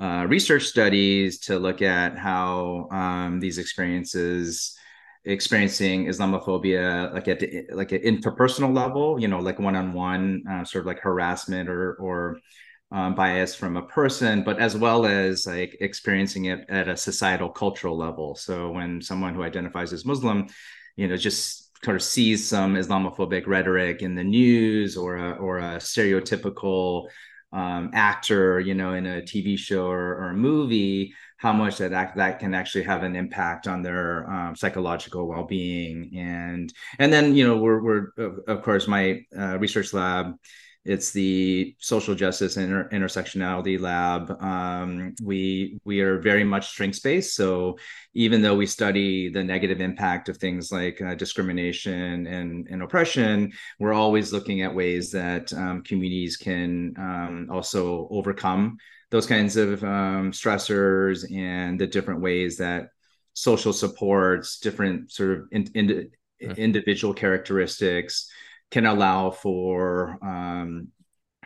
uh, 0.00 0.26
research 0.28 0.64
studies 0.64 1.38
to 1.40 1.58
look 1.58 1.82
at 1.82 2.16
how 2.16 2.88
um, 2.90 3.38
these 3.38 3.58
experiences 3.58 4.76
experiencing 5.26 6.06
islamophobia 6.06 7.12
like 7.12 7.28
at 7.28 7.42
like 7.74 7.92
an 7.92 8.00
interpersonal 8.00 8.74
level 8.74 9.20
you 9.20 9.28
know 9.28 9.38
like 9.38 9.58
one-on-one 9.58 10.42
uh, 10.50 10.64
sort 10.64 10.80
of 10.80 10.86
like 10.86 10.98
harassment 10.98 11.68
or 11.68 11.94
or 11.96 12.38
um, 12.90 13.14
bias 13.14 13.54
from 13.54 13.76
a 13.76 13.82
person 13.82 14.42
but 14.42 14.58
as 14.58 14.74
well 14.74 15.04
as 15.04 15.46
like 15.46 15.76
experiencing 15.80 16.46
it 16.46 16.64
at 16.70 16.88
a 16.88 16.96
societal 16.96 17.50
cultural 17.50 17.96
level. 17.96 18.34
So 18.34 18.70
when 18.70 19.02
someone 19.02 19.34
who 19.34 19.42
identifies 19.42 19.92
as 19.92 20.06
muslim 20.06 20.48
you 20.96 21.06
know 21.06 21.18
just 21.18 21.70
kind 21.82 21.96
of 21.96 22.02
sees 22.02 22.48
some 22.48 22.74
Islamophobic 22.74 23.46
rhetoric 23.46 24.02
in 24.02 24.14
the 24.14 24.24
news 24.24 24.96
or 24.96 25.16
a, 25.16 25.30
or 25.32 25.58
a 25.58 25.76
stereotypical 25.76 27.06
um, 27.52 27.90
actor, 27.92 28.60
you 28.60 28.74
know, 28.74 28.94
in 28.94 29.06
a 29.06 29.22
TV 29.22 29.58
show 29.58 29.86
or, 29.86 30.14
or, 30.16 30.30
a 30.30 30.34
movie, 30.34 31.12
how 31.36 31.52
much 31.52 31.78
that 31.78 31.92
act, 31.92 32.16
that 32.16 32.38
can 32.38 32.54
actually 32.54 32.84
have 32.84 33.02
an 33.02 33.16
impact 33.16 33.66
on 33.66 33.82
their 33.82 34.30
um, 34.30 34.54
psychological 34.54 35.26
well-being, 35.26 36.16
and 36.16 36.72
and 36.98 37.12
then 37.12 37.34
you 37.34 37.46
know 37.46 37.56
we're 37.56 37.82
we're 37.82 38.08
of 38.46 38.62
course 38.62 38.86
my 38.86 39.24
uh, 39.36 39.58
research 39.58 39.92
lab 39.92 40.34
it's 40.84 41.12
the 41.12 41.76
social 41.78 42.14
justice 42.14 42.56
and 42.56 42.66
inter- 42.66 42.88
intersectionality 42.88 43.78
lab. 43.78 44.30
Um, 44.42 45.14
we 45.22 45.78
we 45.84 46.00
are 46.00 46.18
very 46.18 46.42
much 46.42 46.68
strengths 46.68 47.00
based. 47.00 47.34
So 47.34 47.78
even 48.14 48.40
though 48.40 48.54
we 48.54 48.66
study 48.66 49.28
the 49.28 49.44
negative 49.44 49.80
impact 49.80 50.30
of 50.30 50.38
things 50.38 50.72
like 50.72 51.02
uh, 51.02 51.14
discrimination 51.14 52.26
and, 52.26 52.66
and 52.68 52.82
oppression, 52.82 53.52
we're 53.78 53.92
always 53.92 54.32
looking 54.32 54.62
at 54.62 54.74
ways 54.74 55.10
that 55.12 55.52
um, 55.52 55.82
communities 55.82 56.38
can 56.38 56.94
um, 56.96 57.48
also 57.50 58.08
overcome 58.10 58.78
those 59.10 59.26
kinds 59.26 59.56
of 59.56 59.84
um, 59.84 60.32
stressors 60.32 61.30
and 61.36 61.78
the 61.78 61.86
different 61.86 62.22
ways 62.22 62.56
that 62.56 62.88
social 63.34 63.72
supports, 63.72 64.58
different 64.60 65.12
sort 65.12 65.32
of 65.32 65.44
in, 65.52 65.66
in, 65.74 66.10
mm-hmm. 66.42 66.52
individual 66.52 67.12
characteristics 67.12 68.30
can 68.70 68.86
allow 68.86 69.30
for 69.30 70.18
um, 70.22 70.88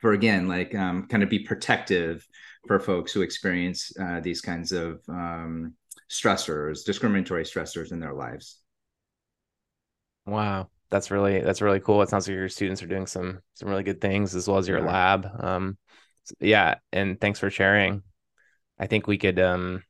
for 0.00 0.12
again 0.12 0.48
like 0.48 0.74
um, 0.74 1.06
kind 1.08 1.22
of 1.22 1.30
be 1.30 1.40
protective 1.40 2.26
for 2.66 2.78
folks 2.78 3.12
who 3.12 3.22
experience 3.22 3.92
uh, 4.00 4.20
these 4.20 4.40
kinds 4.40 4.72
of 4.72 5.00
um, 5.08 5.74
stressors 6.10 6.84
discriminatory 6.84 7.44
stressors 7.44 7.92
in 7.92 8.00
their 8.00 8.14
lives. 8.14 8.60
Wow. 10.26 10.68
That's 10.90 11.10
really 11.10 11.40
that's 11.40 11.60
really 11.62 11.80
cool. 11.80 12.02
It 12.02 12.08
sounds 12.08 12.28
like 12.28 12.34
your 12.34 12.48
students 12.48 12.82
are 12.82 12.86
doing 12.86 13.06
some 13.06 13.40
some 13.54 13.68
really 13.68 13.82
good 13.82 14.00
things 14.00 14.34
as 14.34 14.46
well 14.46 14.58
as 14.58 14.68
your 14.68 14.78
yeah. 14.78 14.86
lab. 14.86 15.28
Um 15.40 15.78
yeah 16.40 16.76
and 16.92 17.20
thanks 17.20 17.40
for 17.40 17.50
sharing. 17.50 18.02
I 18.78 18.86
think 18.86 19.06
we 19.06 19.18
could 19.18 19.38
um 19.38 19.82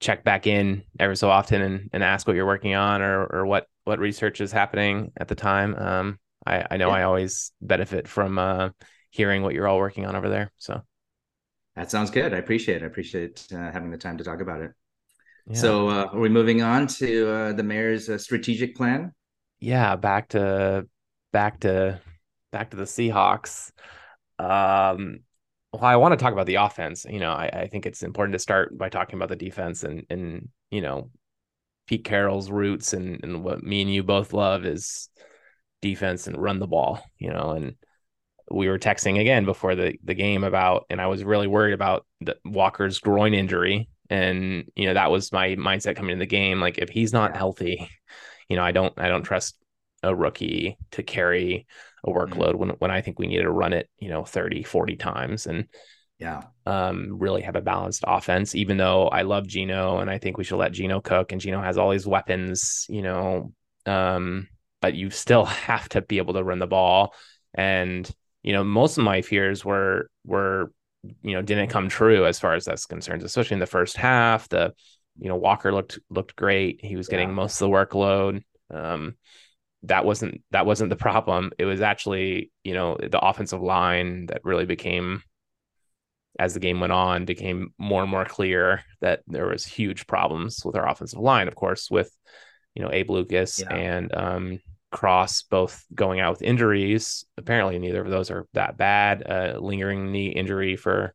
check 0.00 0.24
back 0.24 0.46
in 0.46 0.82
every 0.98 1.16
so 1.16 1.30
often 1.30 1.62
and, 1.62 1.90
and 1.92 2.02
ask 2.02 2.26
what 2.26 2.36
you're 2.36 2.46
working 2.46 2.74
on 2.74 3.02
or 3.02 3.24
or 3.26 3.46
what 3.46 3.66
what 3.86 4.00
research 4.00 4.40
is 4.40 4.50
happening 4.50 5.12
at 5.16 5.28
the 5.28 5.36
time. 5.36 5.74
Um, 5.76 6.18
I, 6.44 6.66
I 6.72 6.76
know 6.76 6.88
yeah. 6.88 6.96
I 6.96 7.02
always 7.04 7.52
benefit 7.62 8.08
from 8.08 8.36
uh, 8.36 8.70
hearing 9.10 9.42
what 9.42 9.54
you're 9.54 9.68
all 9.68 9.78
working 9.78 10.04
on 10.04 10.16
over 10.16 10.28
there. 10.28 10.50
So 10.56 10.82
that 11.76 11.90
sounds 11.90 12.10
good. 12.10 12.34
I 12.34 12.38
appreciate 12.38 12.78
it. 12.78 12.82
I 12.82 12.86
appreciate 12.86 13.46
uh, 13.52 13.70
having 13.70 13.92
the 13.92 13.96
time 13.96 14.18
to 14.18 14.24
talk 14.24 14.40
about 14.40 14.60
it. 14.60 14.72
Yeah. 15.46 15.56
So 15.56 15.88
uh, 15.88 16.08
are 16.12 16.18
we 16.18 16.28
moving 16.28 16.62
on 16.62 16.88
to 16.88 17.30
uh, 17.30 17.52
the 17.52 17.62
mayor's 17.62 18.08
uh, 18.08 18.18
strategic 18.18 18.74
plan? 18.74 19.12
Yeah, 19.60 19.94
back 19.94 20.30
to 20.30 20.88
back 21.32 21.60
to 21.60 22.00
back 22.50 22.70
to 22.70 22.76
the 22.76 22.84
Seahawks. 22.84 23.70
Um, 24.40 25.20
well, 25.72 25.84
I 25.84 25.94
want 25.94 26.10
to 26.12 26.16
talk 26.16 26.32
about 26.32 26.46
the 26.46 26.56
offense. 26.56 27.06
You 27.08 27.20
know, 27.20 27.30
I, 27.30 27.50
I 27.52 27.66
think 27.68 27.86
it's 27.86 28.02
important 28.02 28.32
to 28.32 28.40
start 28.40 28.76
by 28.76 28.88
talking 28.88 29.14
about 29.14 29.28
the 29.28 29.36
defense 29.36 29.84
and 29.84 30.04
and 30.10 30.48
you 30.70 30.80
know 30.80 31.10
Pete 31.86 32.04
Carroll's 32.04 32.50
roots 32.50 32.92
and, 32.92 33.22
and 33.22 33.44
what 33.44 33.62
me 33.62 33.82
and 33.82 33.92
you 33.92 34.02
both 34.02 34.32
love 34.32 34.64
is 34.64 35.08
defense 35.82 36.26
and 36.26 36.36
run 36.36 36.58
the 36.58 36.66
ball, 36.66 37.02
you 37.18 37.30
know, 37.30 37.50
and 37.50 37.76
we 38.50 38.68
were 38.68 38.78
texting 38.78 39.20
again 39.20 39.44
before 39.44 39.74
the, 39.74 39.94
the 40.04 40.14
game 40.14 40.44
about, 40.44 40.86
and 40.90 41.00
I 41.00 41.06
was 41.06 41.24
really 41.24 41.46
worried 41.46 41.74
about 41.74 42.06
the 42.20 42.36
Walker's 42.44 42.98
groin 42.98 43.34
injury. 43.34 43.88
And, 44.08 44.70
you 44.76 44.86
know, 44.86 44.94
that 44.94 45.10
was 45.10 45.32
my 45.32 45.56
mindset 45.56 45.96
coming 45.96 46.12
in 46.12 46.18
the 46.18 46.26
game. 46.26 46.60
Like 46.60 46.78
if 46.78 46.88
he's 46.88 47.12
not 47.12 47.36
healthy, 47.36 47.88
you 48.48 48.56
know, 48.56 48.62
I 48.62 48.70
don't, 48.72 48.94
I 48.96 49.08
don't 49.08 49.24
trust 49.24 49.56
a 50.02 50.14
rookie 50.14 50.78
to 50.92 51.02
carry 51.02 51.66
a 52.04 52.10
workload 52.10 52.52
mm-hmm. 52.52 52.58
when, 52.58 52.68
when 52.70 52.90
I 52.90 53.00
think 53.00 53.18
we 53.18 53.26
need 53.26 53.42
to 53.42 53.50
run 53.50 53.72
it, 53.72 53.88
you 53.98 54.08
know, 54.08 54.24
30, 54.24 54.62
40 54.62 54.96
times. 54.96 55.46
And, 55.46 55.66
yeah. 56.18 56.42
Um, 56.64 57.18
really 57.18 57.42
have 57.42 57.56
a 57.56 57.60
balanced 57.60 58.04
offense, 58.06 58.54
even 58.54 58.76
though 58.76 59.08
I 59.08 59.22
love 59.22 59.46
Geno 59.46 59.98
and 59.98 60.10
I 60.10 60.18
think 60.18 60.38
we 60.38 60.44
should 60.44 60.56
let 60.56 60.72
Geno 60.72 61.00
cook 61.00 61.32
and 61.32 61.40
Geno 61.40 61.60
has 61.60 61.76
all 61.76 61.90
these 61.90 62.06
weapons, 62.06 62.86
you 62.88 63.02
know. 63.02 63.52
Um, 63.84 64.48
but 64.80 64.94
you 64.94 65.10
still 65.10 65.44
have 65.44 65.88
to 65.90 66.00
be 66.00 66.18
able 66.18 66.34
to 66.34 66.44
run 66.44 66.58
the 66.58 66.66
ball. 66.66 67.14
And, 67.54 68.10
you 68.42 68.52
know, 68.52 68.64
most 68.64 68.98
of 68.98 69.04
my 69.04 69.22
fears 69.22 69.64
were 69.64 70.08
were, 70.24 70.72
you 71.22 71.34
know, 71.34 71.42
didn't 71.42 71.68
come 71.68 71.88
true 71.88 72.26
as 72.26 72.40
far 72.40 72.54
as 72.54 72.64
that's 72.64 72.86
concerned, 72.86 73.22
especially 73.22 73.54
in 73.54 73.60
the 73.60 73.66
first 73.66 73.96
half. 73.96 74.48
The, 74.48 74.72
you 75.18 75.28
know, 75.28 75.36
Walker 75.36 75.72
looked 75.72 75.98
looked 76.08 76.34
great. 76.34 76.80
He 76.82 76.96
was 76.96 77.08
getting 77.08 77.28
yeah. 77.28 77.34
most 77.34 77.60
of 77.60 77.68
the 77.68 77.74
workload. 77.74 78.42
Um, 78.72 79.16
that 79.82 80.04
wasn't 80.04 80.42
that 80.50 80.66
wasn't 80.66 80.90
the 80.90 80.96
problem. 80.96 81.52
It 81.58 81.66
was 81.66 81.80
actually, 81.82 82.50
you 82.64 82.74
know, 82.74 82.96
the 82.96 83.20
offensive 83.20 83.62
line 83.62 84.26
that 84.26 84.44
really 84.44 84.66
became 84.66 85.22
as 86.38 86.54
the 86.54 86.60
game 86.60 86.80
went 86.80 86.92
on, 86.92 87.24
became 87.24 87.72
more 87.78 88.02
and 88.02 88.10
more 88.10 88.24
clear 88.24 88.82
that 89.00 89.22
there 89.26 89.46
was 89.46 89.64
huge 89.64 90.06
problems 90.06 90.64
with 90.64 90.76
our 90.76 90.88
offensive 90.88 91.18
line. 91.18 91.48
Of 91.48 91.54
course, 91.54 91.90
with 91.90 92.10
you 92.74 92.82
know 92.82 92.90
Abe 92.92 93.10
Lucas 93.10 93.60
yeah. 93.60 93.74
and 93.74 94.14
um, 94.14 94.60
Cross 94.92 95.42
both 95.42 95.84
going 95.94 96.20
out 96.20 96.32
with 96.32 96.42
injuries. 96.42 97.24
Apparently, 97.36 97.78
neither 97.78 98.00
of 98.00 98.10
those 98.10 98.30
are 98.30 98.46
that 98.54 98.76
bad. 98.76 99.22
A 99.22 99.58
lingering 99.60 100.12
knee 100.12 100.28
injury 100.28 100.76
for 100.76 101.14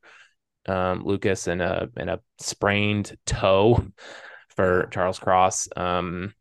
um, 0.68 1.04
Lucas 1.04 1.48
and 1.48 1.62
a 1.62 1.90
and 1.98 2.10
a 2.10 2.20
sprained 2.40 3.16
toe 3.26 3.84
for 4.56 4.88
Charles 4.92 5.20
Cross. 5.20 5.70
Um, 5.76 6.34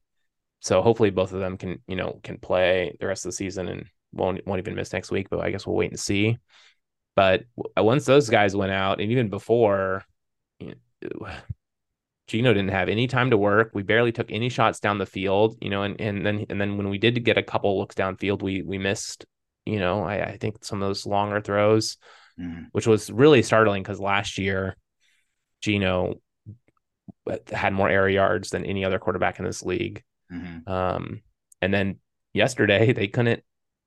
so 0.61 0.83
hopefully, 0.83 1.11
both 1.11 1.33
of 1.33 1.41
them 1.41 1.57
can 1.57 1.83
you 1.87 1.97
know 1.97 2.21
can 2.23 2.39
play 2.39 2.97
the 3.01 3.07
rest 3.07 3.25
of 3.25 3.31
the 3.31 3.37
season 3.37 3.69
and 3.69 3.87
won't 4.13 4.47
won't 4.47 4.59
even 4.59 4.75
miss 4.75 4.93
next 4.93 5.11
week. 5.11 5.29
But 5.31 5.41
I 5.41 5.51
guess 5.51 5.67
we'll 5.67 5.77
wait 5.77 5.91
and 5.91 6.01
see. 6.01 6.39
But 7.17 7.43
once 7.77 8.05
those 8.05 8.31
guys 8.31 8.57
went 8.57 8.73
out, 8.73 9.01
and 9.01 9.11
even 9.11 9.29
before, 9.29 10.05
you 10.59 10.75
know, 11.03 11.29
Geno 12.31 12.55
didn't 12.55 12.71
have 12.71 12.89
any 12.89 13.09
time 13.09 13.31
to 13.31 13.37
work. 13.37 13.73
We 13.75 13.83
barely 13.83 14.13
took 14.13 14.31
any 14.31 14.49
shots 14.49 14.79
down 14.79 14.99
the 14.99 15.07
field, 15.07 15.57
you 15.61 15.69
know, 15.69 15.83
and, 15.83 16.01
and 16.01 16.25
then 16.25 16.47
and 16.49 16.61
then 16.61 16.77
when 16.77 16.89
we 16.89 16.97
did 16.97 17.25
get 17.25 17.37
a 17.37 17.43
couple 17.43 17.77
looks 17.77 17.97
downfield, 17.97 18.41
we 18.41 18.63
we 18.63 18.79
missed, 18.79 19.27
you 19.67 19.81
know, 19.81 20.05
I, 20.05 20.23
I 20.23 20.37
think 20.37 20.65
some 20.65 20.81
of 20.81 20.89
those 20.89 21.07
longer 21.07 21.41
throws, 21.41 21.97
mm. 22.41 22.67
which 22.71 22.87
was 22.87 23.11
really 23.11 23.43
startling 23.43 23.83
because 23.83 23.99
last 23.99 24.39
year, 24.39 24.77
Geno 25.61 26.21
had 27.53 27.73
more 27.73 27.89
air 27.89 28.09
yards 28.09 28.51
than 28.51 28.65
any 28.65 28.85
other 28.85 29.01
quarterback 29.01 29.41
in 29.41 29.45
this 29.45 29.65
league. 29.65 30.05
Mm-hmm. 30.33 30.71
Um, 30.71 31.23
and 31.61 31.75
then 31.75 31.99
yesterday 32.33 32.93
they 32.93 33.09
couldn't 33.09 33.43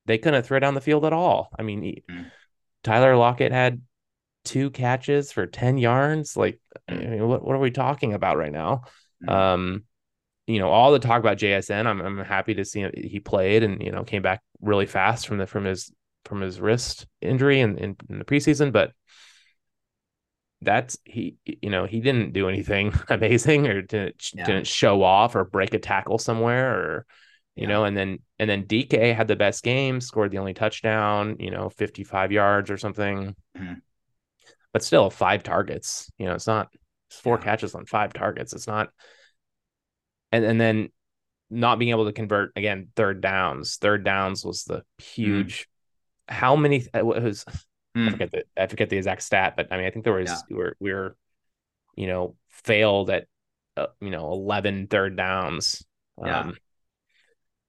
they 0.06 0.18
couldn't 0.18 0.44
throw 0.44 0.60
down 0.60 0.74
the 0.74 0.82
field 0.82 1.06
at 1.06 1.14
all. 1.14 1.50
I 1.58 1.64
mean, 1.64 2.02
mm. 2.10 2.26
Tyler 2.84 3.16
Lockett 3.16 3.52
had 3.52 3.82
two 4.44 4.70
catches 4.70 5.32
for 5.32 5.48
10 5.48 5.78
yards. 5.78 6.36
Like, 6.36 6.60
I 6.88 6.96
mean, 6.96 7.28
what, 7.28 7.44
what 7.44 7.56
are 7.56 7.60
we 7.60 7.72
talking 7.72 8.14
about 8.14 8.38
right 8.38 8.52
now? 8.52 8.84
Mm-hmm. 9.24 9.30
Um, 9.30 9.84
you 10.48 10.60
know, 10.60 10.70
all 10.70 10.92
the 10.92 11.00
talk 11.00 11.20
about 11.20 11.38
JSN, 11.38 11.86
I'm, 11.88 12.02
I'm 12.02 12.18
happy 12.20 12.54
to 12.56 12.66
see 12.66 12.82
him, 12.82 12.92
he 12.96 13.20
played 13.20 13.64
and, 13.64 13.82
you 13.82 13.92
know, 13.92 14.04
came 14.04 14.22
back 14.22 14.42
really 14.62 14.86
fast 14.86 15.28
from 15.28 15.38
the, 15.38 15.48
from 15.48 15.64
his, 15.64 15.92
from 16.26 16.42
his 16.42 16.60
wrist 16.60 17.08
injury 17.22 17.62
in, 17.62 17.78
in, 17.78 17.96
in 18.10 18.20
the 18.20 18.26
preseason, 18.26 18.72
but 18.72 18.92
that's 20.62 20.98
he, 21.04 21.36
you 21.46 21.70
know, 21.70 21.86
he 21.86 22.02
didn't 22.02 22.34
do 22.34 22.50
anything 22.50 22.94
amazing 23.10 23.68
or 23.68 23.82
didn't, 23.82 24.32
yeah. 24.34 24.46
didn't 24.46 24.68
show 24.68 25.02
off 25.02 25.36
or 25.36 25.46
break 25.46 25.74
a 25.74 25.80
tackle 25.80 26.18
somewhere 26.18 26.74
or, 26.74 27.06
you 27.56 27.64
yeah. 27.64 27.70
know, 27.70 27.86
and 27.86 27.96
then 27.96 28.20
and 28.40 28.50
then 28.50 28.66
DK 28.66 29.16
had 29.16 29.28
the 29.28 29.36
best 29.36 29.64
game, 29.64 30.02
scored 30.02 30.32
the 30.32 30.40
only 30.40 30.54
touchdown, 30.54 31.38
you 31.40 31.52
know, 31.52 31.70
55 31.70 32.32
yards 32.32 32.72
or 32.72 32.78
something. 32.78 33.36
Mm-hmm. 33.58 33.74
But 34.72 34.84
still 34.84 35.10
five 35.10 35.44
targets. 35.44 36.12
You 36.18 36.26
know, 36.26 36.34
it's 36.34 36.48
not 36.48 36.70
it's 37.10 37.20
four 37.20 37.38
yeah. 37.38 37.44
catches 37.44 37.76
on 37.76 37.86
five 37.86 38.14
targets. 38.14 38.54
It's 38.54 38.68
not 38.68 38.90
and 40.32 40.44
and 40.44 40.60
then 40.60 40.90
not 41.50 41.78
being 41.78 41.92
able 41.92 42.06
to 42.06 42.12
convert 42.12 42.52
again 42.56 42.88
third 42.96 43.22
downs. 43.22 43.78
Third 43.78 44.04
downs 44.04 44.44
was 44.44 44.64
the 44.64 44.84
huge 44.98 45.68
mm. 46.30 46.34
how 46.34 46.56
many 46.56 46.86
it 46.94 47.06
was 47.06 47.46
mm. 47.96 48.08
I 48.08 48.12
forget 48.12 48.32
the 48.32 48.44
I 48.58 48.68
forget 48.68 48.90
the 48.90 48.98
exact 48.98 49.22
stat, 49.22 49.54
but 49.56 49.68
I 49.72 49.78
mean 49.78 49.86
I 49.86 49.92
think 49.92 50.04
there 50.06 50.14
was 50.14 50.30
yeah. 50.30 50.38
we 50.50 50.56
were 50.56 50.76
we 50.80 50.94
were 50.94 51.16
you 51.96 52.08
know 52.08 52.36
failed 52.50 53.12
at 53.12 53.28
uh, 53.78 53.88
you 54.02 54.10
know 54.10 54.32
11 54.32 54.88
third 54.88 55.16
downs. 55.16 55.86
Yeah. 56.24 56.52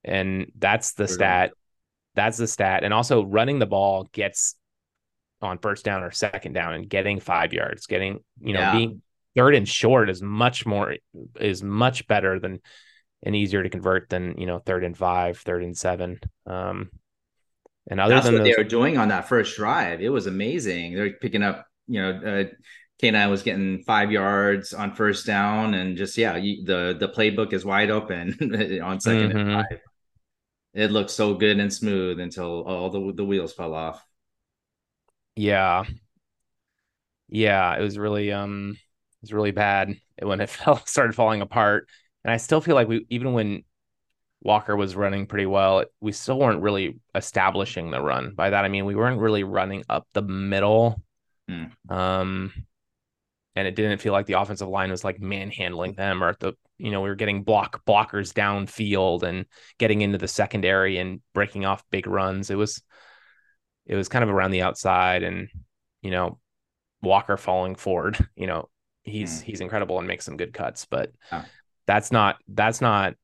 And 0.04 0.50
that's 0.58 0.92
the 0.92 1.08
stat. 1.08 1.52
That's 2.14 2.36
the 2.36 2.46
stat. 2.46 2.84
And 2.84 2.94
also 2.94 3.24
running 3.24 3.58
the 3.58 3.66
ball 3.66 4.08
gets 4.12 4.56
on 5.40 5.58
first 5.58 5.84
down 5.84 6.02
or 6.02 6.10
second 6.10 6.52
down 6.52 6.74
and 6.74 6.88
getting 6.88 7.20
five 7.20 7.52
yards, 7.52 7.86
getting, 7.86 8.20
you 8.40 8.52
know, 8.52 8.60
yeah. 8.60 8.72
being 8.72 9.02
third 9.36 9.54
and 9.54 9.68
short 9.68 10.08
is 10.08 10.22
much 10.22 10.64
more 10.64 10.96
is 11.40 11.62
much 11.62 12.06
better 12.06 12.38
than 12.38 12.60
and 13.22 13.34
easier 13.34 13.62
to 13.62 13.70
convert 13.70 14.08
than, 14.08 14.36
you 14.38 14.46
know, 14.46 14.58
third 14.58 14.84
and 14.84 14.96
five, 14.96 15.38
third 15.38 15.62
and 15.62 15.76
seven. 15.76 16.20
Um 16.46 16.90
and 17.88 18.00
other 18.00 18.14
That's 18.14 18.26
than 18.26 18.34
what 18.34 18.44
those, 18.44 18.54
they 18.56 18.62
were 18.62 18.68
doing 18.68 18.96
on 18.96 19.08
that 19.08 19.28
first 19.28 19.56
drive. 19.56 20.00
It 20.00 20.08
was 20.08 20.26
amazing. 20.26 20.94
They're 20.94 21.12
picking 21.12 21.42
up, 21.42 21.66
you 21.86 22.00
know, 22.00 22.10
uh, 22.10 22.44
K9 23.02 23.28
was 23.28 23.42
getting 23.42 23.82
five 23.82 24.10
yards 24.10 24.72
on 24.72 24.94
first 24.94 25.26
down, 25.26 25.74
and 25.74 25.96
just 25.96 26.16
yeah, 26.16 26.36
you, 26.36 26.64
the 26.64 26.96
the 26.98 27.08
playbook 27.08 27.52
is 27.52 27.64
wide 27.64 27.90
open 27.90 28.28
on 28.40 28.98
2nd 28.98 29.00
mm-hmm. 29.00 29.36
and 29.38 29.66
five 29.68 29.80
it 30.74 30.90
looked 30.90 31.10
so 31.10 31.34
good 31.34 31.58
and 31.58 31.72
smooth 31.72 32.20
until 32.20 32.64
all 32.64 32.90
the 32.90 33.12
the 33.14 33.24
wheels 33.24 33.52
fell 33.54 33.74
off. 33.74 34.04
Yeah. 35.36 35.84
Yeah, 37.28 37.76
it 37.76 37.82
was 37.82 37.98
really 37.98 38.32
um 38.32 38.72
it 38.76 39.22
was 39.22 39.32
really 39.32 39.50
bad 39.50 39.94
when 40.22 40.40
it 40.40 40.48
fell 40.50 40.76
started 40.86 41.14
falling 41.14 41.40
apart. 41.40 41.88
And 42.24 42.32
I 42.32 42.36
still 42.38 42.60
feel 42.60 42.74
like 42.74 42.88
we 42.88 43.06
even 43.10 43.32
when 43.32 43.64
Walker 44.42 44.76
was 44.76 44.96
running 44.96 45.26
pretty 45.26 45.46
well, 45.46 45.84
we 46.00 46.12
still 46.12 46.38
weren't 46.38 46.62
really 46.62 47.00
establishing 47.14 47.90
the 47.90 48.02
run. 48.02 48.34
By 48.34 48.50
that 48.50 48.64
I 48.64 48.68
mean 48.68 48.86
we 48.86 48.96
weren't 48.96 49.20
really 49.20 49.44
running 49.44 49.84
up 49.88 50.08
the 50.14 50.22
middle. 50.22 51.02
Hmm. 51.48 51.66
Um 51.90 52.52
and 53.56 53.68
it 53.68 53.76
didn't 53.76 54.00
feel 54.00 54.12
like 54.12 54.26
the 54.26 54.32
offensive 54.40 54.68
line 54.68 54.90
was 54.90 55.04
like 55.04 55.20
manhandling 55.20 55.94
them 55.94 56.22
or 56.22 56.28
at 56.28 56.40
the 56.40 56.54
you 56.78 56.90
know 56.90 57.00
we 57.00 57.08
were 57.08 57.14
getting 57.14 57.42
block 57.44 57.84
blockers 57.86 58.32
downfield 58.32 59.22
and 59.22 59.46
getting 59.78 60.00
into 60.00 60.18
the 60.18 60.28
secondary 60.28 60.98
and 60.98 61.20
breaking 61.34 61.64
off 61.64 61.84
big 61.90 62.06
runs 62.06 62.50
it 62.50 62.56
was 62.56 62.82
it 63.86 63.94
was 63.94 64.08
kind 64.08 64.22
of 64.24 64.30
around 64.30 64.50
the 64.50 64.62
outside 64.62 65.22
and 65.22 65.48
you 66.02 66.10
know 66.10 66.38
walker 67.02 67.36
falling 67.36 67.74
forward 67.74 68.18
you 68.36 68.46
know 68.46 68.68
he's 69.02 69.40
Hmm. 69.40 69.46
he's 69.46 69.60
incredible 69.60 69.98
and 69.98 70.08
makes 70.08 70.24
some 70.24 70.36
good 70.36 70.52
cuts 70.52 70.86
but 70.86 71.10
Yeah. 71.30 71.44
that's 71.86 72.10
not 72.10 72.36
that's 72.48 72.80
not 72.80 73.14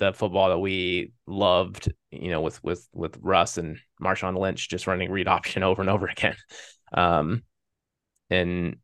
the 0.00 0.12
football 0.12 0.48
that 0.48 0.58
we 0.58 1.12
loved 1.26 1.92
you 2.10 2.30
know 2.30 2.40
with 2.40 2.62
with 2.64 2.86
with 2.92 3.16
russ 3.20 3.58
and 3.58 3.78
marshawn 4.02 4.36
lynch 4.36 4.68
just 4.68 4.86
running 4.88 5.10
read 5.10 5.28
option 5.28 5.62
over 5.70 5.80
and 5.80 5.90
over 5.90 6.06
again 6.08 6.36
um 6.92 7.42
and 8.30 8.76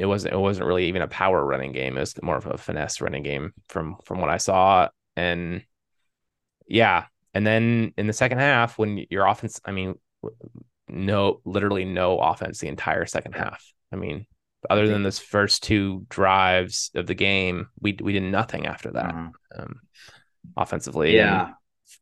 it 0.00 0.06
wasn't 0.06 0.34
it 0.34 0.38
wasn't 0.38 0.66
really 0.66 0.86
even 0.86 1.02
a 1.02 1.08
power 1.08 1.44
running 1.44 1.72
game. 1.72 1.96
It 1.96 2.00
was 2.00 2.22
more 2.22 2.36
of 2.36 2.46
a 2.46 2.56
finesse 2.58 3.00
running 3.00 3.22
game 3.22 3.52
from 3.68 3.96
from 4.04 4.20
what 4.20 4.30
I 4.30 4.38
saw. 4.38 4.88
And 5.16 5.62
yeah, 6.66 7.06
and 7.34 7.46
then 7.46 7.92
in 7.96 8.06
the 8.06 8.12
second 8.12 8.38
half, 8.38 8.78
when 8.78 9.04
your 9.10 9.26
offense, 9.26 9.60
I 9.64 9.72
mean, 9.72 9.94
no, 10.88 11.40
literally 11.44 11.84
no 11.84 12.18
offense 12.18 12.58
the 12.58 12.68
entire 12.68 13.06
second 13.06 13.32
half. 13.34 13.64
I 13.92 13.96
mean, 13.96 14.26
other 14.68 14.86
than 14.88 15.02
this 15.02 15.18
first 15.18 15.62
two 15.62 16.06
drives 16.08 16.90
of 16.94 17.06
the 17.06 17.14
game, 17.14 17.68
we 17.80 17.96
we 18.00 18.12
did 18.12 18.22
nothing 18.22 18.66
after 18.66 18.90
that 18.92 19.14
Uh-huh. 19.14 19.30
um, 19.62 19.80
offensively. 20.56 21.08
And 21.10 21.16
Yeah. 21.16 21.50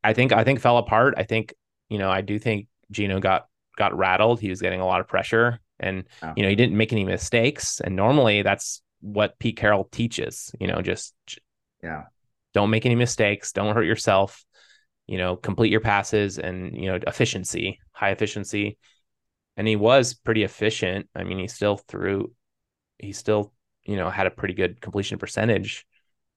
I 0.04 0.12
think 0.12 0.32
I 0.32 0.44
think 0.44 0.60
fell 0.60 0.78
apart. 0.78 1.14
I 1.16 1.24
think 1.24 1.54
you 1.88 1.98
know 1.98 2.10
I 2.10 2.20
do 2.20 2.38
think 2.38 2.68
Geno 2.90 3.20
got 3.20 3.46
got 3.76 3.96
rattled. 3.96 4.40
He 4.40 4.50
was 4.50 4.60
getting 4.60 4.80
a 4.80 4.86
lot 4.86 5.00
of 5.00 5.08
pressure, 5.08 5.58
and 5.80 6.04
Yeah. 6.22 6.34
you 6.36 6.42
know 6.42 6.48
he 6.48 6.56
didn't 6.56 6.76
make 6.76 6.92
any 6.92 7.04
mistakes. 7.04 7.80
And 7.80 7.96
normally 7.96 8.42
that's 8.42 8.82
what 9.00 9.38
Pete 9.38 9.56
Carroll 9.56 9.84
teaches. 9.90 10.52
You 10.60 10.66
know, 10.68 10.82
just 10.82 11.14
Yeah. 11.82 12.04
don't 12.54 12.70
make 12.70 12.86
any 12.86 12.94
mistakes. 12.94 13.52
Don't 13.52 13.74
hurt 13.74 13.84
yourself. 13.84 14.44
You 15.06 15.18
know, 15.18 15.36
complete 15.36 15.70
your 15.72 15.80
passes 15.80 16.38
and 16.38 16.74
you 16.76 16.86
know 16.86 16.98
efficiency, 17.06 17.80
high 17.92 18.10
efficiency. 18.10 18.78
And 19.56 19.66
he 19.66 19.76
was 19.76 20.14
pretty 20.14 20.44
efficient. 20.44 21.08
I 21.14 21.24
mean, 21.24 21.38
he 21.38 21.48
still 21.48 21.76
threw. 21.76 22.32
He 22.98 23.12
still 23.12 23.52
you 23.84 23.96
know 23.96 24.10
had 24.10 24.26
a 24.26 24.30
pretty 24.30 24.54
good 24.54 24.80
completion 24.80 25.18
percentage, 25.18 25.86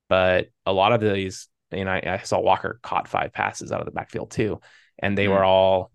but 0.10 0.50
a 0.66 0.74
lot 0.74 0.94
of 0.94 1.02
these. 1.02 1.48
And 1.72 1.90
I, 1.90 2.02
I 2.06 2.18
saw 2.24 2.40
Walker 2.40 2.80
caught 2.84 3.08
five 3.08 3.34
passes 3.34 3.72
out 3.72 3.80
of 3.82 3.86
the 3.86 3.92
backfield 3.92 4.32
too, 4.32 4.62
and 5.00 5.18
they 5.18 5.28
Hmm. 5.28 5.34
were 5.34 5.44
all 5.44 5.92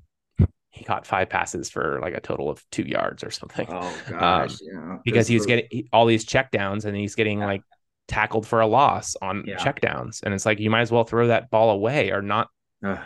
he 0.76 0.84
caught 0.84 1.06
five 1.06 1.28
passes 1.30 1.70
for 1.70 1.98
like 2.00 2.14
a 2.14 2.20
total 2.20 2.48
of 2.50 2.62
two 2.70 2.82
yards 2.84 3.24
or 3.24 3.30
something 3.30 3.66
Oh 3.70 3.96
gosh. 4.10 4.52
Um, 4.52 4.58
yeah. 4.62 4.96
because 5.04 5.26
he 5.26 5.34
was 5.34 5.46
getting 5.46 5.88
all 5.92 6.06
these 6.06 6.24
checkdowns 6.26 6.84
and 6.84 6.96
he's 6.96 7.14
getting 7.14 7.40
Yeah. 7.40 7.46
like 7.46 7.62
tackled 8.08 8.46
for 8.46 8.60
a 8.60 8.66
loss 8.66 9.16
on 9.22 9.44
Yeah. 9.46 9.56
checkdowns 9.56 10.22
and 10.22 10.32
it's 10.34 10.46
like 10.46 10.60
you 10.60 10.70
might 10.70 10.82
as 10.82 10.92
well 10.92 11.04
throw 11.04 11.28
that 11.28 11.50
ball 11.50 11.70
away 11.70 12.10
or 12.12 12.22
not 12.22 12.48
Ugh. 12.84 12.98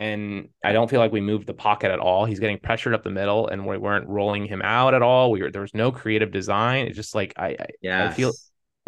and 0.00 0.48
I 0.64 0.72
don't 0.72 0.88
feel 0.88 1.00
like 1.00 1.12
we 1.12 1.20
moved 1.20 1.46
the 1.48 1.54
pocket 1.54 1.90
at 1.90 1.98
all. 1.98 2.24
He's 2.24 2.38
getting 2.40 2.58
pressured 2.58 2.94
up 2.94 3.02
the 3.02 3.10
middle 3.10 3.48
and 3.48 3.66
we 3.66 3.76
weren't 3.76 4.08
rolling 4.08 4.46
him 4.46 4.62
out 4.62 4.94
at 4.94 5.02
all. 5.02 5.30
We 5.32 5.42
were 5.42 5.50
there 5.50 5.62
was 5.62 5.74
no 5.74 5.90
creative 5.90 6.30
design. 6.30 6.86
It's 6.86 6.96
just 6.96 7.14
like 7.14 7.34
I, 7.36 7.48
I 7.58 7.66
yeah. 7.82 8.10
feel- 8.12 8.32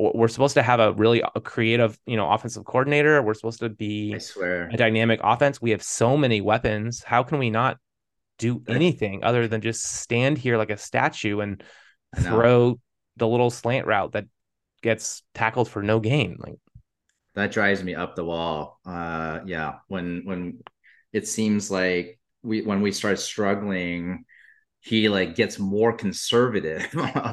we're 0.01 0.29
supposed 0.29 0.55
to 0.55 0.63
have 0.63 0.81
a 0.81 0.93
really 0.93 1.23
a 1.35 1.41
creative, 1.41 1.99
you 2.07 2.17
know, 2.17 2.31
offensive 2.31 2.65
coordinator. 2.65 3.23
We're 3.23 3.35
supposed 3.35 3.61
to 3.61 3.69
be 3.69 4.15
I 4.15 4.19
swear. 4.19 4.69
a 4.73 4.77
dynamic 4.77 5.21
offense. 5.23 5.61
We 5.61 5.71
have 5.71 5.83
so 5.83 6.17
many 6.17 6.41
weapons. 6.41 7.03
How 7.03 7.23
can 7.23 7.39
we 7.39 7.51
not 7.51 7.77
do 8.39 8.63
anything 8.67 9.23
other 9.23 9.47
than 9.47 9.61
just 9.61 9.85
stand 9.85 10.39
here 10.39 10.57
like 10.57 10.71
a 10.71 10.79
statue 10.79 11.41
and 11.41 11.63
throw 12.17 12.81
the 13.17 13.29
little 13.29 13.51
slant 13.51 13.87
route 13.87 14.13
that 14.13 14.25
gets 14.83 15.23
tackled 15.35 15.69
for 15.69 15.83
no 15.83 16.01
gain? 16.01 16.37
Like, 16.39 16.57
that 17.35 17.53
drives 17.53 17.85
me 17.85 17.95
up 17.95 18.17
the 18.17 18.25
wall. 18.25 18.81
Uh, 18.87 19.41
yeah, 19.45 19.75
when 19.89 20.23
when 20.25 20.61
it 21.13 21.29
seems 21.29 21.71
like 21.71 22.19
we 22.43 22.63
when 22.63 22.81
we 22.81 22.93
start 22.93 23.19
struggling, 23.19 24.25
he 24.81 25.09
like 25.09 25.35
gets 25.35 25.59
more 25.59 25.93
conservative 25.93 26.83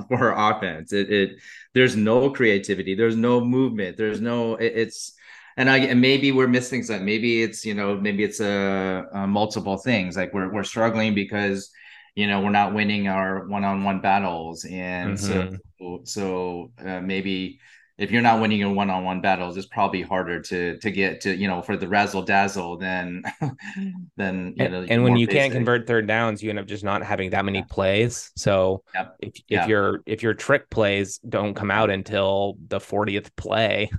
for 0.10 0.34
our 0.34 0.58
offense. 0.58 0.94
It, 0.94 1.12
it 1.12 1.40
there's 1.74 1.96
no 1.96 2.30
creativity, 2.30 2.96
there's 2.96 3.16
no 3.16 3.40
movement, 3.40 3.98
there's 3.98 4.22
no 4.22 4.56
it, 4.56 4.74
it's 4.76 5.14
and 5.56 5.70
I 5.70 5.78
and 5.80 6.02
maybe 6.02 6.32
we're 6.32 6.48
missing 6.48 6.84
something. 6.84 7.06
Maybe 7.06 7.42
it's 7.42 7.66
you 7.66 7.74
know 7.74 7.96
maybe 7.96 8.24
it's 8.24 8.40
a, 8.40 9.06
a 9.14 9.28
multiple 9.28 9.78
things 9.78 10.18
like 10.18 10.34
we're 10.34 10.52
we're 10.52 10.64
struggling 10.64 11.16
because 11.16 11.72
you 12.16 12.28
know 12.28 12.42
we're 12.42 12.50
not 12.50 12.74
winning 12.74 13.08
our 13.08 13.48
one-on-one 13.48 14.02
battles 14.02 14.66
and 14.66 15.20
so 15.20 15.50
mm-hmm. 15.80 15.96
so 16.04 16.72
uh, 16.84 17.00
maybe 17.00 17.60
if 17.98 18.12
you're 18.12 18.22
not 18.22 18.40
winning 18.42 18.60
your 18.60 18.74
one-on-one 18.74 19.22
battles, 19.22 19.58
it's 19.58 19.66
probably 19.68 20.02
harder 20.04 20.40
to 20.42 20.78
to 20.80 20.92
get 20.92 21.22
to 21.22 21.36
you 21.36 21.48
know 21.48 21.62
for 21.62 21.76
the 21.78 21.88
razzle 21.88 22.22
dazzle 22.22 22.78
than 22.78 23.24
than 24.18 24.54
you 24.56 24.64
and, 24.66 24.74
know. 24.74 24.86
and 24.88 25.04
when 25.04 25.16
you 25.18 25.28
can't 25.28 25.52
convert 25.54 25.88
third 25.88 26.08
downs, 26.08 26.44
you 26.44 26.50
end 26.50 26.60
up 26.60 26.68
just 26.68 26.84
not 26.84 27.04
having 27.04 27.32
that 27.32 27.46
many 27.46 27.60
Yeah. 27.60 27.66
plays. 27.70 28.32
So 28.36 28.84
Yep. 28.94 29.16
if 29.20 29.36
if 29.38 29.44
Yeah. 29.50 29.68
your 29.68 30.00
if 30.06 30.24
your 30.24 30.34
trick 30.34 30.70
plays 30.70 31.18
don't 31.20 31.54
come 31.56 31.72
out 31.72 31.90
until 31.90 32.56
the 32.68 32.80
40th 32.80 33.36
play, 33.36 33.90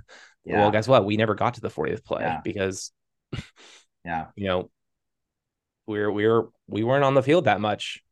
yeah, 0.45 0.59
well, 0.59 0.71
guess 0.71 0.87
what? 0.87 1.05
We 1.05 1.17
never 1.17 1.35
got 1.35 1.55
to 1.55 1.61
the 1.61 1.69
40th 1.69 2.03
play 2.05 2.21
Yeah. 2.23 2.41
because 2.43 2.91
yeah, 4.05 4.27
you 4.35 4.47
know 4.47 4.69
we 5.87 5.99
were 5.99 6.11
we 6.11 6.27
were 6.27 6.49
we 6.67 6.83
weren't 6.83 7.03
on 7.03 7.15
the 7.15 7.23
field 7.23 7.45
that 7.45 7.59
much. 7.61 8.03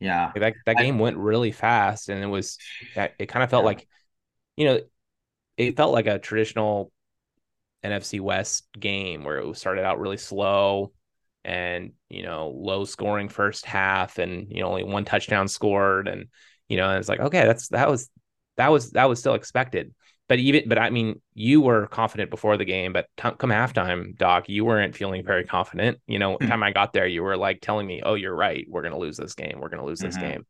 yeah, 0.00 0.26
Like, 0.34 0.40
that 0.40 0.54
that 0.66 0.76
I- 0.78 0.82
game 0.82 0.98
went 0.98 1.16
really 1.18 1.52
fast, 1.52 2.08
and 2.08 2.22
it 2.22 2.26
was 2.26 2.58
it 2.96 3.26
kind 3.28 3.42
of 3.42 3.50
felt 3.50 3.64
like, 3.64 3.86
you 4.56 4.66
know, 4.66 4.80
it 5.56 5.76
felt 5.76 5.92
like 5.92 6.06
a 6.06 6.18
traditional 6.18 6.92
NFC 7.82 8.20
West 8.20 8.66
game 8.78 9.24
where 9.24 9.38
it 9.38 9.56
started 9.56 9.84
out 9.84 10.00
really 10.00 10.16
slow 10.16 10.92
and 11.44 11.92
you 12.08 12.22
know 12.22 12.48
low 12.50 12.84
scoring 12.84 13.28
first 13.28 13.66
half, 13.66 14.18
and 14.18 14.46
you 14.50 14.60
know 14.60 14.68
only 14.68 14.84
one 14.84 15.04
touchdown 15.04 15.48
scored, 15.48 16.08
and 16.08 16.26
you 16.68 16.76
know 16.76 16.88
and 16.88 16.98
it's 16.98 17.08
like 17.08 17.20
okay, 17.20 17.44
that's 17.46 17.68
that 17.68 17.90
was 17.90 18.10
that 18.56 18.68
was 18.68 18.92
that 18.92 19.08
was 19.08 19.18
still 19.18 19.34
expected. 19.34 19.94
But 20.28 20.38
even 20.38 20.68
but 20.68 20.78
I 20.78 20.88
mean, 20.90 21.20
you 21.34 21.60
were 21.60 21.86
confident 21.88 22.30
before 22.30 22.56
the 22.56 22.64
game, 22.64 22.92
but 22.94 23.08
t- 23.18 23.30
come 23.38 23.50
halftime, 23.50 24.16
Doc, 24.16 24.48
you 24.48 24.64
weren't 24.64 24.96
feeling 24.96 25.22
very 25.24 25.44
confident. 25.44 25.98
You 26.06 26.18
know, 26.18 26.38
Hmm. 26.40 26.48
time 26.48 26.62
I 26.62 26.72
got 26.72 26.94
there, 26.94 27.06
you 27.06 27.22
were 27.22 27.36
like 27.36 27.60
telling 27.60 27.86
me, 27.86 28.00
"Oh, 28.02 28.14
you're 28.14 28.34
right. 28.34 28.66
We're 28.68 28.82
gonna 28.82 28.98
lose 28.98 29.18
this 29.18 29.34
game. 29.34 29.58
We're 29.60 29.68
gonna 29.68 29.84
lose 29.84 30.00
this 30.00 30.16
Mhm. 30.16 30.16
game." 30.16 30.46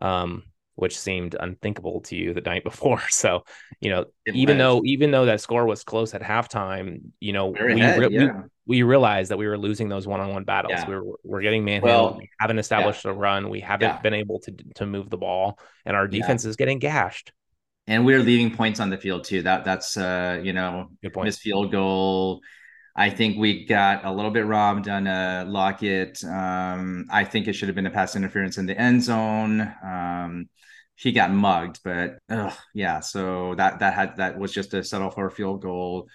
Um, 0.00 0.44
which 0.76 0.98
seemed 0.98 1.36
unthinkable 1.38 2.00
to 2.02 2.16
you 2.16 2.34
the 2.34 2.40
night 2.40 2.64
before. 2.70 3.00
So, 3.08 3.44
you 3.80 3.90
know, 3.90 4.06
It 4.26 4.34
even 4.34 4.56
was. 4.58 4.62
though 4.64 4.82
even 4.84 5.10
though 5.10 5.26
that 5.26 5.40
score 5.40 5.66
was 5.66 5.84
close 5.84 6.14
at 6.14 6.22
halftime, 6.22 7.00
you 7.20 7.32
know, 7.32 7.48
we, 7.48 7.80
ahead, 7.80 7.98
re- 8.00 8.08
yeah. 8.10 8.42
we 8.66 8.82
realized 8.82 9.30
that 9.30 9.38
we 9.38 9.46
were 9.46 9.58
losing 9.58 9.88
those 9.88 10.06
one-on-one 10.06 10.44
battles. 10.44 10.72
Yeah. 10.78 10.88
We 10.88 10.94
were 10.96 11.16
we're 11.22 11.42
getting 11.42 11.64
manhandled. 11.64 12.10
Well, 12.12 12.18
we 12.18 12.30
haven't 12.40 12.58
established 12.58 13.04
a 13.04 13.12
run. 13.12 13.48
We 13.50 13.60
haven't 13.60 13.88
Yeah. 13.88 14.00
been 14.00 14.14
able 14.14 14.40
to 14.40 14.52
to 14.76 14.86
move 14.86 15.10
the 15.10 15.18
ball, 15.18 15.58
and 15.86 15.96
our 15.96 16.04
Yeah. 16.06 16.20
defense 16.20 16.44
is 16.44 16.56
getting 16.56 16.78
gashed. 16.78 17.32
and 17.86 18.06
we're 18.06 18.20
leaving 18.22 18.50
points 18.56 18.80
on 18.80 18.88
the 18.88 18.96
field 18.96 19.24
too. 19.24 19.42
That 19.42 19.64
that's 19.64 19.96
uh 19.98 20.40
you 20.42 20.52
know 20.54 20.88
Good 21.02 21.12
point. 21.12 21.26
missed 21.26 21.40
field 21.40 21.70
goal. 21.70 22.40
I 22.96 23.10
think 23.10 23.38
we 23.38 23.66
got 23.66 24.04
a 24.04 24.12
little 24.12 24.30
bit 24.30 24.46
robbed 24.46 24.88
on 24.88 25.06
a 25.06 25.44
Lockett. 25.48 26.22
Um, 26.24 27.06
I 27.10 27.24
think 27.24 27.48
it 27.48 27.54
should 27.54 27.68
have 27.68 27.74
been 27.74 27.86
a 27.86 27.90
pass 27.90 28.14
interference 28.14 28.56
in 28.56 28.66
the 28.66 28.78
end 28.78 29.02
zone. 29.02 29.72
Um, 29.82 30.48
he 30.96 31.10
got 31.10 31.32
mugged, 31.32 31.80
but 31.82 32.18
ugh, 32.30 32.52
yeah. 32.72 33.00
So 33.00 33.54
that 33.56 33.80
that 33.80 33.94
had 33.94 34.16
that 34.18 34.38
was 34.38 34.52
just 34.52 34.74
a 34.74 34.84
settle 34.84 35.10
for 35.10 35.26
a 35.26 35.30
field 35.30 35.60
goal. 35.60 36.08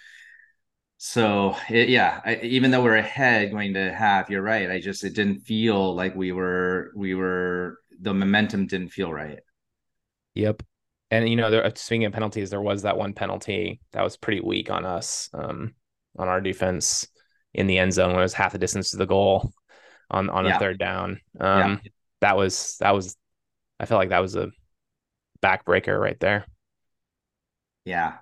So 0.98 1.56
it, 1.70 1.90
yeah, 1.90 2.22
I, 2.26 2.38
even 2.44 2.72
though 2.72 2.84
we're 2.84 2.96
ahead 2.96 3.52
going 3.52 3.74
to 3.74 3.94
half, 3.94 4.30
you're 4.30 4.42
right. 4.42 4.70
I 4.70 4.80
just 4.80 5.04
it 5.04 5.14
didn't 5.14 5.42
feel 5.42 5.96
like 5.96 6.16
we 6.16 6.32
were 6.32 6.92
we 6.96 7.14
were 7.14 7.80
the 8.00 8.14
momentum 8.14 8.68
didn't 8.68 8.90
feel 8.90 9.12
right. 9.12 9.40
Yep. 10.36 10.64
And 11.12 11.28
you 11.28 11.36
know, 11.36 11.50
there, 11.50 11.64
of 11.64 11.74
penalties, 12.14 12.50
there 12.50 12.62
was 12.62 12.84
that 12.84 12.98
one 12.98 13.14
penalty 13.14 13.82
that 13.92 14.04
was 14.04 14.16
pretty 14.16 14.42
weak 14.42 14.70
on 14.70 14.86
us, 14.86 15.30
um, 15.34 15.74
on 16.18 16.28
our 16.28 16.42
defense 16.42 17.08
in 17.54 17.68
the 17.68 17.78
end 17.78 17.94
zone 17.94 18.10
when 18.12 18.20
it 18.20 18.24
was 18.24 18.34
half 18.34 18.52
the 18.54 18.58
distance 18.60 18.92
to 18.92 18.98
the 18.98 19.06
goal 19.06 19.52
on 20.10 20.30
on 20.30 20.46
Yeah. 20.46 20.56
a 20.56 20.60
third 20.60 20.80
down. 20.80 21.22
Um, 21.40 21.82
that 22.22 22.36
was 22.38 22.78
that 22.80 22.92
was, 22.94 23.16
I 23.80 23.86
felt 23.86 24.00
like 24.00 24.10
that 24.10 24.20
was 24.20 24.36
a 24.36 24.50
backbreaker 25.42 26.00
right 26.00 26.20
there. 26.20 26.46
Yeah. 27.86 28.18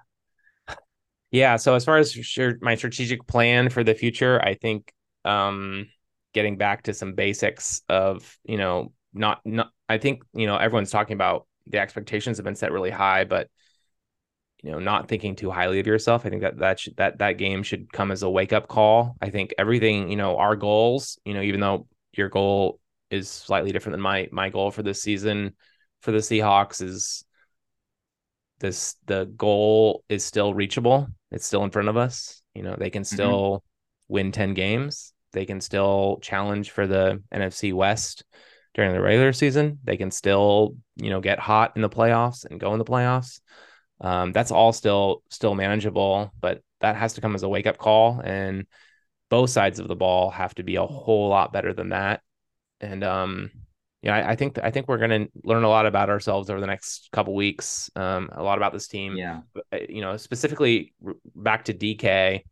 Yeah. 1.32 1.58
So 1.58 1.76
as 1.76 1.84
far 1.86 1.98
as 1.98 2.16
my 2.62 2.76
strategic 2.76 3.28
plan 3.28 3.70
for 3.70 3.84
the 3.84 3.94
future, 3.94 4.42
I 4.42 4.54
think 4.54 4.92
um, 5.26 5.88
getting 6.34 6.58
back 6.58 6.84
to 6.84 6.94
some 6.94 7.14
basics 7.14 7.82
of 7.90 8.38
you 8.44 8.58
know 8.58 8.94
not 9.14 9.42
not. 9.46 9.72
I 9.90 9.98
think 9.98 10.24
you 10.34 10.48
know 10.48 10.58
everyone's 10.58 10.92
talking 10.92 11.16
about 11.16 11.48
the 11.66 11.80
expectations 11.80 12.38
have 12.38 12.46
been 12.46 12.56
set 12.56 12.72
really 12.72 12.92
high, 12.92 13.26
but 13.26 13.50
you 14.64 14.72
know 14.72 14.80
not 14.80 15.08
thinking 15.08 15.36
too 15.36 15.52
highly 15.52 15.80
of 15.80 15.88
yourself. 15.88 16.26
I 16.26 16.30
think 16.30 16.42
that 16.42 16.58
that 16.60 16.80
should, 16.80 16.98
that 16.98 17.20
that 17.20 17.34
game 17.34 17.64
should 17.64 17.92
come 17.92 18.12
as 18.12 18.24
a 18.24 18.30
wake 18.30 18.54
up 18.54 18.68
call. 18.68 19.16
I 19.22 19.30
think 19.30 19.54
everything 19.58 20.10
you 20.10 20.18
know 20.18 20.38
our 20.38 20.56
goals. 20.56 21.20
You 21.26 21.34
know 21.34 21.42
even 21.42 21.60
though 21.60 21.88
your 22.14 22.30
goal 22.30 22.80
is 23.10 23.30
slightly 23.30 23.72
different 23.72 23.94
than 23.94 24.02
my 24.02 24.28
my 24.32 24.50
goal 24.50 24.72
for 24.72 24.84
this 24.84 25.02
season 25.02 25.54
for 26.02 26.12
the 26.12 26.20
Seahawks 26.20 26.82
is 26.82 27.24
this 28.60 28.96
the 29.06 29.26
goal 29.38 30.04
is 30.10 30.24
still 30.24 30.54
reachable. 30.54 31.08
It's 31.32 31.46
still 31.46 31.64
in 31.64 31.72
front 31.72 31.90
of 31.90 31.98
us. 31.98 32.42
You 32.56 32.64
know, 32.64 32.76
they 32.78 32.90
can 32.90 33.04
mm-hmm. 33.04 33.16
still 33.16 33.58
mm-hmm. 33.58 34.14
win 34.14 34.32
10 34.32 34.54
games. 34.54 35.14
They 35.34 35.46
can 35.46 35.62
still 35.62 36.20
challenge 36.22 36.72
for 36.72 36.88
the 36.88 37.22
NFC 37.34 37.74
West 37.74 38.24
during 38.74 38.94
the 38.94 39.02
regular 39.02 39.34
season. 39.34 39.80
They 39.84 39.98
can 39.98 40.12
still, 40.12 40.76
you 40.96 41.10
know, 41.10 41.22
get 41.22 41.40
hot 41.40 41.74
in 41.76 41.82
the 41.82 41.90
playoffs 41.90 42.46
and 42.46 42.60
go 42.60 42.74
in 42.74 42.80
the 42.80 42.86
playoffs. 42.86 43.40
Um, 44.02 44.32
that's 44.32 44.52
all 44.52 44.74
still 44.74 45.24
still 45.30 45.56
manageable, 45.56 46.32
but 46.40 46.62
that 46.82 46.96
has 46.96 47.14
to 47.14 47.22
come 47.22 47.36
as 47.36 47.44
a 47.44 47.50
wake 47.50 47.68
up 47.68 47.78
call. 47.78 48.22
And 48.24 48.68
both 49.30 49.50
sides 49.50 49.80
of 49.80 49.88
the 49.88 49.96
ball 49.96 50.30
have 50.32 50.56
to 50.56 50.64
be 50.64 50.76
a 50.76 50.86
whole 50.86 51.30
lot 51.30 51.52
better 51.52 51.74
than 51.74 51.90
that. 51.90 52.22
And 52.80 53.04
um, 53.04 53.52
yeah, 54.02 54.16
I, 54.16 54.32
I 54.32 54.36
think 54.36 54.60
I 54.60 54.72
think 54.72 54.88
we're 54.88 55.00
going 55.00 55.26
to 55.26 55.30
learn 55.44 55.64
a 55.64 55.70
lot 55.70 55.86
about 55.86 56.10
ourselves 56.10 56.50
over 56.50 56.60
the 56.60 56.68
next 56.68 57.10
couple 57.12 57.34
weeks. 57.34 57.90
Um, 57.96 58.30
a 58.32 58.44
lot 58.44 58.58
about 58.58 58.74
this 58.74 58.88
team. 58.88 59.16
Yeah, 59.18 59.42
uh, 59.74 59.80
you 59.90 60.02
know, 60.02 60.18
specifically 60.18 60.94
back 61.36 61.66
to 61.66 61.74
DK. 61.74 62.44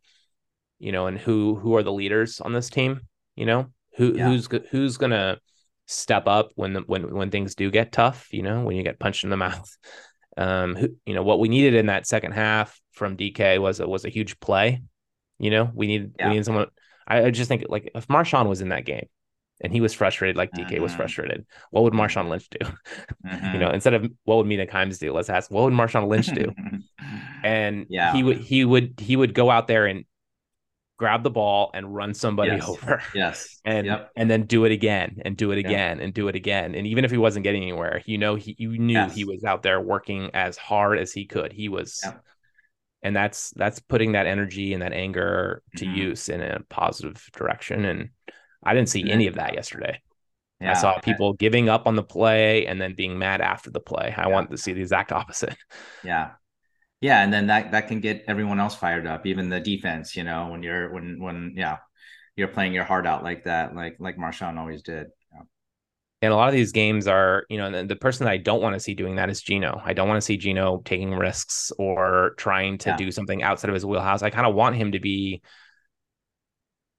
You 0.78 0.92
know, 0.92 1.06
and 1.06 1.16
who 1.16 1.54
who 1.54 1.74
are 1.76 1.82
the 1.82 1.92
leaders 1.92 2.40
on 2.40 2.52
this 2.52 2.68
team? 2.68 3.00
You 3.36 3.46
know, 3.46 3.66
who 3.96 4.14
yeah. 4.14 4.28
who's 4.28 4.48
who's 4.70 4.96
going 4.96 5.12
to 5.12 5.38
step 5.86 6.26
up 6.26 6.50
when 6.56 6.72
the, 6.72 6.80
when 6.80 7.14
when 7.14 7.30
things 7.30 7.54
do 7.54 7.70
get 7.70 7.92
tough. 7.92 8.28
You 8.32 8.42
know, 8.42 8.64
when 8.64 8.76
you 8.76 8.82
get 8.82 8.98
punched 8.98 9.24
in 9.24 9.30
the 9.30 9.36
mouth. 9.38 9.70
Um, 10.38 10.74
who, 10.76 10.88
you 11.06 11.14
know 11.14 11.22
what 11.22 11.40
we 11.40 11.48
needed 11.48 11.74
in 11.74 11.86
that 11.86 12.06
second 12.06 12.32
half 12.32 12.78
from 12.92 13.16
DK 13.16 13.58
was 13.60 13.80
a, 13.80 13.88
was 13.88 14.04
a 14.04 14.10
huge 14.10 14.38
play. 14.38 14.82
You 15.38 15.50
know, 15.50 15.70
we 15.74 15.86
need 15.86 16.12
yeah. 16.18 16.28
we 16.28 16.34
need 16.34 16.44
someone. 16.44 16.68
I, 17.06 17.24
I 17.24 17.30
just 17.30 17.48
think 17.48 17.64
like 17.68 17.90
if 17.94 18.08
Marshawn 18.08 18.48
was 18.48 18.60
in 18.60 18.68
that 18.68 18.84
game, 18.84 19.06
and 19.60 19.72
he 19.72 19.80
was 19.80 19.94
frustrated 19.94 20.36
like 20.36 20.52
DK 20.52 20.72
mm-hmm. 20.72 20.82
was 20.82 20.94
frustrated. 20.94 21.46
What 21.70 21.84
would 21.84 21.92
Marshawn 21.92 22.28
Lynch 22.28 22.48
do? 22.50 22.66
Mm-hmm. 23.26 23.54
you 23.54 23.58
know, 23.58 23.70
instead 23.70 23.94
of 23.94 24.08
what 24.22 24.36
would 24.36 24.46
Mina 24.46 24.66
Kimes 24.66 25.00
do, 25.00 25.12
let's 25.12 25.28
ask 25.28 25.50
what 25.50 25.64
would 25.64 25.72
Marshawn 25.72 26.06
Lynch 26.06 26.28
do? 26.28 26.52
and 27.42 27.86
yeah. 27.88 28.12
he 28.12 28.22
would 28.22 28.38
he 28.38 28.64
would 28.64 28.94
he 29.00 29.16
would 29.16 29.34
go 29.34 29.50
out 29.50 29.66
there 29.66 29.86
and 29.86 30.04
grab 30.98 31.22
the 31.22 31.30
ball 31.30 31.70
and 31.74 31.94
run 31.94 32.14
somebody 32.14 32.52
yes. 32.52 32.68
over. 32.68 33.02
Yes. 33.14 33.60
And 33.64 33.86
yep. 33.86 34.10
and 34.16 34.30
then 34.30 34.42
do 34.42 34.64
it 34.64 34.72
again 34.72 35.20
and 35.24 35.36
do 35.36 35.50
it 35.50 35.58
again 35.58 35.98
yep. 35.98 36.04
and 36.04 36.14
do 36.14 36.28
it 36.28 36.34
again. 36.34 36.74
And 36.74 36.86
even 36.86 37.04
if 37.04 37.10
he 37.10 37.18
wasn't 37.18 37.44
getting 37.44 37.62
anywhere, 37.62 38.02
you 38.06 38.18
know 38.18 38.34
he 38.34 38.54
you 38.58 38.78
knew 38.78 38.94
yes. 38.94 39.14
he 39.14 39.24
was 39.24 39.44
out 39.44 39.62
there 39.62 39.80
working 39.80 40.30
as 40.34 40.56
hard 40.56 40.98
as 40.98 41.12
he 41.12 41.26
could. 41.26 41.52
He 41.52 41.68
was 41.68 42.00
yep. 42.04 42.22
and 43.02 43.14
that's 43.14 43.50
that's 43.50 43.80
putting 43.80 44.12
that 44.12 44.26
energy 44.26 44.72
and 44.72 44.82
that 44.82 44.92
anger 44.92 45.62
to 45.76 45.84
mm-hmm. 45.84 45.94
use 45.94 46.28
in 46.28 46.40
a 46.40 46.60
positive 46.68 47.28
direction. 47.36 47.84
And 47.84 48.10
I 48.62 48.74
didn't 48.74 48.88
see 48.88 49.10
any 49.10 49.26
of 49.26 49.34
that 49.34 49.54
yesterday. 49.54 50.00
Yeah, 50.60 50.70
I 50.70 50.74
saw 50.74 50.98
people 51.00 51.34
giving 51.34 51.68
up 51.68 51.86
on 51.86 51.96
the 51.96 52.02
play 52.02 52.66
and 52.66 52.80
then 52.80 52.94
being 52.94 53.18
mad 53.18 53.42
after 53.42 53.70
the 53.70 53.80
play. 53.80 54.14
I 54.16 54.22
yeah. 54.22 54.28
want 54.28 54.50
to 54.50 54.56
see 54.56 54.72
the 54.72 54.80
exact 54.80 55.12
opposite. 55.12 55.56
Yeah. 56.02 56.30
Yeah. 57.06 57.22
And 57.22 57.32
then 57.32 57.46
that 57.46 57.70
that 57.70 57.86
can 57.86 58.00
get 58.00 58.24
everyone 58.26 58.58
else 58.58 58.74
fired 58.74 59.06
up, 59.06 59.26
even 59.26 59.48
the 59.48 59.60
defense, 59.60 60.16
you 60.16 60.24
know, 60.24 60.48
when 60.48 60.62
you're 60.62 60.92
when 60.92 61.20
when 61.20 61.54
yeah, 61.56 61.78
you're 62.34 62.48
playing 62.48 62.72
your 62.72 62.82
heart 62.82 63.06
out 63.06 63.22
like 63.22 63.44
that, 63.44 63.76
like 63.76 63.96
like 64.00 64.16
Marshawn 64.16 64.58
always 64.58 64.82
did. 64.82 65.06
And 66.22 66.32
a 66.32 66.36
lot 66.36 66.48
of 66.48 66.54
these 66.54 66.72
games 66.72 67.06
are, 67.06 67.44
you 67.48 67.58
know, 67.58 67.70
the, 67.70 67.84
the 67.84 67.94
person 67.94 68.24
that 68.24 68.32
I 68.32 68.38
don't 68.38 68.62
want 68.62 68.74
to 68.74 68.80
see 68.80 68.94
doing 68.94 69.16
that 69.16 69.28
is 69.28 69.42
Geno. 69.42 69.80
I 69.84 69.92
don't 69.92 70.08
want 70.08 70.16
to 70.16 70.24
see 70.24 70.36
Geno 70.36 70.82
taking 70.84 71.14
risks 71.14 71.70
or 71.78 72.32
trying 72.38 72.78
to 72.78 72.90
yeah. 72.90 72.96
do 72.96 73.12
something 73.12 73.42
outside 73.42 73.68
of 73.68 73.74
his 73.74 73.86
wheelhouse. 73.86 74.22
I 74.22 74.30
kind 74.30 74.46
of 74.46 74.54
want 74.54 74.74
him 74.74 74.92
to 74.92 74.98
be 74.98 75.42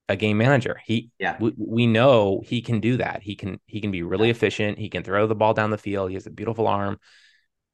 a 0.07 0.15
game 0.15 0.37
manager. 0.37 0.79
He 0.85 1.09
yeah, 1.19 1.35
we, 1.39 1.51
we 1.57 1.87
know 1.87 2.41
he 2.45 2.61
can 2.61 2.79
do 2.79 2.97
that. 2.97 3.21
He 3.23 3.35
can 3.35 3.59
he 3.65 3.81
can 3.81 3.91
be 3.91 4.03
really 4.03 4.27
yeah. 4.27 4.35
efficient. 4.35 4.77
He 4.77 4.89
can 4.89 5.03
throw 5.03 5.27
the 5.27 5.35
ball 5.35 5.53
down 5.53 5.71
the 5.71 5.77
field. 5.77 6.09
He 6.09 6.15
has 6.15 6.27
a 6.27 6.31
beautiful 6.31 6.67
arm. 6.67 6.99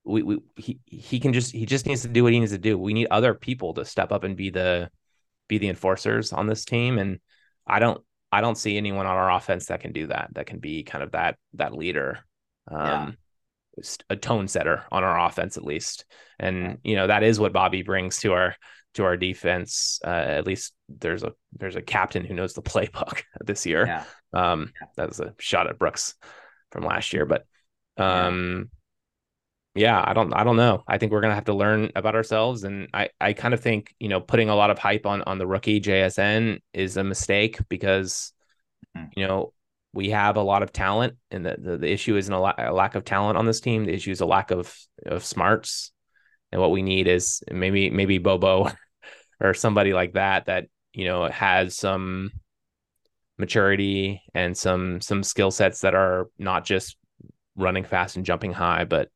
We 0.05 0.23
we 0.23 0.39
he 0.57 0.79
he 0.85 1.19
can 1.19 1.33
just 1.33 1.51
he 1.51 1.65
just 1.65 1.85
needs 1.85 2.01
to 2.01 2.07
do 2.07 2.23
what 2.23 2.33
he 2.33 2.39
needs 2.39 2.51
to 2.51 2.57
do. 2.57 2.77
We 2.77 2.93
need 2.93 3.07
other 3.09 3.33
people 3.33 3.73
to 3.75 3.85
step 3.85 4.11
up 4.11 4.23
and 4.23 4.35
be 4.35 4.49
the 4.49 4.89
be 5.47 5.57
the 5.57 5.69
enforcers 5.69 6.33
on 6.33 6.47
this 6.47 6.65
team. 6.65 6.97
And 6.97 7.19
I 7.65 7.79
don't 7.79 8.01
I 8.31 8.41
don't 8.41 8.57
see 8.57 8.77
anyone 8.77 9.05
on 9.05 9.15
our 9.15 9.31
offense 9.31 9.67
that 9.67 9.81
can 9.81 9.93
do 9.93 10.07
that. 10.07 10.29
That 10.33 10.45
can 10.45 10.59
be 10.59 10.83
kind 10.83 11.03
of 11.03 11.11
that 11.11 11.37
that 11.53 11.73
leader. 11.73 12.19
Um 12.69 13.17
yeah. 13.77 13.83
a 14.09 14.15
tone 14.15 14.47
setter 14.47 14.83
on 14.91 15.03
our 15.03 15.25
offense 15.25 15.57
at 15.57 15.63
least. 15.63 16.05
And 16.39 16.79
you 16.83 16.95
know, 16.95 17.07
that 17.07 17.23
is 17.23 17.39
what 17.39 17.53
Bobby 17.53 17.83
brings 17.83 18.19
to 18.19 18.33
our 18.33 18.55
to 18.95 19.03
our 19.03 19.17
defense. 19.17 19.99
Uh, 20.03 20.09
at 20.09 20.45
least 20.47 20.73
there's 20.89 21.23
a 21.23 21.33
there's 21.53 21.75
a 21.75 21.81
captain 21.81 22.25
who 22.25 22.33
knows 22.33 22.53
the 22.53 22.61
playbook 22.61 23.23
this 23.43 23.65
year. 23.65 23.85
Yeah. 23.85 24.03
Um, 24.33 24.71
yeah. 24.79 24.87
that 24.97 25.09
was 25.09 25.19
a 25.19 25.33
shot 25.39 25.67
at 25.67 25.79
Brooks 25.79 26.15
from 26.71 26.83
last 26.83 27.13
year, 27.13 27.25
but 27.25 27.45
um, 27.97 28.69
yeah. 28.71 28.79
Yeah, 29.75 30.03
I 30.05 30.13
don't 30.13 30.33
I 30.33 30.43
don't 30.43 30.57
know. 30.57 30.83
I 30.87 30.97
think 30.97 31.11
we're 31.11 31.21
gonna 31.21 31.35
have 31.35 31.45
to 31.45 31.53
learn 31.53 31.91
about 31.95 32.15
ourselves, 32.15 32.63
and 32.63 32.87
I 32.93 33.09
I 33.19 33.33
kind 33.33 33.53
of 33.53 33.59
think 33.59 33.93
you 33.99 34.09
know 34.09 34.19
putting 34.21 34.49
a 34.49 34.55
lot 34.55 34.69
of 34.69 34.79
hype 34.79 35.05
on 35.05 35.21
on 35.23 35.37
the 35.37 35.47
rookie 35.47 35.81
JSN 35.81 36.59
is 36.73 36.97
a 36.97 37.03
mistake 37.03 37.59
because 37.69 38.33
mm-hmm. 38.95 39.07
you 39.19 39.27
know 39.27 39.53
we 39.93 40.09
have 40.09 40.37
a 40.37 40.41
lot 40.41 40.63
of 40.63 40.71
talent, 40.71 41.17
and 41.31 41.45
the 41.45 41.55
the, 41.59 41.77
the 41.77 41.91
issue 41.91 42.15
isn't 42.17 42.33
a, 42.33 42.39
la- 42.39 42.55
a 42.57 42.73
lack 42.73 42.95
of 42.95 43.05
talent 43.05 43.37
on 43.37 43.45
this 43.45 43.61
team. 43.61 43.85
The 43.85 43.93
issue 43.93 44.11
is 44.11 44.21
a 44.21 44.25
lack 44.25 44.51
of 44.51 44.75
of 45.05 45.23
smarts 45.25 45.91
and 46.53 46.61
what 46.61 46.71
we 46.71 46.83
need 46.83 47.07
is 47.07 47.43
maybe 47.51 47.89
maybe 47.89 48.19
Bobo 48.19 48.69
or 49.41 49.55
somebody 49.55 49.91
like 49.91 50.13
that 50.13 50.45
that 50.45 50.67
you 50.93 51.05
know 51.05 51.27
has 51.27 51.75
some 51.75 52.31
maturity 53.39 54.21
and 54.35 54.55
some 54.55 55.01
some 55.01 55.23
skill 55.23 55.49
sets 55.49 55.81
that 55.81 55.95
are 55.95 56.27
not 56.37 56.63
just 56.63 56.95
running 57.55 57.83
fast 57.83 58.17
and 58.17 58.25
jumping 58.25 58.53
high, 58.53 58.83
but 58.85 59.09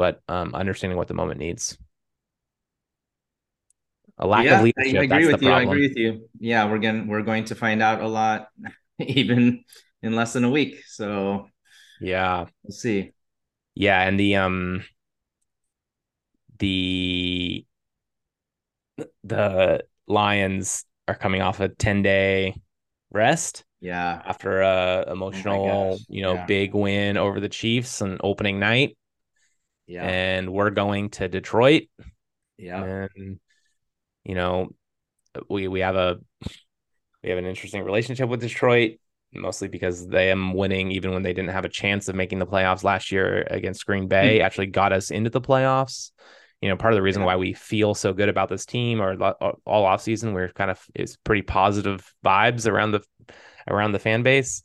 but 0.00 0.22
um, 0.28 0.54
understanding 0.54 0.96
what 0.96 1.08
the 1.08 1.14
moment 1.14 1.38
needs. 1.38 1.76
A 4.16 4.26
lack 4.26 4.46
yeah, 4.46 4.56
of 4.56 4.64
leadership. 4.64 4.98
I, 4.98 5.04
agree 5.04 5.26
with 5.26 5.42
you. 5.42 5.48
Problem. 5.48 5.68
I 5.68 5.70
agree 5.70 5.88
with 5.88 5.96
you. 5.98 6.28
Yeah, 6.38 6.70
we're 6.70 6.78
going 6.78 7.06
we're 7.06 7.20
going 7.20 7.44
to 7.44 7.54
find 7.54 7.82
out 7.82 8.00
a 8.00 8.08
lot, 8.08 8.48
even 8.98 9.62
in 10.02 10.16
less 10.16 10.32
than 10.32 10.44
a 10.44 10.50
week. 10.50 10.82
So 10.86 11.48
yeah, 12.00 12.46
we'll 12.62 12.72
see. 12.72 13.12
Yeah, 13.74 14.00
and 14.00 14.18
the 14.18 14.36
um 14.36 14.84
the 16.60 17.66
the 19.22 19.84
Lions 20.06 20.86
are 21.08 21.14
coming 21.14 21.42
off 21.42 21.60
a 21.60 21.68
10 21.68 22.02
day 22.02 22.54
rest. 23.10 23.64
Yeah. 23.82 24.22
After 24.24 24.62
a 24.62 25.12
emotional, 25.12 25.66
oh 25.70 25.98
you 26.08 26.22
know, 26.22 26.34
yeah. 26.34 26.46
big 26.46 26.74
win 26.74 27.18
over 27.18 27.38
the 27.38 27.50
Chiefs 27.50 28.00
on 28.00 28.16
opening 28.22 28.58
night. 28.58 28.96
Yeah. 29.90 30.04
And 30.04 30.52
we're 30.52 30.70
going 30.70 31.10
to 31.10 31.28
Detroit. 31.28 31.84
Yeah. 32.56 33.08
And 33.16 33.40
you 34.24 34.36
know, 34.36 34.68
we 35.48 35.66
we 35.66 35.80
have 35.80 35.96
a 35.96 36.18
we 37.22 37.30
have 37.30 37.38
an 37.38 37.46
interesting 37.46 37.82
relationship 37.82 38.28
with 38.28 38.40
Detroit, 38.40 38.98
mostly 39.34 39.66
because 39.66 40.06
they 40.06 40.30
am 40.30 40.54
winning 40.54 40.92
even 40.92 41.12
when 41.12 41.22
they 41.22 41.32
didn't 41.32 41.50
have 41.50 41.64
a 41.64 41.68
chance 41.68 42.08
of 42.08 42.14
making 42.14 42.38
the 42.38 42.46
playoffs 42.46 42.84
last 42.84 43.10
year 43.10 43.46
against 43.50 43.84
Green 43.84 44.06
Bay, 44.06 44.36
mm-hmm. 44.36 44.46
actually 44.46 44.66
got 44.66 44.92
us 44.92 45.10
into 45.10 45.30
the 45.30 45.40
playoffs 45.40 46.12
you 46.60 46.68
know, 46.68 46.76
part 46.76 46.92
of 46.92 46.96
the 46.96 47.02
reason 47.02 47.24
why 47.24 47.36
we 47.36 47.54
feel 47.54 47.94
so 47.94 48.12
good 48.12 48.28
about 48.28 48.50
this 48.50 48.66
team 48.66 49.00
or 49.00 49.16
all 49.64 49.86
off 49.86 50.02
season, 50.02 50.34
we're 50.34 50.50
kind 50.50 50.70
of 50.70 50.78
it's 50.94 51.16
pretty 51.16 51.42
positive 51.42 52.12
vibes 52.22 52.70
around 52.70 52.92
the 52.92 53.00
around 53.66 53.92
the 53.92 53.98
fan 53.98 54.22
base 54.22 54.62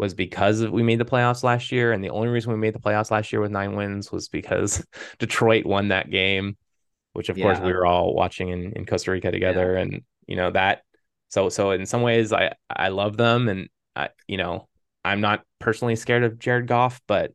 was 0.00 0.14
because 0.14 0.66
we 0.66 0.82
made 0.82 0.98
the 0.98 1.04
playoffs 1.04 1.42
last 1.42 1.70
year. 1.70 1.92
And 1.92 2.02
the 2.02 2.08
only 2.08 2.28
reason 2.28 2.52
we 2.52 2.58
made 2.58 2.74
the 2.74 2.80
playoffs 2.80 3.10
last 3.10 3.32
year 3.32 3.40
with 3.42 3.50
nine 3.50 3.76
wins 3.76 4.10
was 4.10 4.28
because 4.28 4.82
Detroit 5.18 5.66
won 5.66 5.88
that 5.88 6.10
game, 6.10 6.56
which 7.12 7.28
of 7.28 7.36
yeah. 7.36 7.44
course 7.44 7.60
we 7.60 7.72
were 7.72 7.84
all 7.84 8.14
watching 8.14 8.48
in, 8.48 8.72
in 8.72 8.86
Costa 8.86 9.10
Rica 9.10 9.30
together. 9.30 9.74
Yeah. 9.74 9.80
And, 9.80 10.02
you 10.26 10.36
know, 10.36 10.50
that 10.52 10.82
so 11.28 11.50
so 11.50 11.70
in 11.72 11.84
some 11.84 12.00
ways 12.00 12.32
I 12.32 12.54
I 12.68 12.88
love 12.88 13.18
them 13.18 13.48
and 13.48 13.68
I 13.94 14.08
you 14.26 14.38
know, 14.38 14.68
I'm 15.04 15.20
not 15.20 15.44
personally 15.58 15.96
scared 15.96 16.24
of 16.24 16.38
Jared 16.38 16.66
Goff, 16.66 17.02
but 17.06 17.32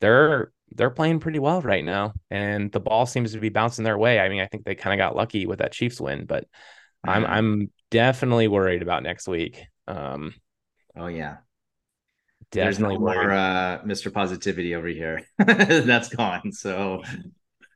they're 0.00 0.52
they're 0.76 0.90
playing 0.90 1.18
pretty 1.18 1.40
well 1.40 1.62
right 1.62 1.84
now, 1.84 2.14
and 2.30 2.70
the 2.70 2.80
ball 2.80 3.06
seems 3.06 3.32
to 3.32 3.40
be 3.40 3.48
bouncing 3.48 3.84
their 3.84 3.98
way. 3.98 4.20
I 4.20 4.28
mean, 4.28 4.40
I 4.40 4.46
think 4.46 4.64
they 4.64 4.74
kind 4.74 4.98
of 4.98 5.04
got 5.04 5.16
lucky 5.16 5.46
with 5.46 5.58
that 5.58 5.72
Chiefs 5.72 6.00
win, 6.00 6.26
but 6.26 6.44
mm-hmm. 6.44 7.10
I'm 7.10 7.26
I'm 7.26 7.72
definitely 7.90 8.48
worried 8.48 8.82
about 8.82 9.02
next 9.02 9.26
week. 9.26 9.66
Um, 9.88 10.34
oh 10.96 11.06
yeah, 11.06 11.38
There's 12.62 12.78
no 12.78 12.98
more 12.98 13.30
uh, 13.32 13.80
Mr. 13.82 14.12
Positivity 14.12 14.74
over 14.74 14.88
here. 14.88 15.22
That's 15.38 16.08
gone. 16.08 16.52
So 16.52 17.02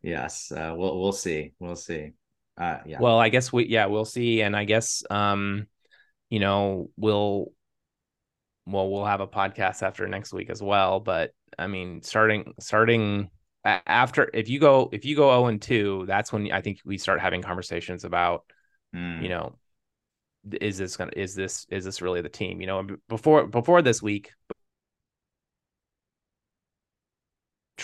yes, 0.02 0.52
uh, 0.52 0.74
we'll 0.76 0.98
we'll 1.00 1.12
see. 1.12 1.52
We'll 1.58 1.76
see. 1.76 2.12
Uh, 2.56 2.78
yeah. 2.86 2.98
Well, 3.00 3.18
I 3.18 3.28
guess 3.28 3.52
we 3.52 3.66
yeah 3.66 3.86
we'll 3.86 4.04
see, 4.04 4.40
and 4.42 4.56
I 4.56 4.64
guess 4.64 5.02
um, 5.10 5.66
you 6.30 6.40
know 6.40 6.90
we'll 6.96 7.52
well 8.66 8.90
we'll 8.90 9.04
have 9.04 9.20
a 9.20 9.28
podcast 9.28 9.82
after 9.82 10.06
next 10.06 10.32
week 10.32 10.50
as 10.50 10.62
well. 10.62 11.00
But 11.00 11.32
I 11.58 11.66
mean, 11.66 12.02
starting 12.02 12.54
starting 12.60 13.30
after 13.64 14.30
if 14.32 14.48
you 14.48 14.60
go 14.60 14.88
if 14.92 15.04
you 15.04 15.16
go 15.16 15.28
zero 15.28 15.44
oh 15.44 15.46
and 15.46 15.60
two, 15.60 16.04
that's 16.06 16.32
when 16.32 16.50
I 16.52 16.60
think 16.60 16.80
we 16.84 16.98
start 16.98 17.20
having 17.20 17.42
conversations 17.42 18.04
about 18.04 18.44
mm. 18.94 19.22
you 19.22 19.28
know 19.28 19.58
is 20.60 20.78
this 20.78 20.96
gonna 20.96 21.12
is 21.16 21.34
this 21.34 21.66
is 21.70 21.84
this 21.84 22.02
really 22.02 22.20
the 22.20 22.28
team? 22.28 22.60
You 22.60 22.66
know, 22.66 22.86
before 23.08 23.46
before 23.46 23.82
this 23.82 24.02
week, 24.02 24.32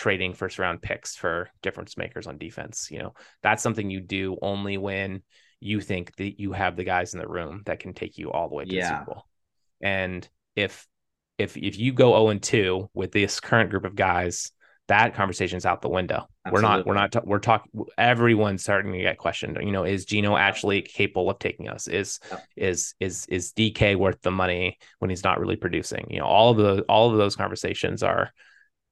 trading 0.05 0.35
first 0.35 0.59
round 0.59 0.83
picks 0.83 1.15
for 1.15 1.49
difference 1.63 1.97
makers 1.97 2.27
on 2.27 2.37
defense. 2.37 2.89
You 2.91 2.99
know, 2.99 3.13
that's 3.41 3.63
something 3.63 3.89
you 3.89 4.01
do 4.01 4.37
only 4.39 4.77
when 4.77 5.23
you 5.59 5.81
think 5.81 6.15
that 6.17 6.39
you 6.39 6.51
have 6.51 6.75
the 6.75 6.83
guys 6.83 7.15
in 7.15 7.19
the 7.19 7.27
room 7.27 7.63
that 7.65 7.79
can 7.79 7.95
take 7.95 8.19
you 8.19 8.31
all 8.31 8.47
the 8.47 8.53
way 8.53 8.65
to 8.65 8.71
yeah. 8.71 8.81
the 8.81 8.99
Super 8.99 9.05
Bowl. 9.05 9.23
And 9.81 10.29
if 10.55 10.85
if 11.39 11.57
if 11.57 11.79
you 11.79 11.91
go 11.91 12.11
0 12.11 12.27
and 12.27 12.43
2 12.43 12.91
with 12.93 13.13
this 13.13 13.39
current 13.39 13.71
group 13.71 13.83
of 13.83 13.95
guys, 13.95 14.51
that 14.89 15.15
conversation's 15.15 15.65
out 15.65 15.81
the 15.81 15.89
window. 15.89 16.27
Absolutely. 16.45 16.51
We're 16.51 16.61
not 16.61 16.85
we're 16.85 16.93
not 16.93 17.27
we're 17.27 17.39
talking 17.39 17.85
everyone's 17.97 18.61
starting 18.61 18.91
to 18.91 18.99
get 18.99 19.17
questioned. 19.17 19.57
You 19.59 19.71
know, 19.71 19.85
is 19.85 20.05
Geno 20.05 20.37
actually 20.37 20.83
capable 20.83 21.31
of 21.31 21.39
taking 21.39 21.67
us? 21.67 21.87
Is 21.87 22.19
yeah. 22.29 22.41
is 22.55 22.93
is 22.99 23.25
is 23.27 23.53
DK 23.53 23.95
worth 23.95 24.21
the 24.21 24.29
money 24.29 24.77
when 24.99 25.09
he's 25.09 25.23
not 25.23 25.39
really 25.39 25.55
producing? 25.55 26.05
You 26.11 26.19
know, 26.19 26.27
all 26.27 26.51
of 26.51 26.57
the 26.57 26.83
all 26.83 27.09
of 27.09 27.17
those 27.17 27.35
conversations 27.35 28.03
are 28.03 28.31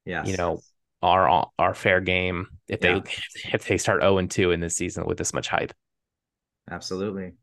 yes. 0.04 0.26
you 0.26 0.36
know, 0.36 0.60
are 1.04 1.46
are 1.58 1.74
fair 1.74 2.00
game 2.00 2.48
if 2.66 2.82
yeah. 2.82 3.00
they 3.00 3.12
if 3.52 3.68
they 3.68 3.78
start 3.78 4.00
0 4.00 4.18
and 4.18 4.30
2 4.30 4.50
in 4.50 4.60
this 4.60 4.74
season 4.74 5.04
with 5.06 5.18
this 5.18 5.34
much 5.34 5.48
hype. 5.48 5.72
Absolutely. 6.70 7.34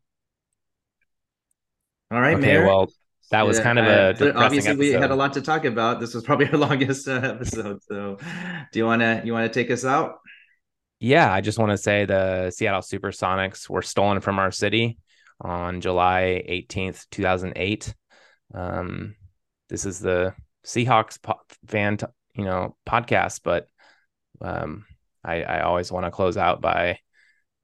All 2.10 2.20
right, 2.20 2.36
okay, 2.36 2.46
Mayor. 2.46 2.66
Well, 2.66 2.92
that 3.30 3.48
was 3.48 3.60
kind 3.60 3.80
of 3.80 3.86
a 3.86 4.10
obviously 4.36 4.72
episode. 4.72 4.80
we 4.80 4.92
had 4.92 5.12
a 5.12 5.16
lot 5.16 5.34
to 5.34 5.42
talk 5.42 5.64
about. 5.64 6.02
This 6.02 6.14
was 6.14 6.24
probably 6.24 6.48
our 6.52 6.58
longest 6.58 7.08
uh, 7.08 7.22
episode. 7.24 7.82
So, 7.84 8.18
do 8.74 8.80
you 8.80 8.86
want 8.86 9.02
to 9.02 9.22
you 9.24 9.32
want 9.32 9.52
to 9.52 9.60
take 9.60 9.72
us 9.72 9.86
out? 9.86 10.20
Yeah, 11.00 11.32
I 11.32 11.42
just 11.42 11.58
want 11.58 11.72
to 11.72 11.78
say 11.78 12.06
the 12.06 12.52
Seattle 12.52 12.82
Supersonics 12.82 13.70
were 13.70 13.82
stolen 13.82 14.20
from 14.20 14.38
our 14.38 14.52
city 14.52 14.98
on 15.40 15.82
July 15.82 16.44
18th, 16.48 17.08
2008. 17.10 17.96
Um, 18.54 19.16
this 19.70 19.86
is 19.86 20.00
the 20.00 20.36
Seahawks 20.66 21.22
po- 21.22 21.42
fan, 21.66 21.98
t- 21.98 22.06
you 22.36 22.46
know, 22.46 22.76
podcast, 22.88 23.42
but 23.44 23.68
um, 24.42 24.86
I, 25.24 25.44
I 25.44 25.62
always 25.62 25.92
want 25.92 26.06
to 26.06 26.12
close 26.12 26.38
out 26.38 26.62
by 26.62 27.00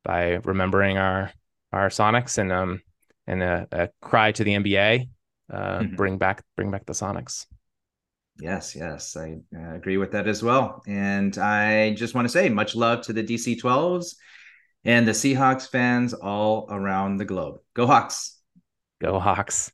by 0.04 0.40
remembering 0.44 0.98
our 0.98 1.32
our 1.72 1.90
Sonics 1.90 2.38
and 2.38 2.52
um 2.52 2.82
and 3.26 3.44
a, 3.44 3.68
a 3.72 3.90
cry 4.02 4.32
to 4.32 4.44
the 4.44 4.52
NBA 4.52 5.10
uh, 5.52 5.80
mm-hmm. 5.80 5.96
bring 5.96 6.18
back 6.18 6.44
bring 6.56 6.72
back 6.72 6.86
the 6.86 6.94
Sonics. 6.94 7.46
Yes, 8.40 8.76
yes, 8.76 9.18
I 9.18 9.38
uh, 9.56 9.74
agree 9.74 9.98
with 9.98 10.12
that 10.12 10.28
as 10.28 10.44
well. 10.44 10.84
And 10.88 11.36
I 11.40 11.94
just 11.94 12.14
want 12.14 12.26
to 12.26 12.32
say 12.32 12.50
much 12.50 12.76
love 12.76 13.02
to 13.04 13.14
the 13.14 13.24
DC 13.24 13.60
12s 13.60 14.16
and 14.86 15.08
the 15.08 15.12
Seahawks 15.12 15.68
fans 15.68 16.14
all 16.14 16.68
around 16.70 17.18
the 17.18 17.26
globe. 17.26 17.58
Go 17.74 17.88
Hawks. 17.88 18.40
Go 19.02 19.20
Hawks. 19.20 19.72